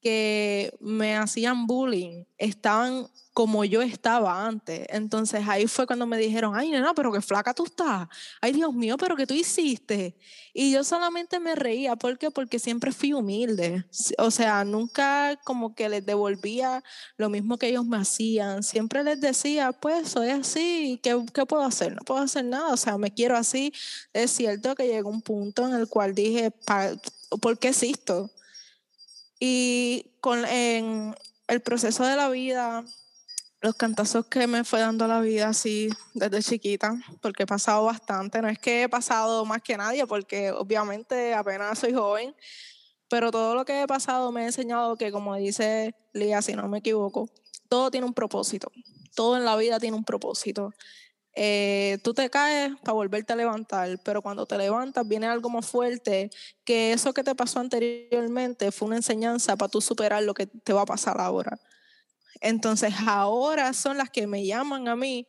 que 0.00 0.72
me 0.80 1.16
hacían 1.16 1.66
bullying 1.66 2.24
estaban 2.38 3.06
como 3.32 3.64
yo 3.64 3.80
estaba 3.80 4.46
antes. 4.46 4.86
Entonces 4.90 5.46
ahí 5.46 5.66
fue 5.66 5.86
cuando 5.86 6.06
me 6.06 6.18
dijeron, 6.18 6.52
ay, 6.56 6.70
nena, 6.70 6.94
pero 6.94 7.12
qué 7.12 7.20
flaca 7.20 7.54
tú 7.54 7.64
estás. 7.64 8.08
Ay, 8.40 8.52
Dios 8.52 8.74
mío, 8.74 8.96
pero 8.96 9.16
qué 9.16 9.26
tú 9.26 9.34
hiciste. 9.34 10.16
Y 10.52 10.72
yo 10.72 10.82
solamente 10.84 11.38
me 11.38 11.54
reía. 11.54 11.96
¿Por 11.96 12.18
qué? 12.18 12.30
Porque 12.30 12.58
siempre 12.58 12.92
fui 12.92 13.12
humilde. 13.12 13.84
O 14.18 14.30
sea, 14.30 14.64
nunca 14.64 15.38
como 15.44 15.74
que 15.74 15.88
les 15.88 16.04
devolvía 16.04 16.82
lo 17.16 17.28
mismo 17.28 17.56
que 17.56 17.68
ellos 17.68 17.86
me 17.86 17.98
hacían. 17.98 18.62
Siempre 18.62 19.04
les 19.04 19.20
decía, 19.20 19.72
pues 19.72 20.08
soy 20.10 20.30
así. 20.30 20.98
¿Qué, 21.02 21.24
qué 21.32 21.46
puedo 21.46 21.62
hacer? 21.62 21.94
No 21.94 22.02
puedo 22.02 22.20
hacer 22.20 22.44
nada. 22.44 22.72
O 22.72 22.76
sea, 22.76 22.98
me 22.98 23.14
quiero 23.14 23.36
así. 23.36 23.72
Es 24.12 24.32
cierto 24.32 24.74
que 24.74 24.88
llegó 24.88 25.08
un 25.08 25.22
punto 25.22 25.66
en 25.68 25.74
el 25.74 25.88
cual 25.88 26.14
dije, 26.14 26.52
¿por 27.40 27.58
qué 27.58 27.68
existo? 27.68 28.30
Y 29.40 30.12
con 30.20 30.44
en 30.44 31.16
el 31.48 31.60
proceso 31.62 32.04
de 32.04 32.14
la 32.14 32.28
vida, 32.28 32.84
los 33.62 33.74
cantazos 33.74 34.26
que 34.26 34.46
me 34.46 34.64
fue 34.64 34.80
dando 34.80 35.06
la 35.06 35.20
vida 35.20 35.48
así 35.48 35.90
desde 36.14 36.42
chiquita, 36.42 36.94
porque 37.20 37.42
he 37.42 37.46
pasado 37.46 37.84
bastante, 37.84 38.40
no 38.40 38.48
es 38.48 38.58
que 38.58 38.84
he 38.84 38.88
pasado 38.88 39.44
más 39.44 39.62
que 39.62 39.76
nadie, 39.76 40.06
porque 40.06 40.50
obviamente 40.50 41.34
apenas 41.34 41.78
soy 41.78 41.92
joven, 41.92 42.34
pero 43.08 43.30
todo 43.30 43.54
lo 43.54 43.64
que 43.64 43.82
he 43.82 43.86
pasado 43.86 44.30
me 44.30 44.42
ha 44.42 44.46
enseñado 44.46 44.96
que, 44.96 45.10
como 45.10 45.34
dice 45.34 45.94
Lía, 46.12 46.42
si 46.42 46.54
no 46.54 46.68
me 46.68 46.78
equivoco, 46.78 47.28
todo 47.68 47.90
tiene 47.90 48.06
un 48.06 48.14
propósito, 48.14 48.70
todo 49.14 49.36
en 49.36 49.44
la 49.44 49.56
vida 49.56 49.80
tiene 49.80 49.96
un 49.96 50.04
propósito. 50.04 50.72
Eh, 51.34 51.98
tú 52.02 52.12
te 52.12 52.28
caes 52.28 52.72
para 52.82 52.92
volverte 52.92 53.32
a 53.32 53.36
levantar, 53.36 54.00
pero 54.04 54.20
cuando 54.20 54.46
te 54.46 54.58
levantas 54.58 55.06
viene 55.06 55.26
algo 55.26 55.48
más 55.48 55.66
fuerte, 55.66 56.30
que 56.64 56.92
eso 56.92 57.12
que 57.14 57.22
te 57.22 57.34
pasó 57.34 57.60
anteriormente 57.60 58.72
fue 58.72 58.88
una 58.88 58.96
enseñanza 58.96 59.56
para 59.56 59.68
tú 59.68 59.80
superar 59.80 60.22
lo 60.24 60.34
que 60.34 60.46
te 60.46 60.72
va 60.72 60.82
a 60.82 60.86
pasar 60.86 61.20
ahora. 61.20 61.60
Entonces 62.40 62.94
ahora 63.06 63.72
son 63.72 63.98
las 63.98 64.10
que 64.10 64.26
me 64.26 64.44
llaman 64.44 64.88
a 64.88 64.96
mí 64.96 65.26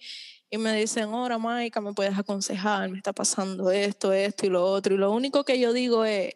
y 0.50 0.58
me 0.58 0.76
dicen, 0.76 1.04
ahora 1.06 1.38
Maika, 1.38 1.82
me 1.82 1.94
puedes 1.94 2.18
aconsejar, 2.18 2.90
me 2.90 2.98
está 2.98 3.14
pasando 3.14 3.72
esto, 3.72 4.12
esto 4.12 4.46
y 4.46 4.50
lo 4.50 4.66
otro. 4.66 4.96
Y 4.96 4.98
lo 4.98 5.12
único 5.12 5.46
que 5.46 5.60
yo 5.60 5.72
digo 5.72 6.04
es, 6.04 6.34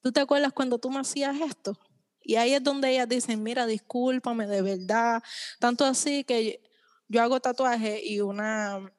¿tú 0.00 0.10
te 0.10 0.20
acuerdas 0.20 0.52
cuando 0.52 0.78
tú 0.78 0.90
me 0.90 1.00
hacías 1.00 1.36
esto? 1.40 1.78
Y 2.24 2.36
ahí 2.36 2.54
es 2.54 2.62
donde 2.62 2.90
ellas 2.90 3.08
dicen, 3.08 3.42
mira, 3.42 3.66
discúlpame 3.66 4.46
de 4.46 4.62
verdad. 4.62 5.22
Tanto 5.58 5.84
así 5.84 6.24
que 6.24 6.60
yo 7.08 7.22
hago 7.22 7.40
tatuaje 7.40 8.00
y 8.04 8.20
una 8.20 8.92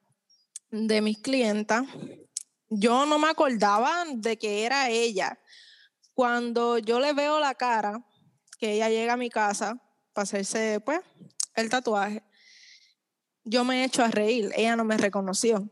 de 0.74 1.02
mis 1.02 1.20
clientas, 1.20 1.86
yo 2.68 3.06
no 3.06 3.20
me 3.20 3.30
acordaba 3.30 4.06
de 4.16 4.40
que 4.40 4.66
era 4.66 4.90
ella. 4.90 5.40
Cuando 6.16 6.80
yo 6.80 7.00
le 7.00 7.14
veo 7.14 7.40
la 7.40 7.54
cara, 7.54 8.04
que 8.58 8.74
ella 8.74 8.90
llega 8.90 9.14
a 9.14 9.18
mi 9.18 9.30
casa 9.30 9.80
para 10.14 10.24
hacerse 10.24 10.80
pues 10.84 11.00
el 11.56 11.70
tatuaje, 11.70 12.24
yo 13.44 13.64
me 13.64 13.82
he 13.82 13.86
hecho 13.86 14.04
a 14.04 14.08
reír, 14.08 14.52
ella 14.56 14.76
no 14.76 14.84
me 14.84 14.98
reconoció. 14.98 15.70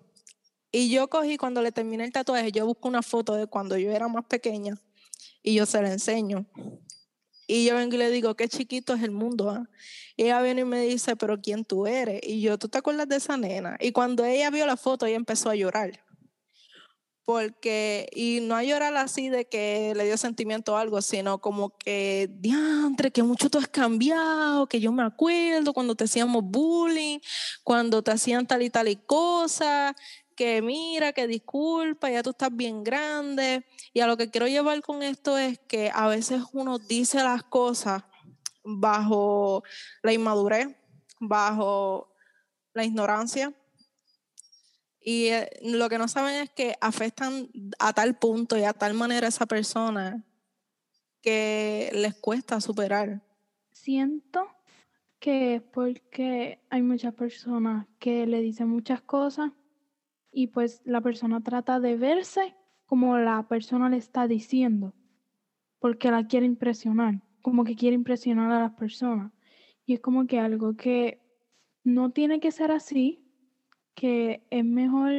Y 0.72 0.92
yo 0.92 1.10
cogí 1.10 1.36
cuando 1.36 1.64
le 1.64 1.72
terminé 1.72 2.04
el 2.04 2.12
tatuaje, 2.12 2.52
yo 2.52 2.68
busco 2.68 2.88
una 2.88 3.02
foto 3.02 3.34
de 3.34 3.48
cuando 3.48 3.78
yo 3.78 3.92
era 3.92 4.08
más 4.08 4.26
pequeña 4.26 4.80
y 5.42 5.56
yo 5.56 5.66
se 5.66 5.82
la 5.82 5.92
enseño. 5.92 6.46
Y 7.52 7.66
yo 7.66 7.76
vengo 7.76 7.96
y 7.96 7.98
le 7.98 8.10
digo, 8.10 8.34
qué 8.36 8.48
chiquito 8.48 8.94
es 8.94 9.04
el 9.04 9.12
mundo. 9.12 9.50
¿ah? 9.50 9.70
Y 10.16 10.24
ella 10.24 10.42
viene 10.42 10.62
y 10.62 10.66
me 10.66 10.86
dice, 10.86 11.18
pero 11.18 11.42
¿quién 11.42 11.66
tú 11.66 11.86
eres? 11.86 12.22
Y 12.24 12.40
yo, 12.40 12.58
¿tú 12.58 12.70
te 12.70 12.78
acuerdas 12.78 13.10
de 13.10 13.18
esa 13.18 13.36
nena? 13.36 13.76
Y 13.82 13.92
cuando 13.92 14.24
ella 14.24 14.50
vio 14.50 14.66
la 14.66 14.78
foto, 14.78 15.06
ella 15.06 15.18
empezó 15.18 15.50
a 15.50 15.56
llorar. 15.56 16.02
Porque, 17.26 18.08
y 18.16 18.40
no 18.42 18.56
a 18.56 18.64
llorar 18.64 18.96
así 18.96 19.28
de 19.28 19.50
que 19.50 19.92
le 19.98 20.06
dio 20.06 20.16
sentimiento 20.16 20.74
o 20.74 20.78
algo, 20.78 21.02
sino 21.02 21.42
como 21.42 21.78
que, 21.78 22.30
diantre, 22.40 23.12
que 23.12 23.22
mucho 23.22 23.50
tú 23.50 23.58
has 23.58 23.68
cambiado, 23.68 24.68
que 24.68 24.80
yo 24.80 24.94
me 24.94 25.04
acuerdo 25.04 25.74
cuando 25.74 25.94
te 25.94 26.06
hacíamos 26.06 26.44
bullying, 26.46 27.20
cuando 27.66 28.02
te 28.02 28.12
hacían 28.12 28.48
tal 28.48 28.62
y 28.62 28.70
tal 28.70 28.88
y 28.88 28.96
cosa, 28.96 29.94
que 30.42 30.60
mira, 30.64 31.14
que 31.14 31.28
disculpa, 31.28 32.10
ya 32.10 32.24
tú 32.24 32.32
estás 32.32 32.50
bien 32.52 32.84
grande. 32.84 33.64
Y 33.94 34.00
a 34.00 34.08
lo 34.08 34.18
que 34.18 34.32
quiero 34.32 34.48
llevar 34.48 34.82
con 34.82 35.04
esto 35.04 35.38
es 35.38 35.60
que 35.60 35.92
a 35.94 36.08
veces 36.08 36.42
uno 36.52 36.80
dice 36.80 37.22
las 37.22 37.44
cosas 37.44 38.04
bajo 38.64 39.64
la 40.02 40.14
inmadurez, 40.14 40.76
bajo 41.20 42.12
la 42.74 42.84
ignorancia. 42.84 43.54
Y 45.00 45.28
eh, 45.28 45.48
lo 45.62 45.88
que 45.90 46.00
no 46.00 46.08
saben 46.08 46.34
es 46.42 46.50
que 46.50 46.76
afectan 46.82 47.52
a 47.78 47.94
tal 47.94 48.18
punto 48.18 48.58
y 48.58 48.64
a 48.64 48.74
tal 48.74 48.96
manera 48.96 49.28
a 49.28 49.30
esa 49.30 49.46
persona 49.46 50.26
que 51.22 51.92
les 51.94 52.16
cuesta 52.16 52.60
superar. 52.62 53.22
Siento 53.74 54.48
que 55.20 55.54
es 55.54 55.62
porque 55.62 56.64
hay 56.72 56.82
muchas 56.82 57.14
personas 57.14 57.86
que 58.00 58.26
le 58.26 58.42
dicen 58.42 58.68
muchas 58.70 59.04
cosas 59.04 59.52
y 60.32 60.48
pues 60.48 60.82
la 60.86 61.02
persona 61.02 61.42
trata 61.42 61.80
de 61.80 61.98
verse 61.98 62.56
como 62.86 63.18
la 63.18 63.48
persona 63.48 63.90
le 63.90 63.98
está 63.98 64.28
diciendo, 64.28 64.94
porque 65.80 66.12
la 66.12 66.28
quiere 66.28 66.46
impresionar, 66.46 67.22
como 67.42 67.64
que 67.64 67.76
quiere 67.76 67.96
impresionar 67.96 68.52
a 68.52 68.60
las 68.60 68.74
personas. 68.74 69.32
Y 69.86 69.94
es 69.94 70.00
como 70.00 70.28
que 70.28 70.40
algo 70.40 70.76
que 70.76 71.22
no 71.84 72.12
tiene 72.12 72.40
que 72.40 72.52
ser 72.52 72.72
así, 72.72 73.26
que 73.96 74.46
es 74.50 74.66
mejor 74.66 75.12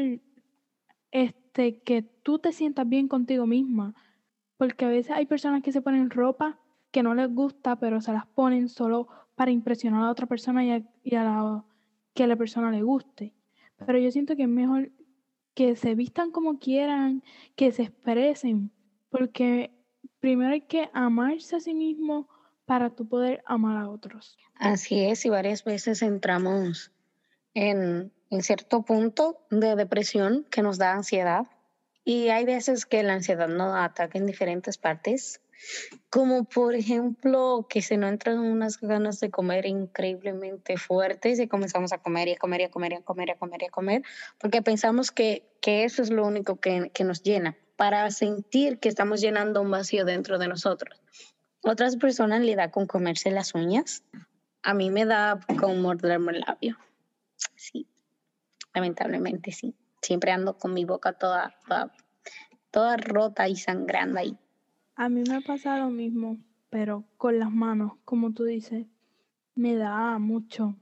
este 1.10 1.80
que 1.82 2.02
tú 2.02 2.38
te 2.38 2.52
sientas 2.52 2.88
bien 2.88 3.08
contigo 3.08 3.46
misma, 3.46 3.94
porque 4.56 4.84
a 4.84 4.88
veces 4.88 5.12
hay 5.12 5.26
personas 5.26 5.62
que 5.62 5.72
se 5.72 5.82
ponen 5.82 6.10
ropa 6.10 6.58
que 6.90 7.02
no 7.02 7.14
les 7.14 7.34
gusta, 7.34 7.76
pero 7.76 8.00
se 8.00 8.12
las 8.12 8.26
ponen 8.26 8.68
solo 8.68 9.08
para 9.34 9.50
impresionar 9.50 10.04
a 10.04 10.10
otra 10.10 10.26
persona 10.26 10.64
y 10.64 10.70
a, 10.70 11.24
la 11.24 11.64
que 12.14 12.24
a 12.24 12.26
la 12.26 12.36
persona 12.36 12.70
le 12.70 12.82
guste. 12.82 13.34
Pero 13.84 13.98
yo 13.98 14.10
siento 14.10 14.36
que 14.36 14.42
es 14.42 14.48
mejor 14.48 14.92
que 15.55 15.76
se 15.76 15.94
vistan 15.94 16.30
como 16.30 16.59
quieran, 16.59 17.22
que 17.57 17.72
se 17.72 17.82
expresen, 17.82 18.70
porque 19.11 19.70
primero 20.20 20.53
hay 20.53 20.62
que 20.62 20.88
amarse 20.92 21.57
a 21.57 21.61
sí 21.61 21.74
mismo 21.74 22.28
para 22.64 22.90
tú 22.90 23.07
poder 23.07 23.42
amar 23.46 23.76
a 23.76 23.90
otros. 23.90 24.38
Así 24.55 25.05
es, 25.05 25.24
y 25.26 25.28
varias 25.28 25.64
veces 25.64 26.00
entramos 26.03 26.92
en, 27.53 28.12
en 28.30 28.42
cierto 28.42 28.82
punto 28.82 29.44
de 29.50 29.76
depresión 29.76 30.46
que 30.50 30.62
nos 30.62 30.78
da 30.78 30.92
ansiedad. 30.92 31.46
Y 32.05 32.28
hay 32.28 32.44
veces 32.44 32.86
que 32.86 33.03
la 33.03 33.14
ansiedad 33.14 33.48
nos 33.48 33.74
ataca 33.74 34.18
en 34.18 34.26
diferentes 34.26 34.78
partes 34.78 35.41
como 36.10 36.44
por 36.44 36.74
ejemplo 36.74 37.66
que 37.68 37.82
se 37.82 37.96
nos 37.96 38.10
entran 38.10 38.38
unas 38.38 38.80
ganas 38.80 39.20
de 39.20 39.30
comer 39.30 39.66
increíblemente 39.66 40.76
fuertes 40.76 41.38
y 41.40 41.48
comenzamos 41.48 41.92
a 41.92 41.98
comer 41.98 42.28
y 42.28 42.32
a 42.32 42.36
comer 42.36 42.62
y 42.62 42.64
a 42.64 42.70
comer 42.70 42.92
y 42.92 42.94
a 42.96 43.02
comer 43.02 43.28
y 43.28 43.32
a 43.32 43.36
comer 43.36 43.62
y 43.62 43.66
a 43.66 43.70
comer, 43.70 44.02
porque 44.38 44.62
pensamos 44.62 45.10
que, 45.10 45.44
que 45.60 45.84
eso 45.84 46.02
es 46.02 46.10
lo 46.10 46.26
único 46.26 46.60
que, 46.60 46.90
que 46.92 47.04
nos 47.04 47.22
llena, 47.22 47.56
para 47.76 48.10
sentir 48.10 48.78
que 48.78 48.88
estamos 48.88 49.20
llenando 49.20 49.62
un 49.62 49.70
vacío 49.70 50.04
dentro 50.04 50.38
de 50.38 50.48
nosotros. 50.48 51.00
Otras 51.62 51.96
personas 51.96 52.42
le 52.42 52.56
da 52.56 52.70
con 52.70 52.86
comerse 52.86 53.30
las 53.30 53.54
uñas, 53.54 54.02
a 54.62 54.74
mí 54.74 54.90
me 54.90 55.04
da 55.04 55.40
con 55.60 55.80
morderme 55.80 56.32
el 56.32 56.40
labio. 56.40 56.78
Sí, 57.56 57.86
lamentablemente 58.74 59.52
sí. 59.52 59.74
Siempre 60.00 60.32
ando 60.32 60.58
con 60.58 60.74
mi 60.74 60.84
boca 60.84 61.12
toda, 61.12 61.54
toda, 61.66 61.92
toda 62.70 62.96
rota 62.96 63.48
y 63.48 63.56
sangrando 63.56 64.18
ahí. 64.18 64.36
A 64.95 65.09
mí 65.09 65.22
me 65.28 65.40
pasa 65.40 65.78
lo 65.78 65.88
mismo, 65.90 66.38
pero 66.70 67.05
con 67.16 67.38
las 67.38 67.51
manos, 67.51 67.93
como 68.05 68.32
tú 68.32 68.45
dices, 68.45 68.86
me 69.55 69.74
da 69.74 70.18
mucho. 70.18 70.76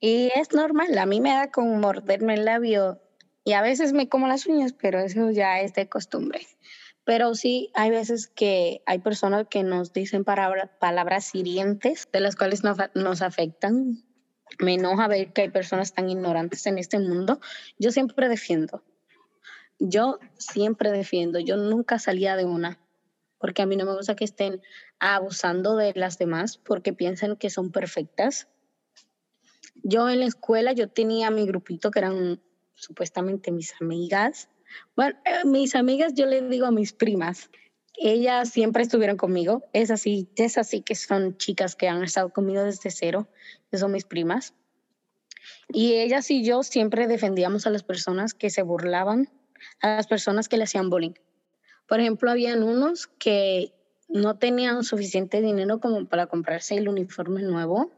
Y 0.00 0.30
es 0.34 0.52
normal, 0.52 0.96
a 0.98 1.06
mí 1.06 1.20
me 1.20 1.30
da 1.30 1.50
con 1.50 1.80
morderme 1.80 2.34
el 2.34 2.44
labio 2.44 3.00
y 3.44 3.52
a 3.52 3.62
veces 3.62 3.92
me 3.92 4.08
como 4.08 4.26
las 4.26 4.46
uñas, 4.46 4.72
pero 4.72 5.00
eso 5.00 5.30
ya 5.30 5.60
es 5.60 5.74
de 5.74 5.88
costumbre. 5.88 6.46
Pero 7.04 7.34
sí, 7.34 7.70
hay 7.74 7.90
veces 7.90 8.28
que 8.28 8.82
hay 8.86 9.00
personas 9.00 9.46
que 9.48 9.64
nos 9.64 9.92
dicen 9.92 10.24
palabra- 10.24 10.78
palabras 10.78 11.34
hirientes, 11.34 12.08
de 12.12 12.20
las 12.20 12.36
cuales 12.36 12.62
nos, 12.62 12.78
nos 12.94 13.22
afectan. 13.22 14.04
Me 14.60 14.74
enoja 14.74 15.08
ver 15.08 15.32
que 15.32 15.42
hay 15.42 15.50
personas 15.50 15.94
tan 15.94 16.08
ignorantes 16.08 16.66
en 16.66 16.78
este 16.78 17.00
mundo. 17.00 17.40
Yo 17.78 17.90
siempre 17.90 18.28
defiendo. 18.28 18.84
Yo 19.78 20.18
siempre 20.38 20.90
defiendo. 20.90 21.38
Yo 21.38 21.56
nunca 21.56 21.98
salía 21.98 22.36
de 22.36 22.44
una. 22.44 22.78
Porque 23.38 23.62
a 23.62 23.66
mí 23.66 23.76
no 23.76 23.84
me 23.84 23.94
gusta 23.94 24.14
que 24.14 24.24
estén 24.24 24.60
abusando 25.00 25.76
de 25.76 25.92
las 25.96 26.16
demás 26.18 26.58
porque 26.58 26.92
piensan 26.92 27.36
que 27.36 27.50
son 27.50 27.72
perfectas. 27.72 28.48
Yo 29.82 30.08
en 30.08 30.20
la 30.20 30.26
escuela, 30.26 30.72
yo 30.72 30.88
tenía 30.88 31.30
mi 31.30 31.44
grupito 31.46 31.90
que 31.90 31.98
eran 31.98 32.40
supuestamente 32.74 33.50
mis 33.50 33.74
amigas. 33.80 34.48
Bueno, 34.94 35.18
eh, 35.24 35.44
mis 35.44 35.74
amigas 35.74 36.14
yo 36.14 36.26
les 36.26 36.48
digo 36.48 36.66
a 36.66 36.70
mis 36.70 36.92
primas. 36.92 37.50
Ellas 37.98 38.50
siempre 38.50 38.82
estuvieron 38.82 39.16
conmigo. 39.16 39.64
Es 39.72 39.90
así, 39.90 40.30
es 40.36 40.56
así 40.56 40.82
que 40.82 40.94
son 40.94 41.36
chicas 41.36 41.74
que 41.74 41.88
han 41.88 42.02
estado 42.02 42.30
conmigo 42.30 42.62
desde 42.62 42.90
cero, 42.90 43.28
que 43.70 43.78
son 43.78 43.92
mis 43.92 44.04
primas. 44.04 44.54
Y 45.68 45.94
ellas 45.94 46.30
y 46.30 46.44
yo 46.44 46.62
siempre 46.62 47.06
defendíamos 47.06 47.66
a 47.66 47.70
las 47.70 47.82
personas 47.82 48.34
que 48.34 48.50
se 48.50 48.62
burlaban, 48.62 49.28
a 49.80 49.96
las 49.96 50.06
personas 50.06 50.48
que 50.48 50.56
le 50.56 50.64
hacían 50.64 50.90
bullying. 50.90 51.14
Por 51.86 52.00
ejemplo, 52.00 52.30
habían 52.30 52.62
unos 52.62 53.06
que 53.06 53.72
no 54.08 54.36
tenían 54.38 54.84
suficiente 54.84 55.40
dinero 55.40 55.80
como 55.80 56.06
para 56.06 56.26
comprarse 56.26 56.76
el 56.76 56.88
uniforme 56.88 57.42
nuevo 57.42 57.90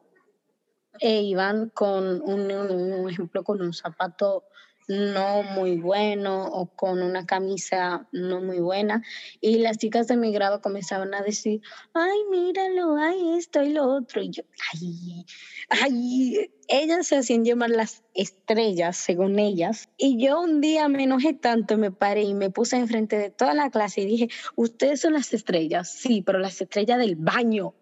e 1.00 1.22
iban 1.22 1.70
con 1.70 2.22
un, 2.22 2.50
un- 2.52 3.10
ejemplo 3.10 3.42
con 3.42 3.60
un 3.60 3.72
zapato 3.72 4.44
no 4.89 5.43
muy 5.43 5.76
bueno 5.76 6.45
o 6.45 6.66
con 6.66 7.03
una 7.03 7.24
camisa 7.26 8.07
no 8.12 8.41
muy 8.41 8.59
buena 8.61 9.03
y 9.41 9.59
las 9.59 9.78
chicas 9.78 10.09
de 10.09 10.16
mi 10.16 10.32
grado 10.32 10.61
comenzaban 10.61 11.14
a 11.14 11.22
decir 11.22 11.62
ay 11.95 12.18
míralo 12.30 12.97
ay 12.97 13.39
esto 13.39 13.62
y 13.62 13.72
lo 13.72 13.85
otro 13.85 14.22
y 14.22 14.30
yo 14.30 14.43
ay 14.72 15.26
ay 15.68 16.51
ellas 16.68 17.07
se 17.07 17.16
hacían 17.16 17.45
llamar 17.45 17.70
las 17.70 18.03
estrellas 18.14 18.97
según 18.97 19.39
ellas 19.39 19.89
y 19.97 20.22
yo 20.22 20.41
un 20.41 20.61
día 20.61 20.89
me 20.89 21.05
enojé 21.05 21.32
tanto 21.32 21.78
me 21.78 21.91
paré 21.91 22.22
y 22.22 22.35
me 22.35 22.51
puse 22.51 22.76
enfrente 22.76 23.16
de 23.16 23.30
toda 23.30 23.55
la 23.55 23.70
clase 23.70 24.03
y 24.03 24.07
dije 24.07 24.28
ustedes 24.55 25.01
son 25.01 25.14
las 25.14 25.32
estrellas 25.32 25.91
sí 25.91 26.22
pero 26.22 26.39
las 26.39 26.61
estrellas 26.61 26.99
del 26.99 27.16
baño 27.16 27.74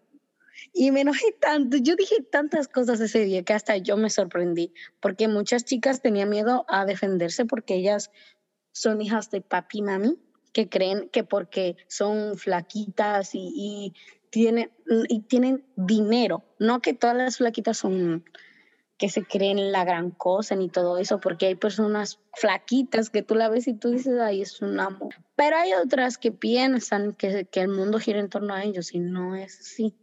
y 0.73 0.91
me 0.91 1.03
enojé 1.03 1.33
tanto, 1.41 1.77
yo 1.77 1.97
dije 1.97 2.23
tantas 2.23 2.69
cosas 2.69 3.01
ese 3.01 3.25
día 3.25 3.43
que 3.43 3.53
hasta 3.53 3.77
yo 3.77 3.97
me 3.97 4.11
sorprendí, 4.11 4.73
porque 5.01 5.29
muchas 5.29 5.65
chicas 5.65 6.03
tenían 6.03 6.29
miedo 6.29 6.65
a 6.69 6.85
defenderse 6.85 7.45
porque 7.45 7.75
ellas 7.75 8.11
son 8.73 9.01
hijas 9.01 9.31
de 9.31 9.41
papi 9.41 9.79
y 9.79 9.83
mami, 9.83 10.19
que 10.53 10.69
creen 10.69 11.09
que 11.09 11.25
porque 11.25 11.77
son 11.89 12.37
flaquitas 12.37 13.35
y, 13.35 13.53
y 13.55 13.95
tienen, 14.31 14.71
y 15.09 15.21
tienen 15.21 15.65
dinero, 15.77 16.45
no 16.59 16.81
que 16.81 16.95
todas 16.95 17.17
las 17.17 17.37
flaquitas 17.39 17.79
son 17.79 18.25
que 19.03 19.09
se 19.09 19.25
creen 19.25 19.73
la 19.73 19.85
gran 19.85 20.13
cosa 20.13 20.55
ni 20.55 20.69
todo 20.69 20.97
eso, 20.97 21.19
porque 21.21 21.47
hay 21.47 21.57
personas 21.57 22.21
flaquitas 22.35 23.11
que 23.11 23.23
tú 23.23 23.35
la 23.35 23.49
ves 23.49 23.67
y 23.67 23.75
tú 23.75 23.91
dices, 23.91 24.17
ay, 24.21 24.43
es 24.43 24.63
un 24.63 24.79
amor. 24.79 25.17
Pero 25.35 25.57
hay 25.57 25.73
otras 25.73 26.19
que 26.19 26.31
piensan 26.31 27.13
que, 27.13 27.47
que 27.47 27.63
el 27.63 27.69
mundo 27.69 27.99
gira 27.99 28.21
en 28.21 28.29
torno 28.29 28.55
a 28.55 28.63
ellos 28.63 28.95
y 28.95 29.01
no 29.01 29.35
es 29.35 29.59
así. 29.59 29.97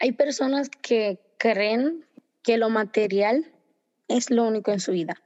Hay 0.00 0.12
personas 0.12 0.68
que 0.68 1.20
creen 1.38 2.04
que 2.42 2.56
lo 2.56 2.70
material 2.70 3.52
es 4.08 4.30
lo 4.30 4.44
único 4.44 4.72
en 4.72 4.80
su 4.80 4.92
vida. 4.92 5.22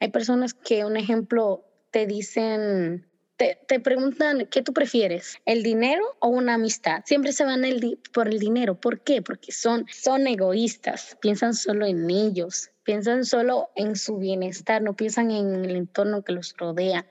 Hay 0.00 0.10
personas 0.10 0.54
que, 0.54 0.84
un 0.84 0.96
ejemplo, 0.96 1.64
te 1.90 2.06
dicen, 2.06 3.06
te, 3.36 3.58
te 3.68 3.80
preguntan, 3.80 4.46
¿qué 4.50 4.62
tú 4.62 4.72
prefieres? 4.72 5.38
¿El 5.44 5.62
dinero 5.62 6.02
o 6.20 6.28
una 6.28 6.54
amistad? 6.54 7.02
Siempre 7.04 7.32
se 7.32 7.44
van 7.44 7.64
el 7.64 7.98
por 8.12 8.28
el 8.28 8.38
dinero. 8.38 8.80
¿Por 8.80 9.00
qué? 9.00 9.22
Porque 9.22 9.52
son, 9.52 9.86
son 9.92 10.26
egoístas, 10.26 11.16
piensan 11.20 11.54
solo 11.54 11.86
en 11.86 12.08
ellos, 12.10 12.70
piensan 12.84 13.24
solo 13.24 13.70
en 13.76 13.96
su 13.96 14.18
bienestar, 14.18 14.82
no 14.82 14.94
piensan 14.94 15.30
en 15.30 15.64
el 15.64 15.76
entorno 15.76 16.22
que 16.22 16.32
los 16.32 16.56
rodea. 16.56 17.06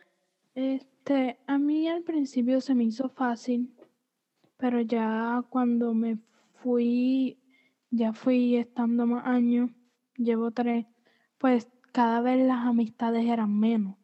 Este, 0.56 1.38
a 1.47 1.58
mí 1.58 1.88
al 1.88 2.04
principio 2.04 2.62
se 2.62 2.76
me 2.76 2.84
hizo 2.84 3.10
fácil, 3.10 3.74
pero 4.58 4.82
ya 4.82 5.43
cuando 5.49 5.93
me 5.93 6.18
fui, 6.62 7.39
ya 7.89 8.14
fui 8.14 8.55
estando 8.55 9.05
más 9.07 9.26
años, 9.26 9.72
llevo 10.16 10.51
tres, 10.51 10.86
pues 11.38 11.68
cada 11.91 12.22
vez 12.22 12.45
las 12.45 12.66
amistades 12.66 13.26
eran 13.26 13.57
menos, 13.59 13.97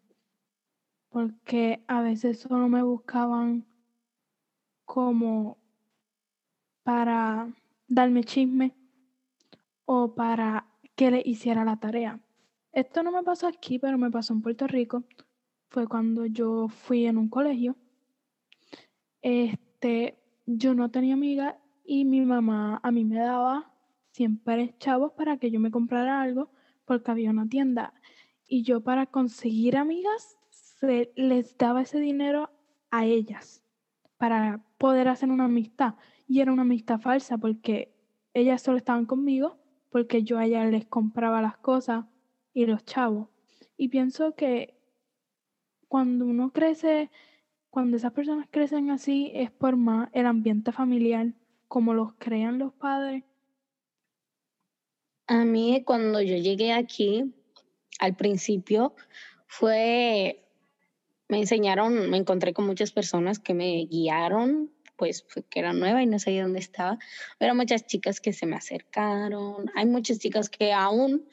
porque 1.09 1.83
a 1.87 2.01
veces 2.01 2.39
solo 2.39 2.67
me 2.67 2.81
buscaban 2.83 3.65
como 4.85 5.57
para 6.83 7.53
darme 7.87 8.23
chisme 8.23 8.75
o 9.85 10.15
para 10.15 10.67
que 10.95 11.11
le 11.11 11.21
hiciera 11.25 11.63
la 11.63 11.79
tarea. 11.79 12.19
Esto 12.71 13.03
no 13.03 13.11
me 13.11 13.23
pasó 13.23 13.47
aquí, 13.47 13.79
pero 13.79 13.97
me 13.97 14.11
pasó 14.11 14.33
en 14.33 14.41
Puerto 14.41 14.67
Rico. 14.67 15.03
Fue 15.69 15.87
cuando 15.87 16.25
yo 16.25 16.67
fui 16.67 17.05
en 17.05 17.17
un 17.17 17.29
colegio. 17.29 17.75
Este, 19.21 20.17
yo 20.45 20.73
no 20.73 20.89
tenía 20.89 21.13
amiga 21.13 21.59
y 21.87 22.03
mi 22.03 22.21
mamá 22.21 22.81
a 22.83 22.91
mí 22.91 23.05
me 23.05 23.17
daba 23.17 23.71
siempre 24.11 24.75
chavos 24.77 25.13
para 25.13 25.37
que 25.37 25.49
yo 25.49 25.61
me 25.61 25.71
comprara 25.71 26.21
algo 26.21 26.51
porque 26.83 27.11
había 27.11 27.31
una 27.31 27.47
tienda. 27.47 27.93
Y 28.45 28.63
yo 28.63 28.81
para 28.81 29.05
conseguir 29.05 29.77
amigas 29.77 30.37
se 30.49 31.13
les 31.15 31.57
daba 31.57 31.81
ese 31.81 31.99
dinero 31.99 32.51
a 32.91 33.05
ellas 33.05 33.63
para 34.17 34.65
poder 34.77 35.07
hacer 35.07 35.29
una 35.29 35.45
amistad. 35.45 35.95
Y 36.27 36.41
era 36.41 36.51
una 36.51 36.63
amistad 36.63 36.99
falsa 36.99 37.37
porque 37.37 37.95
ellas 38.33 38.61
solo 38.61 38.77
estaban 38.77 39.05
conmigo 39.05 39.57
porque 39.89 40.23
yo 40.23 40.37
a 40.37 40.45
ellas 40.45 40.69
les 40.69 40.85
compraba 40.85 41.41
las 41.41 41.57
cosas 41.57 42.05
y 42.53 42.65
los 42.65 42.83
chavos. 42.83 43.29
Y 43.77 43.87
pienso 43.87 44.35
que 44.35 44.77
cuando 45.87 46.25
uno 46.25 46.51
crece, 46.51 47.09
cuando 47.69 47.95
esas 47.95 48.11
personas 48.11 48.47
crecen 48.51 48.91
así, 48.91 49.31
es 49.33 49.51
por 49.51 49.77
más 49.77 50.09
el 50.11 50.25
ambiente 50.25 50.73
familiar, 50.73 51.33
como 51.67 51.93
los 51.93 52.13
crean 52.17 52.59
los 52.59 52.73
padres. 52.73 53.23
A 55.27 55.43
mí 55.43 55.83
cuando 55.85 56.21
yo 56.21 56.37
llegué 56.37 56.71
aquí, 56.71 57.33
al 57.99 58.15
principio, 58.15 58.95
fue, 59.47 60.45
me 61.27 61.39
enseñaron, 61.39 62.09
me 62.09 62.17
encontré 62.17 62.53
con 62.53 62.65
muchas 62.65 62.91
personas 62.91 63.39
que 63.39 63.53
me 63.53 63.85
guiaron, 63.85 64.71
pues 64.95 65.25
que 65.49 65.59
era 65.59 65.73
nueva 65.73 66.01
y 66.01 66.07
no 66.07 66.19
sabía 66.19 66.43
dónde 66.43 66.59
estaba. 66.59 66.97
Pero 67.37 67.55
muchas 67.55 67.85
chicas 67.85 68.19
que 68.19 68.33
se 68.33 68.45
me 68.45 68.55
acercaron, 68.55 69.71
hay 69.75 69.85
muchas 69.85 70.19
chicas 70.19 70.49
que 70.49 70.73
aún 70.73 71.27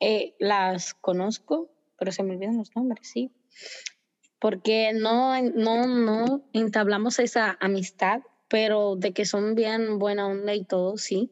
eh, 0.00 0.34
las 0.38 0.94
conozco, 0.94 1.70
pero 1.98 2.12
se 2.12 2.22
me 2.22 2.34
olvidan 2.34 2.56
los 2.56 2.74
nombres, 2.74 3.08
sí. 3.08 3.30
Porque 4.38 4.92
no, 4.94 5.40
no, 5.42 5.86
no 5.86 6.48
entablamos 6.54 7.18
esa 7.18 7.58
amistad, 7.60 8.22
pero 8.50 8.96
de 8.96 9.12
que 9.12 9.24
son 9.24 9.54
bien 9.54 9.98
buena 9.98 10.26
onda 10.26 10.54
y 10.54 10.64
todo, 10.64 10.98
sí. 10.98 11.30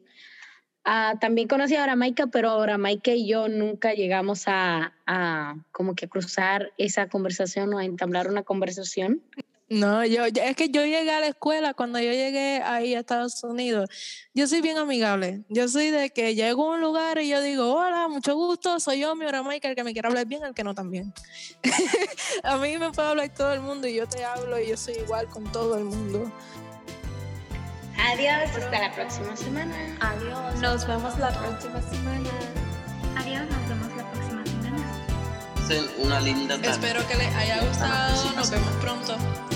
Ah, 0.85 1.15
también 1.19 1.47
conocí 1.47 1.75
a 1.75 1.83
Aramaica, 1.83 2.27
pero 2.27 2.61
Aramaica 2.61 3.11
y 3.11 3.27
yo 3.27 3.49
nunca 3.49 3.93
llegamos 3.93 4.45
a, 4.47 4.93
a 5.05 5.55
como 5.71 5.93
que 5.93 6.07
cruzar 6.07 6.71
esa 6.77 7.09
conversación 7.09 7.73
o 7.73 7.77
a 7.77 7.85
entablar 7.85 8.27
una 8.29 8.43
conversación. 8.43 9.21
No, 9.69 10.03
yo, 10.03 10.25
es 10.25 10.55
que 10.55 10.69
yo 10.69 10.83
llegué 10.83 11.11
a 11.11 11.19
la 11.19 11.27
escuela, 11.27 11.75
cuando 11.75 11.99
yo 11.99 12.11
llegué 12.11 12.59
ahí 12.63 12.95
a 12.95 13.01
Estados 13.01 13.43
Unidos, 13.43 13.87
yo 14.33 14.47
soy 14.47 14.61
bien 14.61 14.79
amigable. 14.79 15.43
Yo 15.47 15.67
soy 15.67 15.91
de 15.91 16.09
que 16.09 16.33
llego 16.33 16.71
a 16.71 16.75
un 16.75 16.81
lugar 16.81 17.19
y 17.19 17.29
yo 17.29 17.39
digo, 17.39 17.75
hola, 17.75 18.07
mucho 18.07 18.33
gusto, 18.35 18.79
soy 18.79 19.01
yo, 19.01 19.15
mi 19.15 19.25
Michael, 19.25 19.71
el 19.71 19.75
que 19.75 19.83
me 19.83 19.93
quiera 19.93 20.09
hablar 20.09 20.25
bien, 20.25 20.43
el 20.43 20.55
que 20.55 20.63
no 20.63 20.73
también. 20.73 21.13
a 22.43 22.57
mí 22.57 22.79
me 22.79 22.91
puede 22.91 23.09
hablar 23.09 23.31
todo 23.35 23.53
el 23.53 23.59
mundo 23.59 23.87
y 23.87 23.93
yo 23.93 24.07
te 24.07 24.23
hablo 24.23 24.59
y 24.59 24.69
yo 24.69 24.77
soy 24.77 24.95
igual 24.95 25.27
con 25.27 25.43
todo 25.51 25.77
el 25.77 25.83
mundo. 25.83 26.31
Adiós, 28.07 28.49
hasta 28.55 28.79
la 28.79 28.91
próxima 28.93 29.35
semana. 29.35 29.75
Adiós. 29.99 30.55
Nos 30.61 30.87
vemos 30.87 31.17
la 31.17 31.31
próxima 31.31 31.81
semana. 31.81 32.29
Adiós, 33.17 33.45
nos 33.49 33.69
vemos 33.69 33.97
la 33.97 34.11
próxima 34.11 34.43
semana. 34.45 35.99
Una 35.99 36.19
linda 36.21 36.55
tarde. 36.55 36.71
Espero 36.71 37.07
que 37.07 37.15
les 37.15 37.35
haya 37.35 37.61
gustado, 37.63 38.35
nos 38.35 38.49
vemos 38.49 38.71
pronto. 38.81 39.48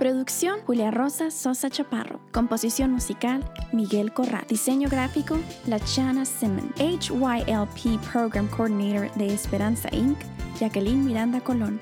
Producción 0.00 0.60
Julia 0.64 0.90
Rosa 0.90 1.30
Sosa 1.30 1.68
Chaparro. 1.68 2.20
Composición 2.32 2.90
musical 2.90 3.44
Miguel 3.70 4.14
Corral. 4.14 4.46
Diseño 4.48 4.88
gráfico 4.88 5.38
Lachana 5.66 6.24
Simmons. 6.24 6.72
HYLP 6.78 8.00
Program 8.10 8.48
Coordinator 8.48 9.12
de 9.16 9.34
Esperanza 9.34 9.90
Inc. 9.92 10.16
Jacqueline 10.58 11.04
Miranda 11.04 11.38
Colón. 11.42 11.78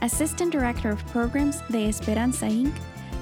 Assistant 0.00 0.50
Director 0.50 0.92
of 0.92 1.02
Programs 1.12 1.58
de 1.68 1.90
Esperanza 1.90 2.48
Inc. 2.48 2.72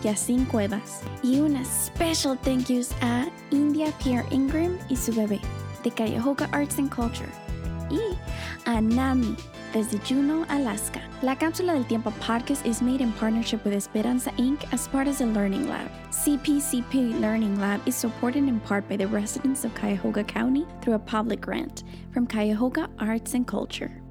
Yacine 0.05 0.47
Cuevas. 0.47 1.01
Y 1.25 1.41
una 1.41 1.65
special 1.65 2.39
thank 2.39 2.69
yous 2.69 2.93
a 3.03 3.27
India 3.51 3.93
Pierre 3.99 4.29
Ingram 4.31 4.79
y 4.89 4.95
su 4.95 5.13
bebé 5.13 5.41
de 5.83 5.91
Cuyahoga 5.91 6.49
Arts 6.53 6.79
and 6.79 6.95
Culture. 6.95 7.29
Y 7.91 8.17
a 8.65 8.81
Nami 8.81 9.37
desde 9.77 9.99
Juneau, 9.99 10.47
Alaska. 10.49 11.03
La 11.21 11.37
Cápsula 11.37 11.75
del 11.75 11.85
Tiempo 11.85 12.11
podcast 12.13 12.65
is 12.65 12.81
made 12.81 13.03
in 13.03 13.13
partnership 13.13 13.63
with 13.63 13.75
Esperanza 13.75 14.31
Inc. 14.39 14.65
as 14.73 14.89
part 14.89 15.07
of 15.07 15.19
the 15.19 15.27
Learning 15.27 15.69
Lab. 15.69 15.91
CPCP 16.11 17.21
Learning 17.21 17.61
Lab 17.61 17.87
is 17.87 17.95
supported 17.95 18.49
in 18.49 18.59
part 18.61 18.89
by 18.89 18.97
the 18.97 19.07
residents 19.07 19.67
of 19.67 19.75
Cuyahoga 19.75 20.25
County 20.25 20.67
through 20.81 20.95
a 20.95 20.99
public 20.99 21.43
grant 21.43 21.85
from 22.11 22.27
Cuyahoga 22.27 22.89
Arts 22.99 23.35
and 23.35 23.47
Culture. 23.47 24.06